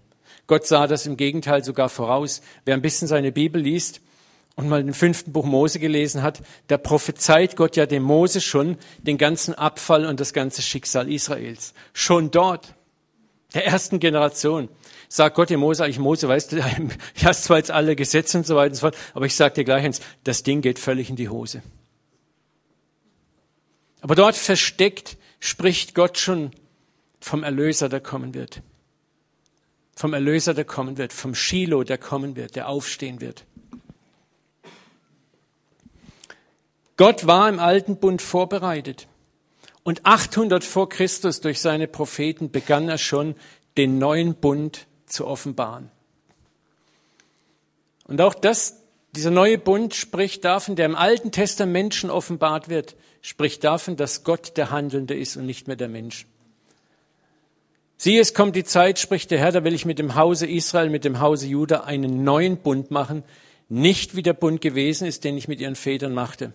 Gott 0.47 0.67
sah 0.67 0.87
das 0.87 1.05
im 1.05 1.17
Gegenteil 1.17 1.63
sogar 1.63 1.89
voraus. 1.89 2.41
Wer 2.65 2.75
ein 2.75 2.81
bisschen 2.81 3.07
seine 3.07 3.31
Bibel 3.31 3.61
liest 3.61 4.01
und 4.55 4.69
mal 4.69 4.83
den 4.83 4.93
fünften 4.93 5.31
Buch 5.31 5.45
Mose 5.45 5.79
gelesen 5.79 6.21
hat, 6.21 6.41
der 6.69 6.77
prophezeit 6.77 7.55
Gott 7.55 7.75
ja 7.75 7.85
dem 7.85 8.03
Mose 8.03 8.41
schon 8.41 8.77
den 8.99 9.17
ganzen 9.17 9.53
Abfall 9.55 10.05
und 10.05 10.19
das 10.19 10.33
ganze 10.33 10.61
Schicksal 10.61 11.11
Israels. 11.11 11.73
Schon 11.93 12.29
dort, 12.29 12.75
der 13.53 13.65
ersten 13.65 13.99
Generation, 13.99 14.69
sagt 15.07 15.35
Gott 15.35 15.49
dem 15.49 15.59
Mose, 15.59 15.87
ich 15.87 15.99
Mose, 15.99 16.27
weißt 16.27 16.51
du, 16.51 16.57
ich 17.15 17.25
hast 17.25 17.45
zwar 17.45 17.57
jetzt 17.57 17.71
alle 17.71 17.95
Gesetze 17.95 18.37
und 18.37 18.45
so 18.45 18.55
weiter 18.55 18.71
und 18.71 18.75
so 18.75 18.81
fort, 18.81 18.97
aber 19.13 19.25
ich 19.25 19.35
sag 19.35 19.53
dir 19.55 19.63
gleich 19.63 19.83
eins, 19.83 20.01
das 20.23 20.43
Ding 20.43 20.61
geht 20.61 20.77
völlig 20.77 21.09
in 21.09 21.15
die 21.15 21.29
Hose. 21.29 21.63
Aber 24.01 24.15
dort 24.15 24.35
versteckt 24.35 25.17
spricht 25.39 25.95
Gott 25.95 26.17
schon 26.17 26.51
vom 27.21 27.43
Erlöser, 27.43 27.87
der 27.89 28.01
kommen 28.01 28.33
wird. 28.33 28.61
Vom 29.95 30.13
Erlöser, 30.13 30.53
der 30.53 30.65
kommen 30.65 30.97
wird. 30.97 31.13
Vom 31.13 31.35
Shiloh, 31.35 31.83
der 31.83 31.97
kommen 31.97 32.35
wird, 32.35 32.55
der 32.55 32.67
aufstehen 32.67 33.21
wird. 33.21 33.45
Gott 36.97 37.25
war 37.25 37.49
im 37.49 37.59
alten 37.59 37.97
Bund 37.97 38.21
vorbereitet. 38.21 39.07
Und 39.83 40.05
800 40.05 40.63
vor 40.63 40.89
Christus 40.89 41.41
durch 41.41 41.59
seine 41.59 41.87
Propheten 41.87 42.51
begann 42.51 42.87
er 42.87 42.97
schon, 42.97 43.35
den 43.77 43.97
neuen 43.97 44.35
Bund 44.35 44.87
zu 45.05 45.27
offenbaren. 45.27 45.91
Und 48.05 48.21
auch 48.21 48.33
das, 48.33 48.81
dieser 49.15 49.31
neue 49.31 49.57
Bund 49.57 49.95
spricht 49.95 50.45
davon, 50.45 50.75
der 50.75 50.85
im 50.85 50.95
Alten 50.95 51.31
Testament 51.31 51.95
schon 51.95 52.09
offenbart 52.09 52.69
wird, 52.69 52.95
spricht 53.21 53.63
davon, 53.63 53.95
dass 53.95 54.23
Gott 54.23 54.57
der 54.57 54.69
Handelnde 54.69 55.15
ist 55.15 55.37
und 55.37 55.45
nicht 55.45 55.67
mehr 55.67 55.75
der 55.75 55.89
Mensch. 55.89 56.25
Siehe, 58.03 58.19
es 58.19 58.33
kommt 58.33 58.57
die 58.57 58.65
Zeit, 58.65 58.99
spricht 58.99 59.31
der 59.31 59.39
Herr, 59.39 59.53
da 59.53 59.63
will 59.63 59.73
ich 59.73 59.85
mit 59.85 59.97
dem 59.97 60.15
Hause 60.15 60.45
Israel, 60.45 60.89
mit 60.89 61.05
dem 61.05 61.21
Hause 61.21 61.47
Juda 61.47 61.85
einen 61.85 62.25
neuen 62.25 62.57
Bund 62.57 62.91
machen, 62.91 63.23
nicht 63.69 64.17
wie 64.17 64.21
der 64.21 64.33
Bund 64.33 64.59
gewesen 64.59 65.07
ist, 65.07 65.23
den 65.23 65.37
ich 65.37 65.47
mit 65.47 65.61
ihren 65.61 65.77
Vätern 65.77 66.13
machte. 66.13 66.51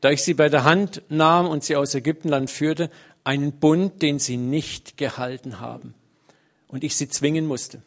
Da 0.00 0.08
ich 0.08 0.22
sie 0.22 0.32
bei 0.32 0.48
der 0.48 0.64
Hand 0.64 1.02
nahm 1.10 1.46
und 1.46 1.62
sie 1.62 1.76
aus 1.76 1.94
Ägyptenland 1.94 2.50
führte, 2.50 2.88
einen 3.22 3.52
Bund, 3.52 4.00
den 4.00 4.18
sie 4.18 4.38
nicht 4.38 4.96
gehalten 4.96 5.60
haben 5.60 5.92
und 6.68 6.82
ich 6.82 6.96
sie 6.96 7.10
zwingen 7.10 7.46
musste. 7.46 7.82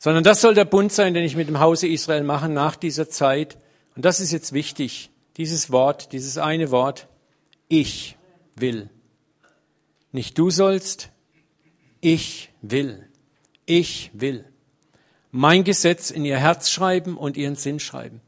Sondern 0.00 0.24
das 0.24 0.40
soll 0.40 0.56
der 0.56 0.64
Bund 0.64 0.90
sein, 0.90 1.14
den 1.14 1.22
ich 1.22 1.36
mit 1.36 1.46
dem 1.46 1.60
Hause 1.60 1.86
Israel 1.86 2.24
mache 2.24 2.48
nach 2.48 2.74
dieser 2.74 3.08
Zeit. 3.08 3.56
Und 3.94 4.04
das 4.04 4.18
ist 4.18 4.32
jetzt 4.32 4.52
wichtig, 4.52 5.10
dieses 5.36 5.70
Wort, 5.70 6.10
dieses 6.10 6.38
eine 6.38 6.72
Wort, 6.72 7.06
ich 7.68 8.16
will. 8.56 8.90
Nicht 10.16 10.38
du 10.38 10.48
sollst, 10.48 11.10
ich 12.00 12.50
will. 12.62 13.06
Ich 13.66 14.10
will. 14.14 14.46
Mein 15.30 15.62
Gesetz 15.62 16.10
in 16.10 16.24
ihr 16.24 16.38
Herz 16.38 16.70
schreiben 16.70 17.18
und 17.18 17.36
ihren 17.36 17.54
Sinn 17.54 17.80
schreiben. 17.80 18.22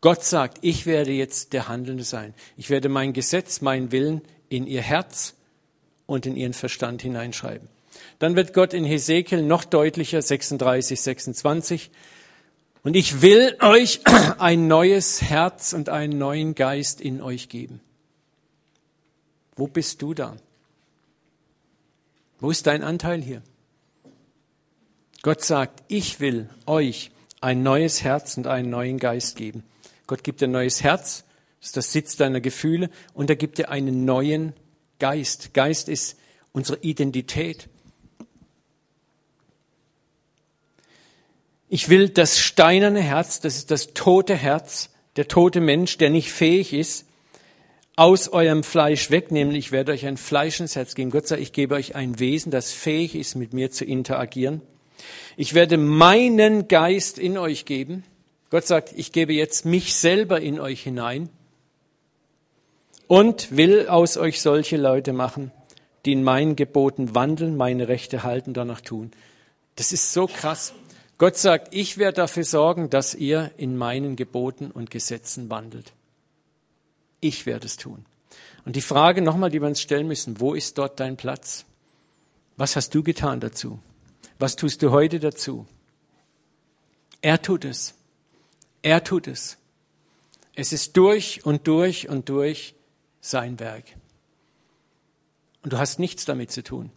Gott 0.00 0.22
sagt, 0.22 0.58
ich 0.60 0.86
werde 0.86 1.10
jetzt 1.10 1.54
der 1.54 1.66
Handelnde 1.66 2.04
sein. 2.04 2.34
Ich 2.56 2.70
werde 2.70 2.88
mein 2.88 3.14
Gesetz, 3.14 3.62
meinen 3.62 3.90
Willen 3.90 4.22
in 4.48 4.68
ihr 4.68 4.80
Herz 4.80 5.34
und 6.06 6.24
in 6.24 6.36
ihren 6.36 6.52
Verstand 6.52 7.02
hineinschreiben. 7.02 7.66
Dann 8.20 8.36
wird 8.36 8.54
Gott 8.54 8.72
in 8.72 8.84
Hesekiel 8.84 9.42
noch 9.42 9.64
deutlicher, 9.64 10.22
36, 10.22 11.00
26. 11.00 11.90
Und 12.84 12.94
ich 12.94 13.22
will 13.22 13.56
euch 13.60 14.02
ein 14.38 14.68
neues 14.68 15.20
Herz 15.20 15.72
und 15.72 15.88
einen 15.88 16.16
neuen 16.16 16.54
Geist 16.54 17.00
in 17.00 17.20
euch 17.20 17.48
geben. 17.48 17.80
Wo 19.56 19.66
bist 19.66 20.00
du 20.00 20.14
da? 20.14 20.36
Wo 22.40 22.50
ist 22.50 22.66
dein 22.66 22.84
Anteil 22.84 23.20
hier? 23.20 23.42
Gott 25.22 25.42
sagt, 25.42 25.82
ich 25.88 26.20
will 26.20 26.48
euch 26.66 27.10
ein 27.40 27.62
neues 27.62 28.02
Herz 28.04 28.36
und 28.36 28.46
einen 28.46 28.70
neuen 28.70 28.98
Geist 28.98 29.36
geben. 29.36 29.64
Gott 30.06 30.22
gibt 30.22 30.40
dir 30.40 30.46
ein 30.46 30.52
neues 30.52 30.82
Herz, 30.82 31.24
das 31.60 31.68
ist 31.68 31.76
das 31.76 31.92
Sitz 31.92 32.16
deiner 32.16 32.40
Gefühle, 32.40 32.90
und 33.14 33.28
er 33.28 33.36
gibt 33.36 33.58
dir 33.58 33.68
einen 33.68 34.04
neuen 34.04 34.52
Geist. 35.00 35.52
Geist 35.54 35.88
ist 35.88 36.16
unsere 36.52 36.78
Identität. 36.82 37.68
Ich 41.68 41.88
will 41.88 42.08
das 42.08 42.38
steinerne 42.38 43.00
Herz, 43.00 43.40
das 43.40 43.56
ist 43.56 43.70
das 43.70 43.92
tote 43.94 44.36
Herz, 44.36 44.90
der 45.16 45.26
tote 45.26 45.60
Mensch, 45.60 45.98
der 45.98 46.10
nicht 46.10 46.32
fähig 46.32 46.72
ist, 46.72 47.07
aus 47.98 48.28
eurem 48.28 48.62
Fleisch 48.62 49.10
wegnehmen. 49.10 49.56
Ich 49.56 49.72
werde 49.72 49.90
euch 49.90 50.06
ein 50.06 50.16
Fleisch 50.16 50.60
ins 50.60 50.76
Herz 50.76 50.94
geben. 50.94 51.10
Gott 51.10 51.26
sei, 51.26 51.38
ich 51.38 51.52
gebe 51.52 51.74
euch 51.74 51.96
ein 51.96 52.20
Wesen, 52.20 52.52
das 52.52 52.70
fähig 52.72 53.16
ist, 53.16 53.34
mit 53.34 53.52
mir 53.52 53.72
zu 53.72 53.84
interagieren. 53.84 54.62
Ich 55.36 55.52
werde 55.52 55.78
meinen 55.78 56.68
Geist 56.68 57.18
in 57.18 57.36
euch 57.36 57.64
geben. 57.64 58.04
Gott 58.50 58.64
sagt, 58.68 58.92
ich 58.94 59.10
gebe 59.10 59.32
jetzt 59.32 59.64
mich 59.64 59.96
selber 59.96 60.40
in 60.40 60.60
euch 60.60 60.84
hinein 60.84 61.28
und 63.08 63.56
will 63.56 63.88
aus 63.88 64.16
euch 64.16 64.40
solche 64.40 64.76
Leute 64.76 65.12
machen, 65.12 65.50
die 66.04 66.12
in 66.12 66.22
meinen 66.22 66.54
Geboten 66.54 67.16
wandeln, 67.16 67.56
meine 67.56 67.88
Rechte 67.88 68.22
halten, 68.22 68.54
danach 68.54 68.80
tun. 68.80 69.10
Das 69.74 69.92
ist 69.92 70.12
so 70.12 70.28
krass. 70.28 70.72
Gott 71.18 71.36
sagt, 71.36 71.74
ich 71.74 71.98
werde 71.98 72.14
dafür 72.14 72.44
sorgen, 72.44 72.90
dass 72.90 73.16
ihr 73.16 73.50
in 73.56 73.76
meinen 73.76 74.14
Geboten 74.14 74.70
und 74.70 74.88
Gesetzen 74.92 75.50
wandelt. 75.50 75.94
Ich 77.20 77.46
werde 77.46 77.66
es 77.66 77.76
tun. 77.76 78.04
Und 78.64 78.76
die 78.76 78.82
Frage 78.82 79.22
nochmal, 79.22 79.50
die 79.50 79.60
wir 79.60 79.68
uns 79.68 79.80
stellen 79.80 80.06
müssen, 80.06 80.40
wo 80.40 80.54
ist 80.54 80.78
dort 80.78 81.00
dein 81.00 81.16
Platz? 81.16 81.64
Was 82.56 82.76
hast 82.76 82.94
du 82.94 83.02
getan 83.02 83.40
dazu? 83.40 83.78
Was 84.38 84.56
tust 84.56 84.82
du 84.82 84.90
heute 84.90 85.18
dazu? 85.20 85.66
Er 87.20 87.40
tut 87.42 87.64
es. 87.64 87.94
Er 88.82 89.02
tut 89.02 89.26
es. 89.26 89.56
Es 90.54 90.72
ist 90.72 90.96
durch 90.96 91.44
und 91.44 91.66
durch 91.66 92.08
und 92.08 92.28
durch 92.28 92.74
sein 93.20 93.58
Werk. 93.58 93.84
Und 95.62 95.72
du 95.72 95.78
hast 95.78 95.98
nichts 95.98 96.24
damit 96.24 96.50
zu 96.50 96.62
tun. 96.62 96.90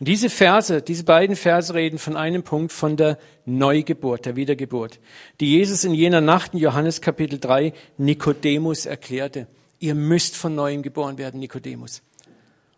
Und 0.00 0.06
diese 0.06 0.30
Verse, 0.30 0.80
diese 0.80 1.02
beiden 1.02 1.34
Verse 1.34 1.74
reden 1.74 1.98
von 1.98 2.16
einem 2.16 2.44
Punkt, 2.44 2.72
von 2.72 2.96
der 2.96 3.18
Neugeburt, 3.46 4.26
der 4.26 4.36
Wiedergeburt, 4.36 5.00
die 5.40 5.52
Jesus 5.52 5.82
in 5.82 5.92
jener 5.92 6.20
Nacht 6.20 6.54
in 6.54 6.60
Johannes 6.60 7.00
Kapitel 7.00 7.40
3 7.40 7.72
Nikodemus 7.96 8.86
erklärte. 8.86 9.48
Ihr 9.80 9.96
müsst 9.96 10.36
von 10.36 10.54
neuem 10.54 10.82
geboren 10.82 11.18
werden, 11.18 11.40
Nikodemus. 11.40 12.02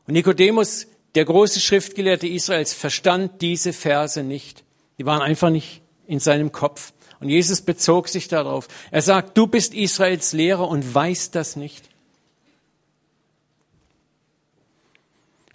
Und 0.07 0.14
Nikodemus, 0.14 0.87
der 1.14 1.27
große 1.27 1.61
Schriftgelehrte 1.61 2.27
Israels, 2.27 2.73
verstand 2.73 3.43
diese 3.43 3.75
Verse 3.75 4.23
nicht. 4.23 4.64
Die 4.99 5.05
waren 5.05 5.21
einfach 5.21 5.51
nicht 5.51 5.83
in 6.07 6.21
seinem 6.21 6.53
Kopf. 6.53 6.93
Und 7.21 7.29
Jesus 7.29 7.61
bezog 7.61 8.09
sich 8.09 8.29
darauf. 8.29 8.66
Er 8.91 9.03
sagt, 9.03 9.37
du 9.37 9.47
bist 9.47 9.75
Israels 9.75 10.33
Lehrer 10.33 10.66
und 10.68 10.95
weißt 10.95 11.35
das 11.35 11.57
nicht. 11.57 11.91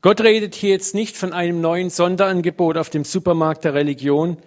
Gott 0.05 0.21
redet 0.21 0.53
hier 0.53 0.69
jetzt 0.69 0.93
nicht 0.93 1.17
von 1.17 1.33
einem 1.33 1.61
neuen 1.61 1.89
Sonderangebot 1.89 2.77
auf 2.77 2.91
dem 2.91 3.03
Supermarkt 3.03 3.63
der 3.63 3.73
Religion 3.73 4.37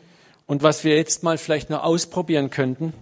und 0.47 0.63
was 0.63 0.85
wir 0.85 0.95
jetzt 0.95 1.25
mal 1.25 1.37
vielleicht 1.37 1.69
noch 1.69 1.83
ausprobieren 1.83 2.51
könnten. 2.51 2.93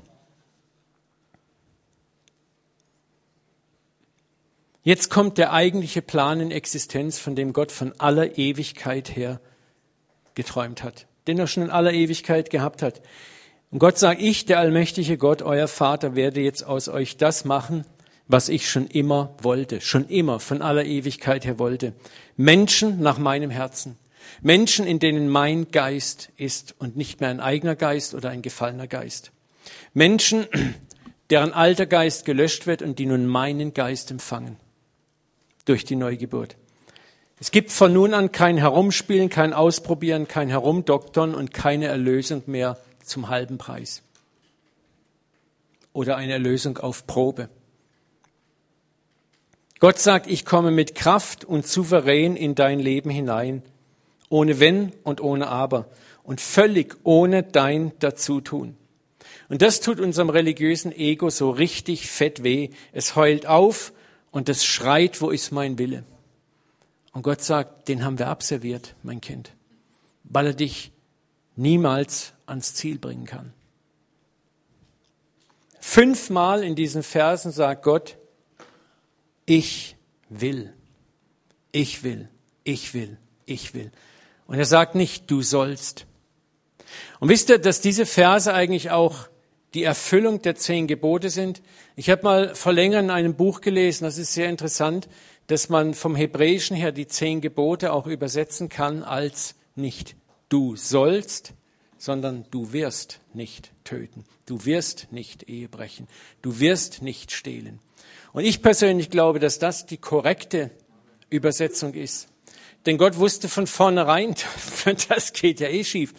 Jetzt 4.85 5.11
kommt 5.11 5.37
der 5.37 5.53
eigentliche 5.53 6.01
Plan 6.01 6.41
in 6.41 6.51
Existenz, 6.51 7.19
von 7.19 7.37
dem 7.37 7.53
Gott 7.53 7.73
von 7.73 7.93
aller 7.99 8.39
Ewigkeit 8.39 9.15
her 9.15 9.39
geträumt 10.35 10.83
hat, 10.83 11.09
den 11.27 11.39
er 11.39 11.49
schon 11.49 11.65
in 11.65 11.71
aller 11.71 11.93
Ewigkeit 11.93 12.49
gehabt 12.49 12.81
hat. 12.81 13.03
Und 13.71 13.81
Gott 13.81 13.99
sagt, 13.99 14.23
ich, 14.23 14.47
der 14.47 14.61
allmächtige 14.61 15.19
Gott, 15.19 15.43
euer 15.43 15.69
Vater, 15.69 16.17
werde 16.17 16.41
jetzt 16.41 16.63
aus 16.63 16.89
euch 16.89 17.19
das 17.19 17.45
machen, 17.45 17.85
was 18.29 18.49
ich 18.49 18.69
schon 18.69 18.87
immer 18.87 19.35
wollte, 19.41 19.81
schon 19.81 20.09
immer 20.09 20.41
von 20.41 20.63
aller 20.63 20.85
Ewigkeit 20.85 21.45
her 21.45 21.59
wollte. 21.59 21.93
Menschen 22.37 23.01
nach 23.01 23.19
meinem 23.19 23.51
Herzen. 23.51 23.97
Menschen, 24.43 24.87
in 24.87 24.99
denen 24.99 25.29
mein 25.29 25.71
Geist 25.71 26.31
ist 26.37 26.75
und 26.79 26.97
nicht 26.97 27.21
mehr 27.21 27.31
ein 27.31 27.41
eigener 27.41 27.77
Geist 27.77 28.15
oder 28.15 28.31
ein 28.31 28.43
gefallener 28.43 28.87
Geist. 28.87 29.31
Menschen, 29.95 30.47
deren 31.31 31.53
alter 31.53 31.87
Geist 31.87 32.25
gelöscht 32.25 32.67
wird 32.67 32.83
und 32.83 32.99
die 32.99 33.07
nun 33.07 33.27
meinen 33.27 33.75
Geist 33.75 34.11
empfangen 34.11 34.57
durch 35.65 35.85
die 35.85 35.97
Neugeburt. 35.97 36.57
Es 37.39 37.51
gibt 37.51 37.71
von 37.71 37.93
nun 37.93 38.15
an 38.15 38.33
kein 38.33 38.57
Herumspielen, 38.57 39.29
kein 39.29 39.53
Ausprobieren, 39.53 40.27
kein 40.27 40.49
Herumdoktern 40.49 41.35
und 41.35 41.53
keine 41.53 41.87
Erlösung 41.87 42.43
mehr 42.47 42.79
zum 43.05 43.29
halben 43.29 43.59
Preis. 43.59 44.03
Oder 45.93 46.17
eine 46.17 46.33
Erlösung 46.33 46.79
auf 46.79 47.07
Probe. 47.07 47.49
Gott 49.79 49.99
sagt, 49.99 50.27
ich 50.27 50.45
komme 50.45 50.71
mit 50.71 50.95
Kraft 50.95 51.45
und 51.45 51.67
souverän 51.67 52.37
in 52.37 52.55
dein 52.55 52.81
Leben 52.81 53.11
hinein, 53.11 53.63
ohne 54.29 54.59
Wenn 54.59 54.93
und 55.03 55.21
ohne 55.21 55.49
Aber 55.49 55.89
und 56.23 56.41
völlig 56.41 56.97
ohne 57.05 57.43
dein 57.43 57.93
Dazutun. 57.99 58.77
Und 59.49 59.63
das 59.63 59.81
tut 59.81 60.01
unserem 60.01 60.31
religiösen 60.31 60.93
Ego 60.93 61.31
so 61.31 61.51
richtig 61.51 62.09
fett 62.09 62.43
weh. 62.43 62.71
Es 62.93 63.17
heult 63.17 63.47
auf 63.47 63.93
und 64.31 64.49
es 64.49 64.65
schreit, 64.65 65.21
wo 65.21 65.31
ist 65.31 65.53
mein 65.53 65.79
Wille? 65.79 66.05
Und 67.13 67.23
Gott 67.23 67.43
sagt, 67.43 67.89
den 67.89 68.05
haben 68.05 68.19
wir 68.19 68.29
abserviert, 68.29 68.95
mein 69.03 69.21
Kind, 69.21 69.53
weil 70.25 70.47
er 70.49 70.55
dich 70.55 70.91
niemals 71.55 72.33
ans 72.47 72.75
Ziel 72.75 72.99
bringen 72.99 73.25
kann. 73.25 73.53
Fünfmal 75.81 76.65
in 76.65 76.75
diesen 76.75 77.03
Versen 77.03 77.53
sagt 77.53 77.85
Gott, 77.85 78.19
ich 79.47 79.97
will, 80.29 80.73
ich 81.73 82.03
will, 82.03 82.29
ich 82.65 82.93
will, 82.95 83.17
ich 83.47 83.75
will. 83.75 83.91
Und 84.47 84.59
er 84.59 84.65
sagt 84.65 84.95
nicht, 84.95 85.31
du 85.31 85.43
sollst. 85.43 86.07
Und 87.21 87.29
wisst 87.29 87.49
ihr, 87.49 87.59
dass 87.59 87.81
diese 87.81 88.07
Verse 88.07 88.53
eigentlich 88.53 88.91
auch 88.91 89.29
die 89.75 89.85
Erfüllung 89.85 90.43
der 90.43 90.55
zehn 90.55 90.87
Gebote 90.87 91.31
sind. 91.31 91.63
Ich 91.97 92.11
habe 92.11 92.23
mal 92.23 92.55
vor 92.55 92.73
länger 92.73 93.01
in 93.01 93.11
einem 93.11 93.35
Buch 93.35 93.61
gelesen, 93.61 94.05
das 94.05 94.19
ist 94.19 94.33
sehr 94.33 94.49
interessant, 94.49 95.09
dass 95.49 95.69
man 95.69 95.95
vom 95.95 96.17
Hebräischen 96.17 96.77
her 96.77 96.93
die 96.93 97.07
zehn 97.07 97.41
Gebote 97.41 97.93
auch 97.93 98.07
übersetzen 98.07 98.69
kann 98.69 99.03
als 99.03 99.55
nicht 99.75 100.17
du 100.49 100.77
sollst, 100.77 101.53
sondern 101.99 102.47
du 102.51 102.73
wirst 102.73 103.21
nicht 103.33 103.73
töten, 103.85 104.25
du 104.47 104.65
wirst 104.65 105.09
nicht 105.11 105.49
Ehe 105.49 105.69
brechen, 105.69 106.09
du 106.43 106.59
wirst 106.61 107.03
nicht 107.03 107.33
stehlen. 107.33 107.81
Und 108.37 108.45
ich 108.45 108.61
persönlich 108.61 109.09
glaube, 109.09 109.39
dass 109.39 109.59
das 109.59 109.87
die 109.87 109.97
korrekte 109.97 110.71
Übersetzung 111.31 111.95
ist. 111.95 112.29
Denn 112.85 112.99
Gott 112.99 113.17
wusste 113.17 113.49
von 113.49 113.67
vornherein, 113.67 114.35
das 115.09 115.33
geht 115.33 115.59
ja 115.59 115.69
eh 115.69 115.85
schief. 115.85 116.13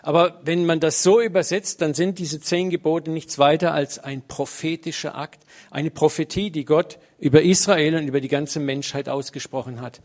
Aber 0.00 0.40
wenn 0.44 0.66
man 0.66 0.78
das 0.78 1.02
so 1.02 1.20
übersetzt, 1.20 1.82
dann 1.82 1.92
sind 1.92 2.20
diese 2.20 2.40
zehn 2.40 2.70
Gebote 2.70 3.10
nichts 3.10 3.40
weiter 3.40 3.74
als 3.74 3.98
ein 3.98 4.22
prophetischer 4.22 5.16
Akt, 5.16 5.42
eine 5.72 5.90
Prophetie, 5.90 6.52
die 6.52 6.64
Gott 6.64 7.00
über 7.18 7.42
Israel 7.42 7.96
und 7.96 8.06
über 8.06 8.20
die 8.20 8.28
ganze 8.28 8.60
Menschheit 8.60 9.08
ausgesprochen 9.08 9.80
hat. 9.80 10.00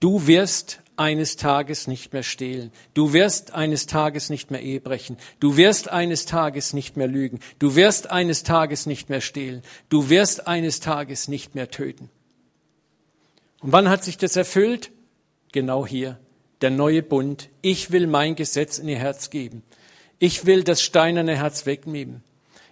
Du 0.00 0.26
wirst 0.26 0.80
eines 0.96 1.36
Tages 1.36 1.86
nicht 1.86 2.12
mehr 2.12 2.22
stehlen. 2.22 2.70
Du 2.94 3.12
wirst 3.12 3.54
eines 3.54 3.86
Tages 3.86 4.30
nicht 4.30 4.50
mehr 4.50 4.62
Ehe 4.62 4.80
brechen. 4.80 5.16
Du 5.40 5.56
wirst 5.56 5.90
eines 5.90 6.26
Tages 6.26 6.72
nicht 6.72 6.96
mehr 6.96 7.08
lügen. 7.08 7.40
Du 7.58 7.76
wirst 7.76 8.10
eines 8.10 8.42
Tages 8.42 8.86
nicht 8.86 9.10
mehr 9.10 9.20
stehlen. 9.20 9.62
Du 9.88 10.08
wirst 10.08 10.46
eines 10.46 10.80
Tages 10.80 11.28
nicht 11.28 11.54
mehr 11.54 11.70
töten. 11.70 12.10
Und 13.60 13.72
wann 13.72 13.88
hat 13.88 14.04
sich 14.04 14.18
das 14.18 14.36
erfüllt? 14.36 14.90
Genau 15.52 15.86
hier 15.86 16.18
der 16.64 16.70
neue 16.70 17.02
Bund. 17.02 17.50
Ich 17.60 17.90
will 17.90 18.06
mein 18.06 18.36
Gesetz 18.36 18.78
in 18.78 18.88
ihr 18.88 18.98
Herz 18.98 19.28
geben. 19.28 19.62
Ich 20.18 20.46
will 20.46 20.64
das 20.64 20.80
steinerne 20.80 21.36
Herz 21.36 21.66
wegnehmen. 21.66 22.22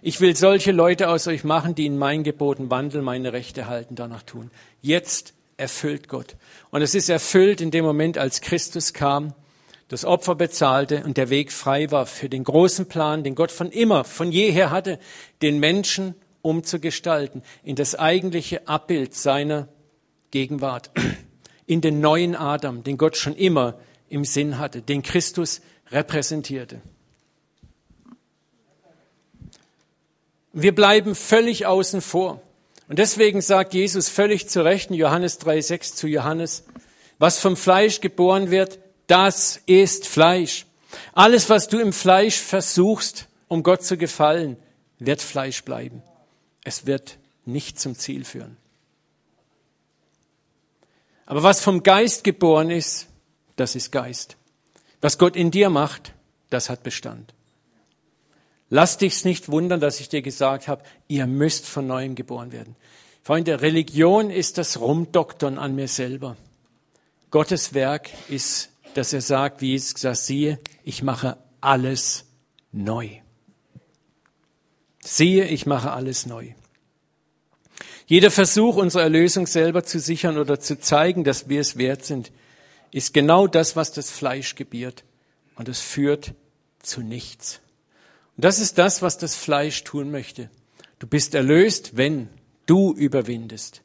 Ich 0.01 0.19
will 0.19 0.35
solche 0.35 0.71
Leute 0.71 1.09
aus 1.09 1.27
euch 1.27 1.43
machen, 1.43 1.75
die 1.75 1.85
in 1.85 1.99
meinen 1.99 2.23
Geboten 2.23 2.71
wandeln, 2.71 3.03
meine 3.03 3.33
Rechte 3.33 3.67
halten, 3.67 3.93
danach 3.95 4.23
tun. 4.23 4.49
Jetzt 4.81 5.35
erfüllt 5.57 6.07
Gott. 6.07 6.35
Und 6.71 6.81
es 6.81 6.95
ist 6.95 7.09
erfüllt 7.09 7.61
in 7.61 7.71
dem 7.71 7.85
Moment, 7.85 8.17
als 8.17 8.41
Christus 8.41 8.93
kam, 8.93 9.33
das 9.87 10.05
Opfer 10.05 10.35
bezahlte 10.35 11.03
und 11.03 11.17
der 11.17 11.29
Weg 11.29 11.51
frei 11.51 11.91
war 11.91 12.05
für 12.05 12.29
den 12.29 12.43
großen 12.43 12.87
Plan, 12.87 13.23
den 13.23 13.35
Gott 13.35 13.51
von 13.51 13.69
immer, 13.69 14.03
von 14.03 14.31
jeher 14.31 14.71
hatte, 14.71 14.99
den 15.41 15.59
Menschen 15.59 16.15
umzugestalten 16.41 17.43
in 17.63 17.75
das 17.75 17.95
eigentliche 17.95 18.67
Abbild 18.67 19.13
seiner 19.13 19.67
Gegenwart 20.31 20.89
in 21.65 21.81
den 21.81 21.99
neuen 21.99 22.35
Adam, 22.35 22.83
den 22.83 22.97
Gott 22.97 23.17
schon 23.17 23.35
immer 23.35 23.79
im 24.09 24.25
Sinn 24.25 24.57
hatte, 24.57 24.81
den 24.81 25.03
Christus 25.03 25.61
repräsentierte. 25.91 26.81
Wir 30.53 30.73
bleiben 30.73 31.15
völlig 31.15 31.65
außen 31.65 32.01
vor. 32.01 32.41
Und 32.87 32.99
deswegen 32.99 33.41
sagt 33.41 33.73
Jesus 33.73 34.09
völlig 34.09 34.49
zu 34.49 34.63
Recht 34.63 34.89
in 34.89 34.95
Johannes 34.95 35.39
3,6 35.39 35.95
zu 35.95 36.07
Johannes, 36.07 36.63
was 37.17 37.39
vom 37.39 37.55
Fleisch 37.55 38.01
geboren 38.01 38.51
wird, 38.51 38.79
das 39.07 39.61
ist 39.65 40.07
Fleisch. 40.07 40.65
Alles, 41.13 41.49
was 41.49 41.67
du 41.67 41.79
im 41.79 41.93
Fleisch 41.93 42.37
versuchst, 42.37 43.27
um 43.47 43.63
Gott 43.63 43.83
zu 43.83 43.97
gefallen, 43.97 44.57
wird 44.99 45.21
Fleisch 45.21 45.63
bleiben. 45.63 46.01
Es 46.63 46.85
wird 46.85 47.17
nicht 47.45 47.79
zum 47.79 47.95
Ziel 47.95 48.25
führen. 48.25 48.57
Aber 51.25 51.43
was 51.43 51.61
vom 51.61 51.83
Geist 51.83 52.23
geboren 52.23 52.69
ist, 52.69 53.07
das 53.55 53.75
ist 53.75 53.91
Geist. 53.91 54.37
Was 55.01 55.17
Gott 55.17 55.35
in 55.35 55.51
dir 55.51 55.69
macht, 55.69 56.13
das 56.49 56.69
hat 56.69 56.83
Bestand. 56.83 57.33
Lass 58.75 58.97
dich's 58.97 59.23
nicht 59.23 59.49
wundern, 59.49 59.79
dass 59.79 59.99
ich 59.99 60.09
dir 60.09 60.23
gesagt 60.23 60.67
habe, 60.67 60.81
ihr 61.07 61.27
müsst 61.27 61.67
von 61.67 61.85
neuem 61.85 62.15
geboren 62.15 62.51
werden. 62.51 62.75
Freunde, 63.21 63.61
Religion 63.61 64.31
ist 64.31 64.57
das 64.57 64.79
Rumdoktern 64.79 65.59
an 65.59 65.75
mir 65.75 65.87
selber. 65.87 66.37
Gottes 67.29 67.75
Werk 67.75 68.09
ist, 68.29 68.71
dass 68.95 69.13
er 69.13 69.21
sagt, 69.21 69.61
wie 69.61 69.75
es 69.75 69.93
gesagt, 69.93 70.17
siehe, 70.17 70.57
ich 70.83 71.03
mache 71.03 71.37
alles 71.61 72.25
neu. 72.71 73.09
Siehe, 75.01 75.45
ich 75.45 75.67
mache 75.67 75.91
alles 75.91 76.25
neu. 76.25 76.47
Jeder 78.07 78.31
Versuch, 78.31 78.77
unsere 78.77 79.03
Erlösung 79.03 79.45
selber 79.45 79.83
zu 79.83 79.99
sichern 79.99 80.39
oder 80.39 80.59
zu 80.59 80.79
zeigen, 80.79 81.23
dass 81.23 81.47
wir 81.47 81.61
es 81.61 81.77
wert 81.77 82.05
sind, 82.05 82.31
ist 82.89 83.13
genau 83.13 83.45
das, 83.45 83.75
was 83.75 83.91
das 83.91 84.09
Fleisch 84.09 84.55
gebiert. 84.55 85.03
Und 85.57 85.69
es 85.69 85.79
führt 85.79 86.33
zu 86.81 87.01
nichts. 87.01 87.59
Und 88.35 88.45
das 88.45 88.59
ist 88.59 88.77
das, 88.77 89.01
was 89.01 89.17
das 89.17 89.35
Fleisch 89.35 89.83
tun 89.83 90.11
möchte. 90.11 90.49
Du 90.99 91.07
bist 91.07 91.35
erlöst, 91.35 91.97
wenn 91.97 92.29
du 92.65 92.93
überwindest. 92.93 93.81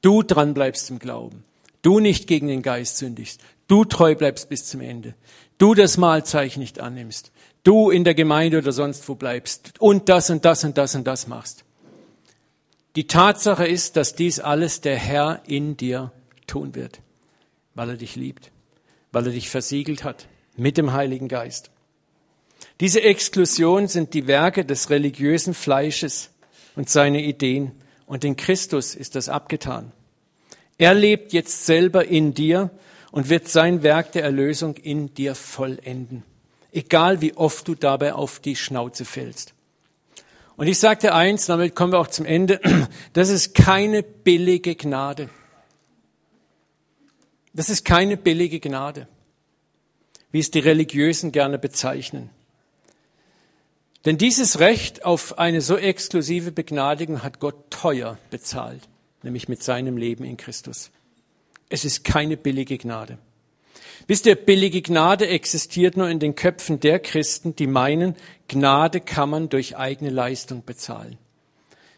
Du 0.00 0.22
dran 0.22 0.54
bleibst 0.54 0.90
im 0.90 0.98
Glauben. 0.98 1.44
Du 1.82 2.00
nicht 2.00 2.26
gegen 2.26 2.48
den 2.48 2.62
Geist 2.62 2.98
sündigst. 2.98 3.40
Du 3.68 3.84
treu 3.84 4.14
bleibst 4.14 4.48
bis 4.48 4.66
zum 4.66 4.80
Ende. 4.80 5.14
Du 5.58 5.74
das 5.74 5.96
Mahlzeichen 5.96 6.60
nicht 6.60 6.80
annimmst. 6.80 7.32
Du 7.64 7.90
in 7.90 8.04
der 8.04 8.14
Gemeinde 8.14 8.58
oder 8.58 8.72
sonst 8.72 9.08
wo 9.08 9.14
bleibst 9.14 9.74
und 9.78 10.08
das 10.08 10.30
und 10.30 10.44
das 10.44 10.64
und 10.64 10.78
das 10.78 10.94
und 10.94 11.06
das 11.06 11.28
machst. 11.28 11.64
Die 12.96 13.06
Tatsache 13.06 13.66
ist, 13.66 13.96
dass 13.96 14.14
dies 14.14 14.40
alles 14.40 14.80
der 14.80 14.96
Herr 14.96 15.42
in 15.46 15.76
dir 15.76 16.12
tun 16.46 16.74
wird, 16.74 17.00
weil 17.74 17.90
er 17.90 17.96
dich 17.96 18.16
liebt, 18.16 18.50
weil 19.12 19.26
er 19.26 19.32
dich 19.32 19.48
versiegelt 19.48 20.04
hat 20.04 20.26
mit 20.56 20.76
dem 20.76 20.92
Heiligen 20.92 21.28
Geist. 21.28 21.70
Diese 22.82 23.00
Exklusion 23.00 23.86
sind 23.86 24.12
die 24.12 24.26
Werke 24.26 24.64
des 24.64 24.90
religiösen 24.90 25.54
Fleisches 25.54 26.30
und 26.74 26.90
seine 26.90 27.22
Ideen. 27.22 27.70
Und 28.06 28.24
in 28.24 28.34
Christus 28.34 28.96
ist 28.96 29.14
das 29.14 29.28
abgetan. 29.28 29.92
Er 30.78 30.92
lebt 30.92 31.32
jetzt 31.32 31.64
selber 31.64 32.06
in 32.06 32.34
dir 32.34 32.70
und 33.12 33.28
wird 33.28 33.46
sein 33.46 33.84
Werk 33.84 34.10
der 34.10 34.24
Erlösung 34.24 34.74
in 34.78 35.14
dir 35.14 35.36
vollenden. 35.36 36.24
Egal 36.72 37.20
wie 37.20 37.36
oft 37.36 37.68
du 37.68 37.76
dabei 37.76 38.14
auf 38.14 38.40
die 38.40 38.56
Schnauze 38.56 39.04
fällst. 39.04 39.54
Und 40.56 40.66
ich 40.66 40.80
sagte 40.80 41.14
eins, 41.14 41.46
damit 41.46 41.76
kommen 41.76 41.92
wir 41.92 42.00
auch 42.00 42.08
zum 42.08 42.26
Ende, 42.26 42.60
das 43.12 43.28
ist 43.28 43.54
keine 43.54 44.02
billige 44.02 44.74
Gnade. 44.74 45.30
Das 47.54 47.70
ist 47.70 47.84
keine 47.84 48.16
billige 48.16 48.58
Gnade, 48.58 49.06
wie 50.32 50.40
es 50.40 50.50
die 50.50 50.58
Religiösen 50.58 51.30
gerne 51.30 51.60
bezeichnen. 51.60 52.30
Denn 54.04 54.18
dieses 54.18 54.58
Recht 54.58 55.04
auf 55.04 55.38
eine 55.38 55.60
so 55.60 55.76
exklusive 55.76 56.50
Begnadigung 56.52 57.22
hat 57.22 57.38
Gott 57.40 57.70
teuer 57.70 58.18
bezahlt. 58.30 58.88
nämlich 59.24 59.48
mit 59.48 59.62
seinem 59.62 59.96
Leben 59.96 60.24
in 60.24 60.36
Christus. 60.36 60.90
Es 61.68 61.84
ist 61.84 62.02
keine 62.02 62.36
billige 62.36 62.76
Gnade. 62.76 63.18
Wisst 64.08 64.26
ihr, 64.26 64.34
billige 64.34 64.82
Gnade 64.82 65.28
existiert 65.28 65.96
nur 65.96 66.08
in 66.08 66.18
den 66.18 66.34
Köpfen 66.34 66.80
der 66.80 66.98
Christen, 66.98 67.54
die 67.54 67.68
meinen, 67.68 68.16
Gnade 68.48 69.00
kann 69.00 69.30
man 69.30 69.48
durch 69.48 69.76
eigene 69.76 70.10
Leistung 70.10 70.64
bezahlen. 70.64 71.18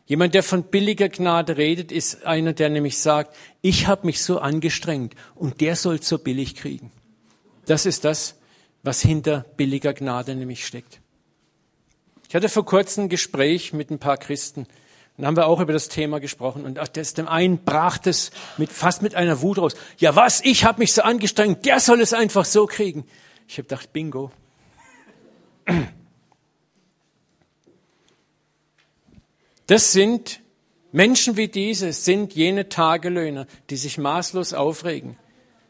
Jemand, 0.07 0.35
der 0.35 0.43
von 0.43 0.65
billiger 0.65 1.09
Gnade 1.09 1.57
redet, 1.57 1.91
ist 1.91 2.27
einer, 2.27 2.53
der 2.53 2.69
nämlich 2.69 2.99
sagt, 2.99 3.35
ich 3.63 3.87
habe 3.87 4.07
mich 4.07 4.23
so 4.23 4.39
angestrengt 4.39 5.15
und 5.35 5.63
der 5.63 5.77
soll 5.77 6.03
so 6.03 6.19
billig 6.19 6.57
kriegen. 6.57 6.93
Das 7.65 7.87
ist 7.87 8.05
das, 8.05 8.37
was 8.83 9.01
hinter 9.01 9.47
billiger 9.57 9.95
Gnade 9.95 10.35
nämlich 10.35 10.67
steckt. 10.67 11.01
Ich 12.35 12.37
hatte 12.37 12.49
vor 12.49 12.67
kurzem 12.67 13.05
ein 13.05 13.09
Gespräch 13.09 13.73
mit 13.73 13.93
ein 13.93 14.01
paar 14.01 14.17
Christen. 14.17 14.67
Dann 15.17 15.25
haben 15.25 15.37
wir 15.37 15.47
auch 15.47 15.61
über 15.61 15.73
das 15.73 15.89
Thema 15.89 16.19
gesprochen. 16.19 16.65
Und 16.65 16.81
das, 16.97 17.15
dem 17.15 17.29
einen 17.29 17.59
brach 17.59 17.97
das 17.97 18.33
mit, 18.57 18.73
fast 18.73 19.03
mit 19.03 19.15
einer 19.15 19.41
Wut 19.41 19.59
raus. 19.59 19.77
Ja 19.99 20.17
was, 20.17 20.41
ich 20.41 20.65
habe 20.65 20.81
mich 20.81 20.93
so 20.93 21.03
angestrengt, 21.03 21.65
der 21.65 21.79
soll 21.79 22.01
es 22.01 22.13
einfach 22.13 22.45
so 22.45 22.67
kriegen. 22.67 23.07
Ich 23.47 23.59
habe 23.59 23.69
gedacht, 23.69 23.93
bingo. 23.93 24.33
Das 29.69 29.93
sind 29.93 30.41
Menschen 30.91 31.37
wie 31.37 31.47
diese, 31.47 31.93
sind 31.93 32.35
jene 32.35 32.69
Tagelöhner, 32.69 33.47
die 33.71 33.77
sich 33.77 33.97
maßlos 33.97 34.55
aufregen, 34.55 35.17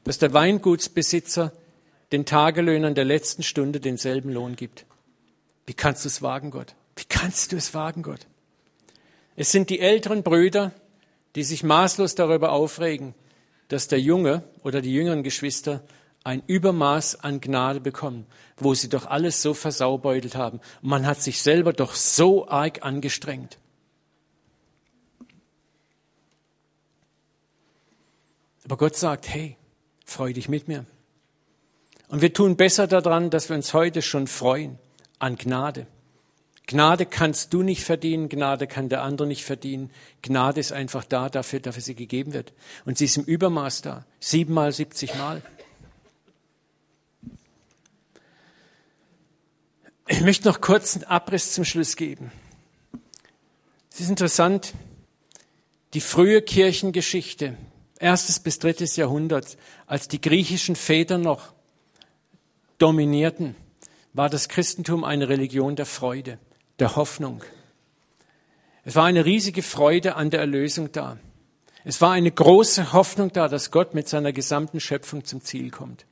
dass 0.05 0.17
der 0.17 0.33
Weingutsbesitzer 0.33 1.53
den 2.11 2.25
Tagelöhnern 2.25 2.95
der 2.95 3.05
letzten 3.05 3.43
Stunde 3.43 3.81
denselben 3.81 4.33
Lohn 4.33 4.57
gibt. 4.57 4.87
Wie 5.67 5.75
kannst 5.75 6.05
du 6.05 6.09
es 6.09 6.23
wagen, 6.23 6.51
Gott? 6.51 6.75
Wie 6.97 7.05
kannst 7.05 7.53
du 7.53 7.57
es 7.57 7.75
wagen, 7.75 8.03
Gott? 8.03 8.27
Es 9.37 9.51
sind 9.51 9.71
die 9.71 9.81
älteren 9.81 10.23
Brüder, 10.23 10.73
die 11.35 11.43
sich 11.43 11.63
maßlos 11.65 12.15
darüber 12.15 12.53
aufregen, 12.53 13.15
dass 13.69 13.89
der 13.89 14.01
Junge 14.01 14.45
oder 14.63 14.81
die 14.81 14.93
jüngeren 14.93 15.23
Geschwister 15.23 15.83
ein 16.23 16.43
Übermaß 16.47 17.21
an 17.21 17.41
Gnade 17.41 17.81
bekommen, 17.81 18.27
wo 18.57 18.75
sie 18.75 18.89
doch 18.89 19.07
alles 19.07 19.43
so 19.43 19.53
versaubeutelt 19.53 20.37
haben. 20.37 20.61
Man 20.81 21.07
hat 21.07 21.21
sich 21.23 21.43
selber 21.43 21.73
doch 21.73 21.95
so 21.95 22.49
arg 22.49 22.85
angestrengt. 22.85 23.59
Aber 28.65 28.77
Gott 28.79 28.97
sagt, 28.97 29.29
hey, 29.29 29.57
freu 30.07 30.33
dich 30.33 30.49
mit 30.49 30.69
mir. 30.69 30.87
Und 32.09 32.23
wir 32.23 32.33
tun 32.33 32.57
besser 32.57 32.87
daran, 32.87 33.29
dass 33.29 33.49
wir 33.49 33.57
uns 33.57 33.75
heute 33.75 34.01
schon 34.01 34.27
freuen 34.27 34.79
an 35.25 35.37
Gnade. 35.37 35.87
Gnade 36.67 37.07
kannst 37.07 37.55
du 37.55 37.63
nicht 37.63 37.83
verdienen, 37.83 38.29
Gnade 38.29 38.67
kann 38.67 38.91
der 38.91 39.03
andere 39.03 39.27
nicht 39.27 39.45
verdienen. 39.45 39.91
Gnade 40.21 40.61
ist 40.61 40.71
einfach 40.71 41.05
da, 41.05 41.31
dafür, 41.31 41.61
dafür 41.61 41.83
sie 41.83 41.95
gegeben 41.95 42.35
wird. 42.35 42.53
Und 42.85 42.99
sie 42.99 43.07
ist 43.07 43.17
im 43.17 43.25
Übermaß 43.25 43.81
da. 43.81 44.05
Siebenmal, 44.21 44.73
siebzigmal. 44.73 45.41
Ich 50.09 50.21
möchte 50.21 50.47
noch 50.47 50.61
kurz 50.61 50.95
einen 50.95 51.05
Abriss 51.05 51.55
zum 51.55 51.65
Schluss 51.65 51.97
geben. 51.97 52.31
Es 53.91 54.01
ist 54.01 54.11
interessant, 54.11 54.75
die 55.95 56.03
frühe 56.03 56.43
Kirchengeschichte, 56.43 57.57
erstes 57.99 58.41
bis 58.41 58.59
drittes 58.59 58.97
Jahrhundert, 58.97 59.57
als 59.87 60.09
die 60.09 60.21
griechischen 60.21 60.77
Väter 60.77 61.17
noch 61.17 61.55
dominierten, 62.77 63.55
war 64.15 64.31
das 64.31 64.49
Christentum 64.49 65.05
eine 65.05 65.29
Religion 65.29 65.75
der 65.77 65.87
Freude, 65.87 66.39
der 66.79 66.97
Hoffnung. 66.97 67.43
Es 68.85 68.95
war 68.95 69.05
eine 69.05 69.25
riesige 69.25 69.63
Freude 69.63 70.15
an 70.15 70.31
der 70.31 70.41
Erlösung 70.41 70.93
da. 70.93 71.19
Es 71.85 72.01
war 72.01 72.13
eine 72.13 72.31
große 72.31 72.93
Hoffnung 72.93 73.33
da, 73.33 73.49
dass 73.49 73.73
Gott 73.73 73.93
mit 73.93 74.09
seiner 74.09 74.33
gesamten 74.33 74.81
Schöpfung 74.81 75.25
zum 75.25 75.43
Ziel 75.43 75.71
kommt. 75.71 76.07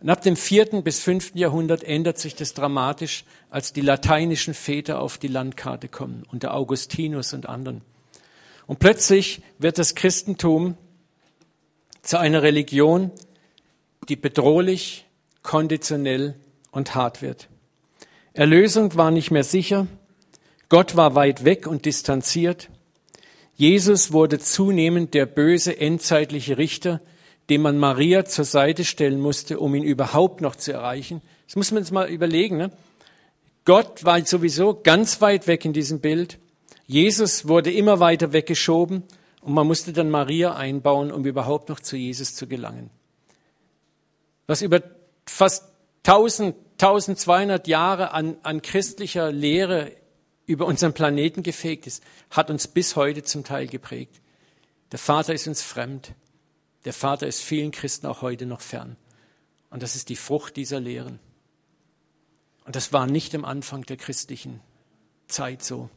Und 0.00 0.10
ab 0.10 0.20
dem 0.20 0.36
vierten 0.36 0.84
bis 0.84 1.00
fünften 1.00 1.38
Jahrhundert 1.38 1.82
ändert 1.82 2.18
sich 2.18 2.34
das 2.34 2.52
dramatisch, 2.52 3.24
als 3.48 3.72
die 3.72 3.80
lateinischen 3.80 4.52
Väter 4.52 5.00
auf 5.00 5.16
die 5.16 5.28
Landkarte 5.28 5.88
kommen, 5.88 6.24
unter 6.30 6.52
Augustinus 6.52 7.32
und 7.32 7.48
anderen. 7.48 7.80
Und 8.66 8.80
plötzlich 8.80 9.40
wird 9.58 9.78
das 9.78 9.94
Christentum 9.94 10.76
zu 12.02 12.18
einer 12.18 12.42
Religion, 12.42 13.10
die 14.10 14.16
bedrohlich, 14.16 15.06
konditionell 15.42 16.34
und 16.74 16.94
hart 16.94 17.22
wird. 17.22 17.48
Erlösung 18.32 18.94
war 18.96 19.10
nicht 19.10 19.30
mehr 19.30 19.44
sicher, 19.44 19.86
Gott 20.68 20.96
war 20.96 21.14
weit 21.14 21.44
weg 21.44 21.66
und 21.66 21.84
distanziert, 21.84 22.68
Jesus 23.56 24.12
wurde 24.12 24.40
zunehmend 24.40 25.14
der 25.14 25.26
böse 25.26 25.78
endzeitliche 25.78 26.58
Richter, 26.58 27.00
dem 27.48 27.62
man 27.62 27.78
Maria 27.78 28.24
zur 28.24 28.44
Seite 28.44 28.84
stellen 28.84 29.20
musste, 29.20 29.60
um 29.60 29.74
ihn 29.74 29.84
überhaupt 29.84 30.40
noch 30.40 30.56
zu 30.56 30.72
erreichen. 30.72 31.22
Das 31.46 31.56
muss 31.56 31.70
man 31.70 31.82
jetzt 31.82 31.92
mal 31.92 32.08
überlegen. 32.08 32.56
Ne? 32.56 32.72
Gott 33.64 34.04
war 34.04 34.24
sowieso 34.24 34.74
ganz 34.82 35.20
weit 35.20 35.46
weg 35.46 35.64
in 35.64 35.72
diesem 35.72 36.00
Bild. 36.00 36.38
Jesus 36.86 37.46
wurde 37.46 37.72
immer 37.72 38.00
weiter 38.00 38.32
weggeschoben 38.32 39.04
und 39.40 39.54
man 39.54 39.66
musste 39.66 39.92
dann 39.92 40.10
Maria 40.10 40.54
einbauen, 40.54 41.12
um 41.12 41.24
überhaupt 41.24 41.68
noch 41.68 41.80
zu 41.80 41.96
Jesus 41.96 42.34
zu 42.34 42.48
gelangen. 42.48 42.90
Was 44.46 44.62
über 44.62 44.82
fast 45.26 45.64
1000, 46.06 46.56
1200 46.74 47.66
Jahre 47.68 48.12
an, 48.12 48.36
an 48.42 48.62
christlicher 48.62 49.30
Lehre 49.30 49.92
über 50.46 50.66
unseren 50.66 50.92
Planeten 50.92 51.42
gefegt 51.42 51.86
ist, 51.86 52.02
hat 52.30 52.50
uns 52.50 52.68
bis 52.68 52.96
heute 52.96 53.22
zum 53.22 53.44
Teil 53.44 53.66
geprägt. 53.66 54.20
Der 54.92 54.98
Vater 54.98 55.34
ist 55.34 55.46
uns 55.46 55.62
fremd. 55.62 56.12
Der 56.84 56.92
Vater 56.92 57.26
ist 57.26 57.40
vielen 57.40 57.70
Christen 57.70 58.06
auch 58.06 58.22
heute 58.22 58.46
noch 58.46 58.60
fern. 58.60 58.96
Und 59.70 59.82
das 59.82 59.96
ist 59.96 60.08
die 60.08 60.16
Frucht 60.16 60.56
dieser 60.56 60.80
Lehren. 60.80 61.18
Und 62.64 62.76
das 62.76 62.92
war 62.92 63.06
nicht 63.06 63.34
am 63.34 63.44
Anfang 63.44 63.82
der 63.82 63.96
christlichen 63.96 64.60
Zeit 65.26 65.62
so. 65.62 65.88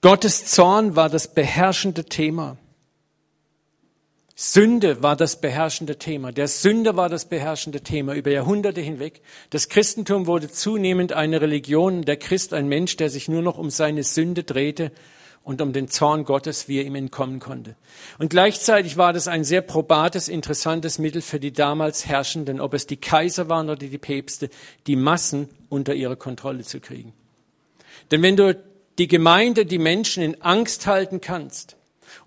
Gottes 0.00 0.46
Zorn 0.46 0.94
war 0.96 1.08
das 1.08 1.34
beherrschende 1.34 2.04
Thema. 2.04 2.56
Sünde 4.40 5.02
war 5.02 5.16
das 5.16 5.40
beherrschende 5.40 5.98
Thema. 5.98 6.30
Der 6.30 6.46
Sünder 6.46 6.94
war 6.94 7.08
das 7.08 7.24
beherrschende 7.24 7.80
Thema 7.80 8.14
über 8.14 8.30
Jahrhunderte 8.30 8.80
hinweg. 8.80 9.20
Das 9.50 9.68
Christentum 9.68 10.28
wurde 10.28 10.48
zunehmend 10.48 11.12
eine 11.12 11.40
Religion, 11.40 12.02
der 12.02 12.18
Christ 12.18 12.54
ein 12.54 12.68
Mensch, 12.68 12.96
der 12.96 13.10
sich 13.10 13.26
nur 13.26 13.42
noch 13.42 13.58
um 13.58 13.68
seine 13.70 14.04
Sünde 14.04 14.44
drehte 14.44 14.92
und 15.42 15.60
um 15.60 15.72
den 15.72 15.88
Zorn 15.88 16.22
Gottes, 16.22 16.68
wie 16.68 16.78
er 16.78 16.84
ihm 16.84 16.94
entkommen 16.94 17.40
konnte. 17.40 17.74
Und 18.20 18.30
gleichzeitig 18.30 18.96
war 18.96 19.12
das 19.12 19.26
ein 19.26 19.42
sehr 19.42 19.60
probates, 19.60 20.28
interessantes 20.28 21.00
Mittel 21.00 21.20
für 21.20 21.40
die 21.40 21.52
damals 21.52 22.06
Herrschenden, 22.06 22.60
ob 22.60 22.74
es 22.74 22.86
die 22.86 22.96
Kaiser 22.96 23.48
waren 23.48 23.68
oder 23.68 23.74
die 23.74 23.98
Päpste, 23.98 24.50
die 24.86 24.94
Massen 24.94 25.48
unter 25.68 25.96
ihre 25.96 26.16
Kontrolle 26.16 26.62
zu 26.62 26.78
kriegen. 26.78 27.12
Denn 28.12 28.22
wenn 28.22 28.36
du 28.36 28.54
die 28.98 29.08
Gemeinde, 29.08 29.66
die 29.66 29.78
Menschen 29.78 30.22
in 30.22 30.40
Angst 30.42 30.86
halten 30.86 31.20
kannst 31.20 31.77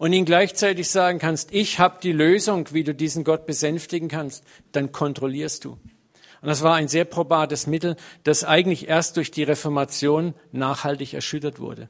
und 0.01 0.13
ihnen 0.13 0.25
gleichzeitig 0.25 0.89
sagen 0.89 1.19
kannst, 1.19 1.53
ich 1.53 1.77
habe 1.77 1.99
die 2.01 2.11
Lösung, 2.11 2.67
wie 2.71 2.83
du 2.83 2.95
diesen 2.95 3.23
Gott 3.23 3.45
besänftigen 3.45 4.07
kannst, 4.07 4.43
dann 4.71 4.91
kontrollierst 4.91 5.63
du. 5.63 5.73
Und 5.73 6.47
das 6.47 6.63
war 6.63 6.73
ein 6.73 6.87
sehr 6.87 7.05
probates 7.05 7.67
Mittel, 7.67 7.95
das 8.23 8.43
eigentlich 8.43 8.89
erst 8.89 9.17
durch 9.17 9.29
die 9.29 9.43
Reformation 9.43 10.33
nachhaltig 10.51 11.13
erschüttert 11.13 11.59
wurde. 11.59 11.87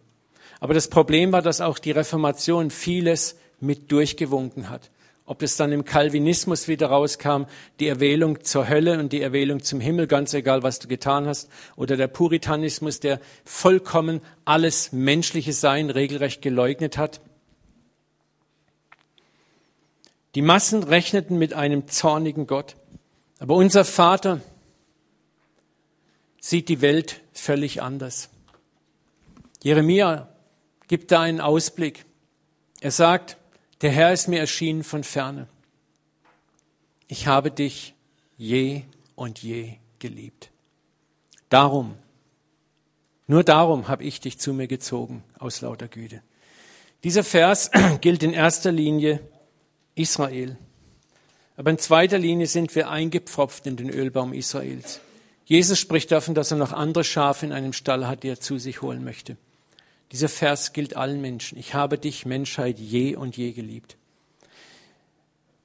Aber 0.59 0.73
das 0.73 0.89
Problem 0.89 1.31
war, 1.31 1.41
dass 1.41 1.61
auch 1.61 1.79
die 1.79 1.91
Reformation 1.91 2.69
vieles 2.69 3.37
mit 3.61 3.93
durchgewunken 3.93 4.69
hat 4.69 4.91
ob 5.23 5.43
es 5.43 5.55
dann 5.55 5.71
im 5.71 5.85
Calvinismus 5.85 6.67
wieder 6.67 6.87
rauskam, 6.87 7.43
die 7.79 7.87
Erwählung 7.87 8.43
zur 8.43 8.67
Hölle 8.67 8.99
und 8.99 9.13
die 9.13 9.21
Erwählung 9.21 9.63
zum 9.63 9.79
Himmel, 9.79 10.07
ganz 10.07 10.33
egal, 10.33 10.61
was 10.61 10.79
du 10.79 10.89
getan 10.89 11.25
hast, 11.25 11.49
oder 11.77 11.95
der 11.95 12.09
Puritanismus, 12.09 12.99
der 12.99 13.21
vollkommen 13.45 14.19
alles 14.43 14.91
menschliche 14.91 15.53
Sein 15.53 15.89
regelrecht 15.89 16.41
geleugnet 16.41 16.97
hat. 16.97 17.21
Die 20.35 20.41
Massen 20.41 20.83
rechneten 20.83 21.37
mit 21.37 21.53
einem 21.53 21.87
zornigen 21.87 22.47
Gott, 22.47 22.75
aber 23.39 23.55
unser 23.55 23.83
Vater 23.83 24.41
sieht 26.39 26.69
die 26.69 26.81
Welt 26.81 27.21
völlig 27.33 27.81
anders. 27.81 28.29
Jeremia 29.61 30.29
gibt 30.87 31.11
da 31.11 31.21
einen 31.21 31.41
Ausblick. 31.41 32.05
Er 32.79 32.91
sagt, 32.91 33.37
der 33.81 33.91
Herr 33.91 34.13
ist 34.13 34.27
mir 34.27 34.39
erschienen 34.39 34.83
von 34.83 35.03
ferne. 35.03 35.47
Ich 37.07 37.27
habe 37.27 37.51
dich 37.51 37.93
je 38.37 38.83
und 39.15 39.43
je 39.43 39.73
geliebt. 39.99 40.49
Darum, 41.49 41.95
nur 43.27 43.43
darum 43.43 43.87
habe 43.87 44.03
ich 44.03 44.19
dich 44.21 44.39
zu 44.39 44.53
mir 44.53 44.67
gezogen 44.67 45.23
aus 45.37 45.61
lauter 45.61 45.87
Güte. 45.87 46.21
Dieser 47.03 47.23
Vers 47.23 47.71
gilt 48.01 48.23
in 48.23 48.33
erster 48.33 48.71
Linie 48.71 49.19
Israel. 49.95 50.57
Aber 51.57 51.71
in 51.71 51.77
zweiter 51.77 52.17
Linie 52.17 52.47
sind 52.47 52.73
wir 52.75 52.89
eingepfropft 52.89 53.67
in 53.67 53.75
den 53.75 53.89
Ölbaum 53.89 54.33
Israels. 54.33 55.01
Jesus 55.45 55.79
spricht 55.79 56.11
davon, 56.11 56.33
dass 56.33 56.51
er 56.51 56.57
noch 56.57 56.71
andere 56.71 57.03
Schafe 57.03 57.45
in 57.45 57.51
einem 57.51 57.73
Stall 57.73 58.07
hat, 58.07 58.23
die 58.23 58.29
er 58.29 58.39
zu 58.39 58.57
sich 58.57 58.81
holen 58.81 59.03
möchte. 59.03 59.37
Dieser 60.11 60.29
Vers 60.29 60.73
gilt 60.73 60.95
allen 60.95 61.21
Menschen. 61.21 61.57
Ich 61.57 61.73
habe 61.73 61.97
dich, 61.97 62.25
Menschheit, 62.25 62.79
je 62.79 63.15
und 63.15 63.37
je 63.37 63.51
geliebt. 63.51 63.97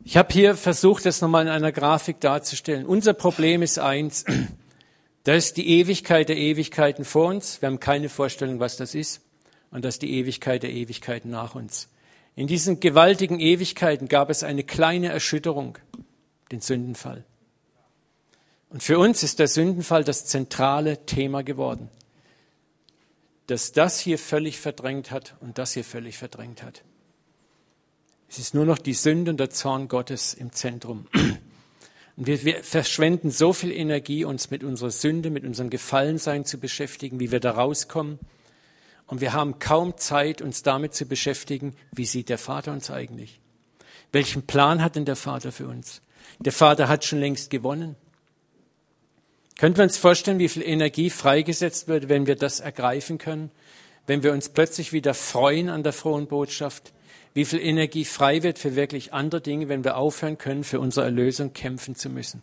Ich 0.05 0.17
habe 0.17 0.33
hier 0.33 0.55
versucht, 0.55 1.05
das 1.05 1.21
nochmal 1.21 1.47
in 1.47 1.51
einer 1.51 1.73
Grafik 1.73 2.21
darzustellen. 2.21 2.87
Unser 2.87 3.13
Problem 3.13 3.63
ist 3.63 3.79
eins, 3.79 4.25
da 5.25 5.35
ist 5.35 5.57
die 5.57 5.69
Ewigkeit 5.69 6.29
der 6.29 6.37
Ewigkeiten 6.37 7.05
vor 7.05 7.27
uns. 7.29 7.61
Wir 7.61 7.67
haben 7.67 7.81
keine 7.81 8.09
Vorstellung, 8.09 8.61
was 8.61 8.77
das 8.77 8.95
ist. 8.95 9.21
Und 9.73 9.85
das 9.85 9.97
ist 9.97 10.03
die 10.03 10.13
Ewigkeit 10.13 10.63
der 10.63 10.71
Ewigkeiten 10.71 11.31
nach 11.31 11.55
uns. 11.55 11.89
In 12.37 12.47
diesen 12.47 12.81
gewaltigen 12.81 13.41
Ewigkeiten 13.41 14.09
gab 14.09 14.29
es 14.29 14.43
eine 14.43 14.63
kleine 14.63 15.09
Erschütterung, 15.09 15.79
den 16.53 16.61
Sündenfall. 16.61 17.25
Und 18.69 18.83
für 18.83 18.99
uns 18.99 19.23
ist 19.23 19.39
der 19.39 19.49
Sündenfall 19.49 20.05
das 20.05 20.27
zentrale 20.27 21.07
Thema 21.07 21.43
geworden, 21.43 21.89
dass 23.47 23.73
das 23.73 23.99
hier 23.99 24.19
völlig 24.19 24.61
verdrängt 24.61 25.11
hat 25.11 25.35
und 25.41 25.57
das 25.57 25.73
hier 25.73 25.85
völlig 25.85 26.19
verdrängt 26.19 26.63
hat. 26.63 26.83
Es 28.29 28.39
ist 28.39 28.55
nur 28.55 28.67
noch 28.67 28.79
die 28.79 28.93
Sünde 28.93 29.31
und 29.31 29.41
der 29.41 29.51
Zorn 29.51 29.89
Gottes 29.89 30.35
im 30.35 30.53
Zentrum. 30.53 31.07
Und 32.17 32.27
wir, 32.27 32.45
wir 32.45 32.65
verschwenden 32.65 33.31
so 33.31 33.53
viel 33.53 33.71
Energie, 33.71 34.25
uns 34.25 34.51
mit 34.51 34.65
unserer 34.65 34.91
Sünde, 34.91 35.31
mit 35.31 35.45
unserem 35.45 35.71
Gefallensein 35.71 36.45
zu 36.45 36.59
beschäftigen, 36.59 37.21
wie 37.21 37.31
wir 37.31 37.41
da 37.41 37.53
rauskommen. 37.53 38.19
Und 39.07 39.21
wir 39.21 39.33
haben 39.33 39.59
kaum 39.59 39.97
Zeit, 39.97 40.43
uns 40.43 40.63
damit 40.63 40.95
zu 40.95 41.07
beschäftigen, 41.07 41.75
wie 41.93 42.07
sieht 42.07 42.29
der 42.29 42.39
Vater 42.39 42.73
uns 42.73 42.91
eigentlich? 42.91 43.41
Welchen 44.13 44.47
Plan 44.47 44.83
hat 44.83 44.97
denn 44.97 45.05
der 45.05 45.17
Vater 45.17 45.53
für 45.53 45.69
uns? 45.69 46.03
Der 46.39 46.53
Vater 46.53 46.89
hat 46.89 47.05
schon 47.05 47.21
längst 47.21 47.51
gewonnen. 47.51 47.97
Können 49.59 49.77
wir 49.77 49.85
uns 49.85 49.97
vorstellen, 49.97 50.39
wie 50.39 50.49
viel 50.49 50.63
Energie 50.63 51.11
freigesetzt 51.11 51.89
wird, 51.89 52.09
wenn 52.09 52.27
wir 52.27 52.37
das 52.37 52.61
ergreifen 52.61 53.19
können? 53.19 53.51
Wenn 54.07 54.23
wir 54.23 54.33
uns 54.33 54.49
plötzlich 54.49 54.93
wieder 54.93 55.15
freuen 55.15 55.69
an 55.69 55.83
der 55.83 55.93
frohen 55.93 56.27
Botschaft? 56.27 56.93
wie 57.37 57.45
viel 57.45 57.61
Energie 57.61 58.07
frei 58.07 58.43
wird 58.43 58.59
für 58.59 58.77
wirklich 58.77 59.13
andere 59.13 59.43
Dinge, 59.43 59.69
wenn 59.69 59.85
wir 59.85 59.99
aufhören 59.99 60.39
können, 60.39 60.65
für 60.65 60.81
unsere 60.81 61.05
Erlösung 61.05 61.53
kämpfen 61.53 61.95
zu 61.95 62.09
müssen. 62.09 62.41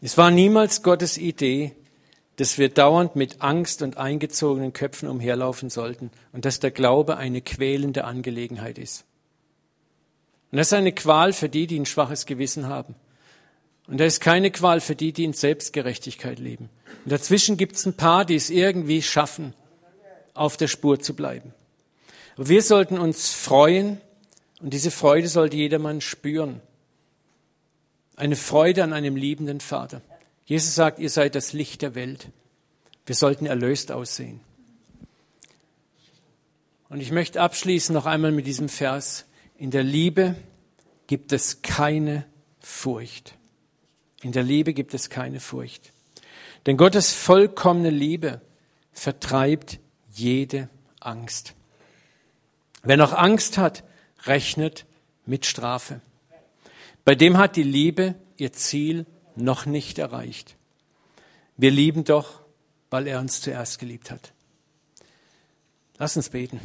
Es 0.00 0.16
war 0.16 0.30
niemals 0.30 0.82
Gottes 0.82 1.18
Idee, 1.18 1.76
dass 2.36 2.58
wir 2.58 2.68
dauernd 2.68 3.16
mit 3.16 3.40
Angst 3.42 3.82
und 3.82 3.96
eingezogenen 3.96 4.72
Köpfen 4.72 5.08
umherlaufen 5.08 5.70
sollten 5.70 6.10
und 6.32 6.44
dass 6.44 6.60
der 6.60 6.70
Glaube 6.70 7.16
eine 7.16 7.40
quälende 7.40 8.04
Angelegenheit 8.04 8.78
ist. 8.78 9.04
Und 10.52 10.58
das 10.58 10.68
ist 10.68 10.74
eine 10.74 10.92
Qual 10.92 11.32
für 11.32 11.48
die, 11.48 11.66
die 11.66 11.78
ein 11.78 11.86
schwaches 11.86 12.26
Gewissen 12.26 12.68
haben. 12.68 12.94
Und 13.88 13.98
das 13.98 14.14
ist 14.14 14.20
keine 14.20 14.50
Qual 14.50 14.80
für 14.80 14.96
die, 14.96 15.12
die 15.12 15.24
in 15.24 15.32
Selbstgerechtigkeit 15.32 16.38
leben. 16.38 16.68
Und 17.04 17.12
dazwischen 17.12 17.56
gibt 17.56 17.76
es 17.76 17.86
ein 17.86 17.96
paar, 17.96 18.24
die 18.24 18.34
es 18.34 18.50
irgendwie 18.50 19.00
schaffen, 19.00 19.54
auf 20.34 20.56
der 20.56 20.68
Spur 20.68 21.00
zu 21.00 21.14
bleiben. 21.14 21.54
Aber 22.36 22.48
wir 22.48 22.62
sollten 22.62 22.98
uns 22.98 23.30
freuen 23.32 24.00
und 24.60 24.72
diese 24.72 24.90
Freude 24.90 25.28
sollte 25.28 25.56
jedermann 25.56 26.00
spüren. 26.00 26.60
Eine 28.16 28.36
Freude 28.36 28.84
an 28.84 28.92
einem 28.92 29.16
liebenden 29.16 29.60
Vater. 29.60 30.02
Jesus 30.46 30.76
sagt, 30.76 31.00
ihr 31.00 31.10
seid 31.10 31.34
das 31.34 31.52
Licht 31.52 31.82
der 31.82 31.94
Welt. 31.94 32.28
Wir 33.04 33.16
sollten 33.16 33.46
erlöst 33.46 33.92
aussehen. 33.92 34.40
Und 36.88 37.00
ich 37.00 37.10
möchte 37.10 37.40
abschließen 37.40 37.92
noch 37.92 38.06
einmal 38.06 38.30
mit 38.30 38.46
diesem 38.46 38.68
Vers. 38.68 39.26
In 39.58 39.72
der 39.72 39.82
Liebe 39.82 40.36
gibt 41.08 41.32
es 41.32 41.62
keine 41.62 42.24
Furcht. 42.60 43.34
In 44.22 44.30
der 44.30 44.44
Liebe 44.44 44.72
gibt 44.72 44.94
es 44.94 45.10
keine 45.10 45.40
Furcht. 45.40 45.92
Denn 46.64 46.76
Gottes 46.76 47.12
vollkommene 47.12 47.90
Liebe 47.90 48.40
vertreibt 48.92 49.80
jede 50.12 50.68
Angst. 51.00 51.54
Wer 52.82 52.96
noch 52.96 53.12
Angst 53.12 53.58
hat, 53.58 53.82
rechnet 54.24 54.86
mit 55.26 55.44
Strafe. 55.44 56.00
Bei 57.04 57.16
dem 57.16 57.36
hat 57.36 57.56
die 57.56 57.64
Liebe 57.64 58.14
ihr 58.36 58.52
Ziel 58.52 59.06
noch 59.36 59.66
nicht 59.66 59.98
erreicht. 59.98 60.56
Wir 61.56 61.70
lieben 61.70 62.04
doch, 62.04 62.40
weil 62.90 63.06
er 63.06 63.20
uns 63.20 63.40
zuerst 63.40 63.78
geliebt 63.78 64.10
hat. 64.10 64.32
Lass 65.98 66.16
uns 66.16 66.28
beten. 66.28 66.60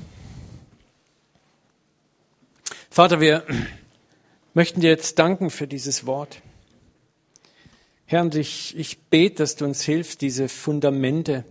Vater, 2.89 3.21
wir 3.21 3.45
möchten 4.53 4.81
dir 4.81 4.89
jetzt 4.89 5.17
danken 5.17 5.49
für 5.49 5.67
dieses 5.67 6.05
Wort. 6.05 6.41
Herr, 8.05 8.21
und 8.21 8.35
ich, 8.35 8.77
ich 8.77 8.99
bete, 8.99 9.35
dass 9.35 9.55
du 9.55 9.63
uns 9.63 9.81
hilfst, 9.83 10.19
diese 10.21 10.49
Fundamente 10.49 11.45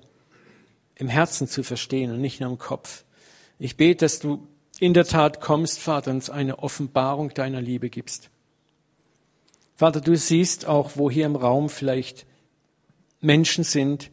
im 0.94 1.08
Herzen 1.08 1.48
zu 1.48 1.62
verstehen 1.62 2.10
und 2.12 2.20
nicht 2.20 2.40
nur 2.40 2.50
im 2.50 2.58
Kopf. 2.58 3.04
Ich 3.58 3.78
bete, 3.78 4.04
dass 4.04 4.18
du 4.18 4.46
in 4.78 4.92
der 4.92 5.06
Tat 5.06 5.40
kommst, 5.40 5.78
Vater, 5.78 6.10
uns 6.10 6.28
eine 6.28 6.58
Offenbarung 6.58 7.32
deiner 7.32 7.62
Liebe 7.62 7.88
gibst. 7.88 8.28
Vater, 9.80 10.02
du 10.02 10.14
siehst 10.14 10.66
auch, 10.66 10.92
wo 10.96 11.10
hier 11.10 11.24
im 11.24 11.36
Raum 11.36 11.70
vielleicht 11.70 12.26
Menschen 13.22 13.64
sind, 13.64 14.10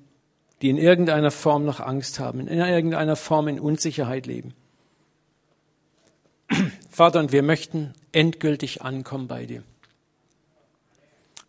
die 0.61 0.69
in 0.69 0.77
irgendeiner 0.77 1.29
Form 1.29 1.65
noch 1.65 1.81
Angst 1.81 2.19
haben, 2.19 2.47
in 2.47 2.59
irgendeiner 2.59 3.17
Form 3.17 3.49
in 3.49 3.59
Unsicherheit 3.59 4.25
leben. 4.27 4.53
Vater, 6.89 7.19
und 7.19 7.33
wir 7.33 7.43
möchten 7.43 7.93
endgültig 8.13 8.81
ankommen 8.81 9.27
bei 9.27 9.45
dir. 9.45 9.61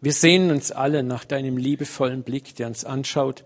Wir 0.01 0.13
sehnen 0.13 0.51
uns 0.51 0.73
alle 0.73 1.05
nach 1.05 1.25
deinem 1.25 1.57
liebevollen 1.57 2.25
Blick, 2.25 2.57
der 2.57 2.67
uns 2.67 2.85
anschaut 2.85 3.45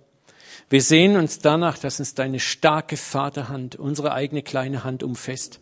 wir 0.73 0.81
sehen 0.81 1.17
uns 1.17 1.39
danach, 1.39 1.77
dass 1.77 1.99
uns 1.99 2.15
deine 2.15 2.41
starke 2.41 2.97
Vaterhand, 2.97 3.77
unsere 3.77 4.13
eigene 4.13 4.43
kleine 4.43 4.85
Hand 4.85 5.03
umfasst, 5.03 5.61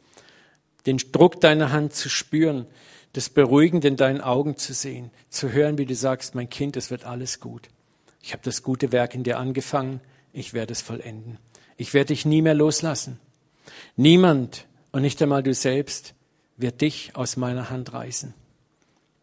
den 0.86 0.98
Druck 0.98 1.40
deiner 1.40 1.72
Hand 1.72 1.94
zu 1.94 2.08
spüren, 2.08 2.66
das 3.12 3.28
Beruhigende 3.28 3.88
in 3.88 3.96
deinen 3.96 4.20
Augen 4.20 4.56
zu 4.56 4.72
sehen, 4.72 5.10
zu 5.28 5.52
hören, 5.52 5.78
wie 5.78 5.86
du 5.86 5.94
sagst, 5.94 6.34
mein 6.34 6.48
Kind, 6.48 6.76
es 6.76 6.90
wird 6.90 7.04
alles 7.04 7.40
gut. 7.40 7.68
Ich 8.22 8.32
habe 8.32 8.42
das 8.44 8.62
gute 8.62 8.92
Werk 8.92 9.14
in 9.14 9.24
dir 9.24 9.38
angefangen, 9.38 10.00
ich 10.32 10.54
werde 10.54 10.72
es 10.72 10.80
vollenden. 10.80 11.38
Ich 11.76 11.94
werde 11.94 12.08
dich 12.08 12.24
nie 12.24 12.42
mehr 12.42 12.54
loslassen. 12.54 13.18
Niemand 13.96 14.66
und 14.92 15.02
nicht 15.02 15.20
einmal 15.22 15.42
du 15.42 15.54
selbst 15.54 16.14
wird 16.56 16.80
dich 16.80 17.16
aus 17.16 17.36
meiner 17.36 17.70
Hand 17.70 17.92
reißen. 17.92 18.34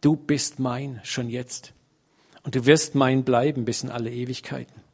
Du 0.02 0.16
bist 0.16 0.60
mein 0.60 1.00
schon 1.04 1.30
jetzt. 1.30 1.74
Und 2.44 2.56
du 2.56 2.66
wirst 2.66 2.96
mein 2.96 3.24
bleiben 3.24 3.66
bis 3.66 3.84
in 3.84 3.90
alle 3.90 4.12
Ewigkeiten. 4.12 4.87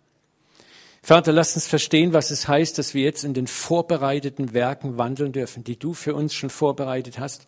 Vater, 1.06 1.34
lass 1.34 1.56
uns 1.56 1.68
verstehen, 1.68 2.14
was 2.14 2.32
es 2.32 2.47
heißt, 2.47 2.78
dass 2.78 2.93
wir 2.93 3.04
jetzt 3.04 3.26
in 3.26 3.34
den 3.34 3.45
vorbereiteten 3.45 4.54
Werken 4.54 4.97
wandeln 4.97 5.34
dürfen, 5.34 5.66
die 5.66 5.78
du 5.78 5.93
für 5.93 6.16
uns 6.16 6.34
schon 6.34 6.49
vorbereitet 6.49 7.20
hast. 7.20 7.45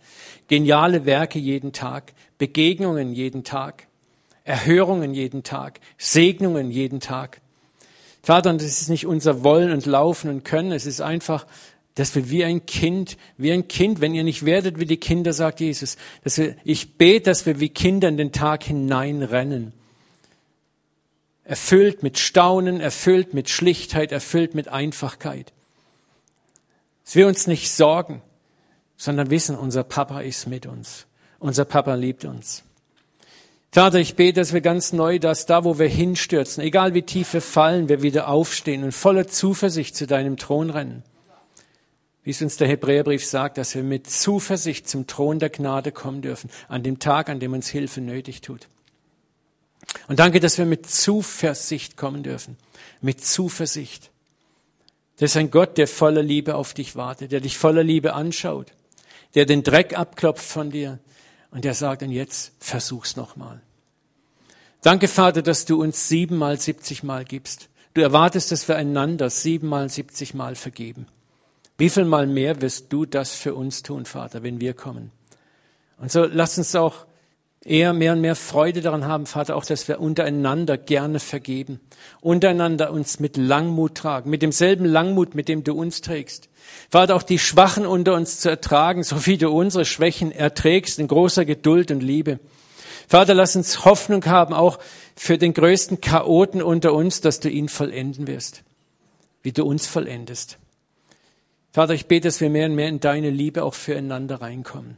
Geniale 0.49 1.06
Werke 1.06 1.39
jeden 1.39 1.72
Tag, 1.72 2.12
Begegnungen 2.38 3.14
jeden 3.14 3.45
Tag, 3.45 3.88
Erhörungen 4.43 5.14
jeden 5.14 5.43
Tag, 5.43 5.80
Segnungen 5.97 6.70
jeden 6.70 6.99
Tag. 6.99 7.39
Vater, 8.22 8.49
und 8.49 8.60
das 8.60 8.82
ist 8.82 8.89
nicht 8.89 9.06
unser 9.06 9.41
Wollen 9.41 9.72
und 9.72 9.86
Laufen 9.86 10.30
und 10.30 10.43
Können, 10.43 10.74
es 10.74 10.86
ist 10.86 10.99
einfach, 10.99 11.45
dass 11.93 12.14
wir 12.14 12.30
wie 12.30 12.43
ein 12.43 12.66
Kind, 12.66 13.16
wie 13.38 13.53
ein 13.53 13.70
Kind, 13.70 14.01
wenn 14.01 14.14
ihr 14.14 14.26
nicht 14.26 14.45
werdet 14.45 14.80
wie 14.80 14.86
die 14.86 14.97
Kinder, 14.97 15.32
sagt 15.32 15.62
Jesus, 15.62 15.95
dass 16.26 16.38
wir, 16.38 16.58
ich 16.66 16.97
bete, 16.97 17.30
dass 17.30 17.45
wir 17.45 17.62
wie 17.62 17.70
Kinder 17.70 18.10
in 18.10 18.18
den 18.18 18.34
Tag 18.34 18.66
hineinrennen 18.66 19.72
erfüllt 21.45 22.03
mit 22.03 22.17
Staunen, 22.17 22.81
erfüllt 22.81 23.33
mit 23.33 23.49
Schlichtheit, 23.49 24.11
erfüllt 24.11 24.55
mit 24.55 24.67
Einfachkeit. 24.67 25.53
Dass 27.05 27.15
wir 27.15 27.27
uns 27.27 27.47
nicht 27.47 27.71
sorgen, 27.71 28.21
sondern 28.97 29.29
wissen, 29.29 29.55
unser 29.55 29.83
Papa 29.83 30.21
ist 30.21 30.47
mit 30.47 30.65
uns. 30.65 31.05
Unser 31.39 31.65
Papa 31.65 31.93
liebt 31.93 32.25
uns. 32.25 32.63
Vater, 33.71 33.99
ich 33.99 34.15
bete, 34.15 34.39
dass 34.39 34.53
wir 34.53 34.61
ganz 34.61 34.93
neu 34.93 35.19
dass 35.19 35.45
da, 35.45 35.65
wo 35.65 35.77
wir 35.77 35.87
hinstürzen, 35.87 36.63
egal 36.63 36.93
wie 36.93 37.01
tief 37.01 37.33
wir 37.33 37.41
fallen, 37.41 37.89
wir 37.89 38.01
wieder 38.01 38.29
aufstehen 38.29 38.83
und 38.83 38.93
voller 38.93 39.27
Zuversicht 39.27 39.95
zu 39.95 40.07
deinem 40.07 40.37
Thron 40.37 40.69
rennen. 40.69 41.03
Wie 42.23 42.31
es 42.31 42.41
uns 42.41 42.57
der 42.57 42.69
Hebräerbrief 42.69 43.25
sagt, 43.25 43.57
dass 43.57 43.75
wir 43.75 43.83
mit 43.83 44.09
Zuversicht 44.09 44.87
zum 44.87 45.07
Thron 45.07 45.39
der 45.39 45.49
Gnade 45.49 45.91
kommen 45.91 46.21
dürfen, 46.21 46.49
an 46.69 46.83
dem 46.83 46.99
Tag, 46.99 47.29
an 47.29 47.39
dem 47.39 47.53
uns 47.53 47.67
Hilfe 47.67 48.01
nötig 48.01 48.41
tut. 48.41 48.69
Und 50.07 50.19
danke, 50.19 50.39
dass 50.39 50.57
wir 50.57 50.65
mit 50.65 50.89
Zuversicht 50.89 51.97
kommen 51.97 52.23
dürfen. 52.23 52.57
Mit 53.01 53.23
Zuversicht. 53.25 54.11
Das 55.17 55.31
ist 55.31 55.38
ein 55.38 55.51
Gott, 55.51 55.77
der 55.77 55.88
voller 55.88 56.23
Liebe 56.23 56.55
auf 56.55 56.73
dich 56.73 56.95
wartet, 56.95 57.31
der 57.31 57.39
dich 57.39 57.57
voller 57.57 57.83
Liebe 57.83 58.13
anschaut, 58.13 58.71
der 59.33 59.45
den 59.45 59.63
Dreck 59.63 59.97
abklopft 59.97 60.45
von 60.45 60.71
dir 60.71 60.99
und 61.51 61.63
der 61.63 61.73
sagt, 61.73 62.03
und 62.03 62.11
jetzt 62.11 62.51
versuch's 62.59 63.15
nochmal. 63.15 63.61
Danke, 64.81 65.07
Vater, 65.07 65.41
dass 65.41 65.65
du 65.65 65.81
uns 65.81 66.09
siebenmal, 66.09 66.59
siebzigmal 66.59 67.25
gibst. 67.25 67.69
Du 67.93 68.01
erwartest, 68.01 68.51
dass 68.51 68.67
wir 68.67 68.75
einander 68.75 69.29
siebenmal, 69.29 69.89
siebzigmal 69.89 70.55
vergeben. 70.55 71.07
Wie 71.77 71.89
viel 71.89 72.05
mal 72.05 72.27
mehr 72.27 72.61
wirst 72.61 72.91
du 72.91 73.05
das 73.05 73.33
für 73.33 73.55
uns 73.55 73.83
tun, 73.83 74.05
Vater, 74.05 74.43
wenn 74.43 74.59
wir 74.59 74.73
kommen? 74.73 75.11
Und 75.97 76.11
so 76.11 76.25
lass 76.25 76.57
uns 76.57 76.75
auch 76.75 77.05
eher 77.66 77.93
mehr 77.93 78.13
und 78.13 78.22
mehr 78.22 78.36
Freude 78.36 78.82
daran 78.82 79.05
haben, 79.05 79.26
Vater, 79.26 79.55
auch, 79.55 79.66
dass 79.66 79.88
wir 79.88 79.99
untereinander 79.99 80.78
gerne 80.78 81.20
vergeben, 81.20 81.82
untereinander 82.22 82.91
uns 82.91 83.20
mit 83.20 83.38
Langmut 83.38 83.95
tragen, 83.95 84.30
mit 84.30 84.43
demselben 84.43 84.86
Langmut, 84.86 85.34
mit 85.34 85.49
dem 85.49 85.63
du 85.63 85.74
uns 85.74 86.01
trägst. 86.01 86.47
Vater, 86.89 87.16
auch 87.16 87.24
die 87.24 87.39
Schwachen 87.39 87.86
unter 87.86 88.13
uns 88.13 88.39
zu 88.39 88.49
ertragen, 88.49 89.03
so 89.03 89.26
wie 89.26 89.38
du 89.38 89.49
unsere 89.49 89.84
Schwächen 89.84 90.32
erträgst, 90.32 90.99
in 90.99 91.07
großer 91.07 91.43
Geduld 91.43 91.89
und 91.89 92.01
Liebe. 92.01 92.39
Vater, 93.07 93.34
lass 93.34 93.55
uns 93.55 93.84
Hoffnung 93.84 94.26
haben, 94.26 94.53
auch 94.53 94.80
für 95.16 95.38
den 95.38 95.53
größten 95.53 96.01
Chaoten 96.01 96.61
unter 96.61 96.93
uns, 96.93 97.22
dass 97.22 97.39
du 97.39 97.49
ihn 97.49 97.70
vollenden 97.70 98.28
wirst, 98.28 98.63
wie 99.41 99.51
du 99.51 99.66
uns 99.66 99.88
vollendest. 99.88 100.59
Vater, 101.72 101.93
ich 101.93 102.05
bete, 102.05 102.28
dass 102.28 102.41
wir 102.41 102.49
mehr 102.49 102.68
und 102.68 102.76
mehr 102.76 102.89
in 102.89 102.99
deine 102.99 103.32
Liebe 103.32 103.63
auch 103.63 103.74
füreinander 103.74 104.41
reinkommen. 104.41 104.97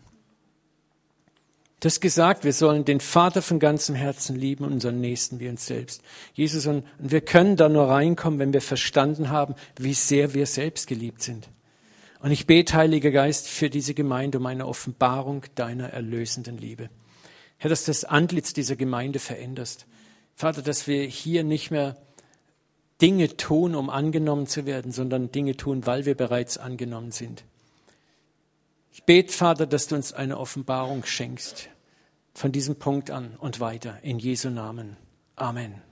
Du 1.79 1.85
hast 1.85 2.01
gesagt, 2.01 2.43
wir 2.43 2.53
sollen 2.53 2.85
den 2.85 2.99
Vater 2.99 3.43
von 3.43 3.59
ganzem 3.59 3.93
Herzen 3.93 4.35
lieben 4.35 4.63
unseren 4.63 4.99
Nächsten 4.99 5.39
wie 5.39 5.47
uns 5.47 5.67
selbst. 5.67 6.01
Jesus, 6.33 6.65
und 6.65 6.83
wir 6.97 7.21
können 7.21 7.55
da 7.55 7.69
nur 7.69 7.87
reinkommen, 7.87 8.39
wenn 8.39 8.53
wir 8.53 8.61
verstanden 8.61 9.29
haben, 9.29 9.53
wie 9.77 9.93
sehr 9.93 10.33
wir 10.33 10.47
selbst 10.47 10.87
geliebt 10.87 11.21
sind. 11.21 11.49
Und 12.19 12.31
ich 12.31 12.47
bete, 12.47 12.73
Heiliger 12.73 13.11
Geist, 13.11 13.47
für 13.47 13.69
diese 13.69 13.93
Gemeinde 13.93 14.39
um 14.39 14.47
eine 14.47 14.67
Offenbarung 14.67 15.43
deiner 15.53 15.89
erlösenden 15.89 16.57
Liebe. 16.57 16.89
Herr, 17.57 17.69
dass 17.69 17.85
das 17.85 18.05
Antlitz 18.05 18.53
dieser 18.53 18.75
Gemeinde 18.75 19.19
veränderst. 19.19 19.85
Vater, 20.33 20.63
dass 20.63 20.87
wir 20.87 21.03
hier 21.03 21.43
nicht 21.43 21.69
mehr 21.69 21.95
Dinge 23.01 23.37
tun, 23.37 23.75
um 23.75 23.91
angenommen 23.91 24.47
zu 24.47 24.65
werden, 24.65 24.91
sondern 24.91 25.31
Dinge 25.31 25.55
tun, 25.55 25.85
weil 25.85 26.05
wir 26.05 26.15
bereits 26.15 26.57
angenommen 26.57 27.11
sind. 27.11 27.43
Ich 28.97 29.03
bete, 29.03 29.31
Vater, 29.31 29.67
dass 29.67 29.85
du 29.85 29.95
uns 29.95 30.11
eine 30.11 30.39
Offenbarung 30.39 31.05
schenkst 31.05 31.69
von 32.33 32.51
diesem 32.51 32.77
Punkt 32.77 33.11
an 33.11 33.35
und 33.37 33.59
weiter. 33.59 33.99
In 34.01 34.17
Jesu 34.17 34.49
Namen. 34.49 34.97
Amen. 35.35 35.83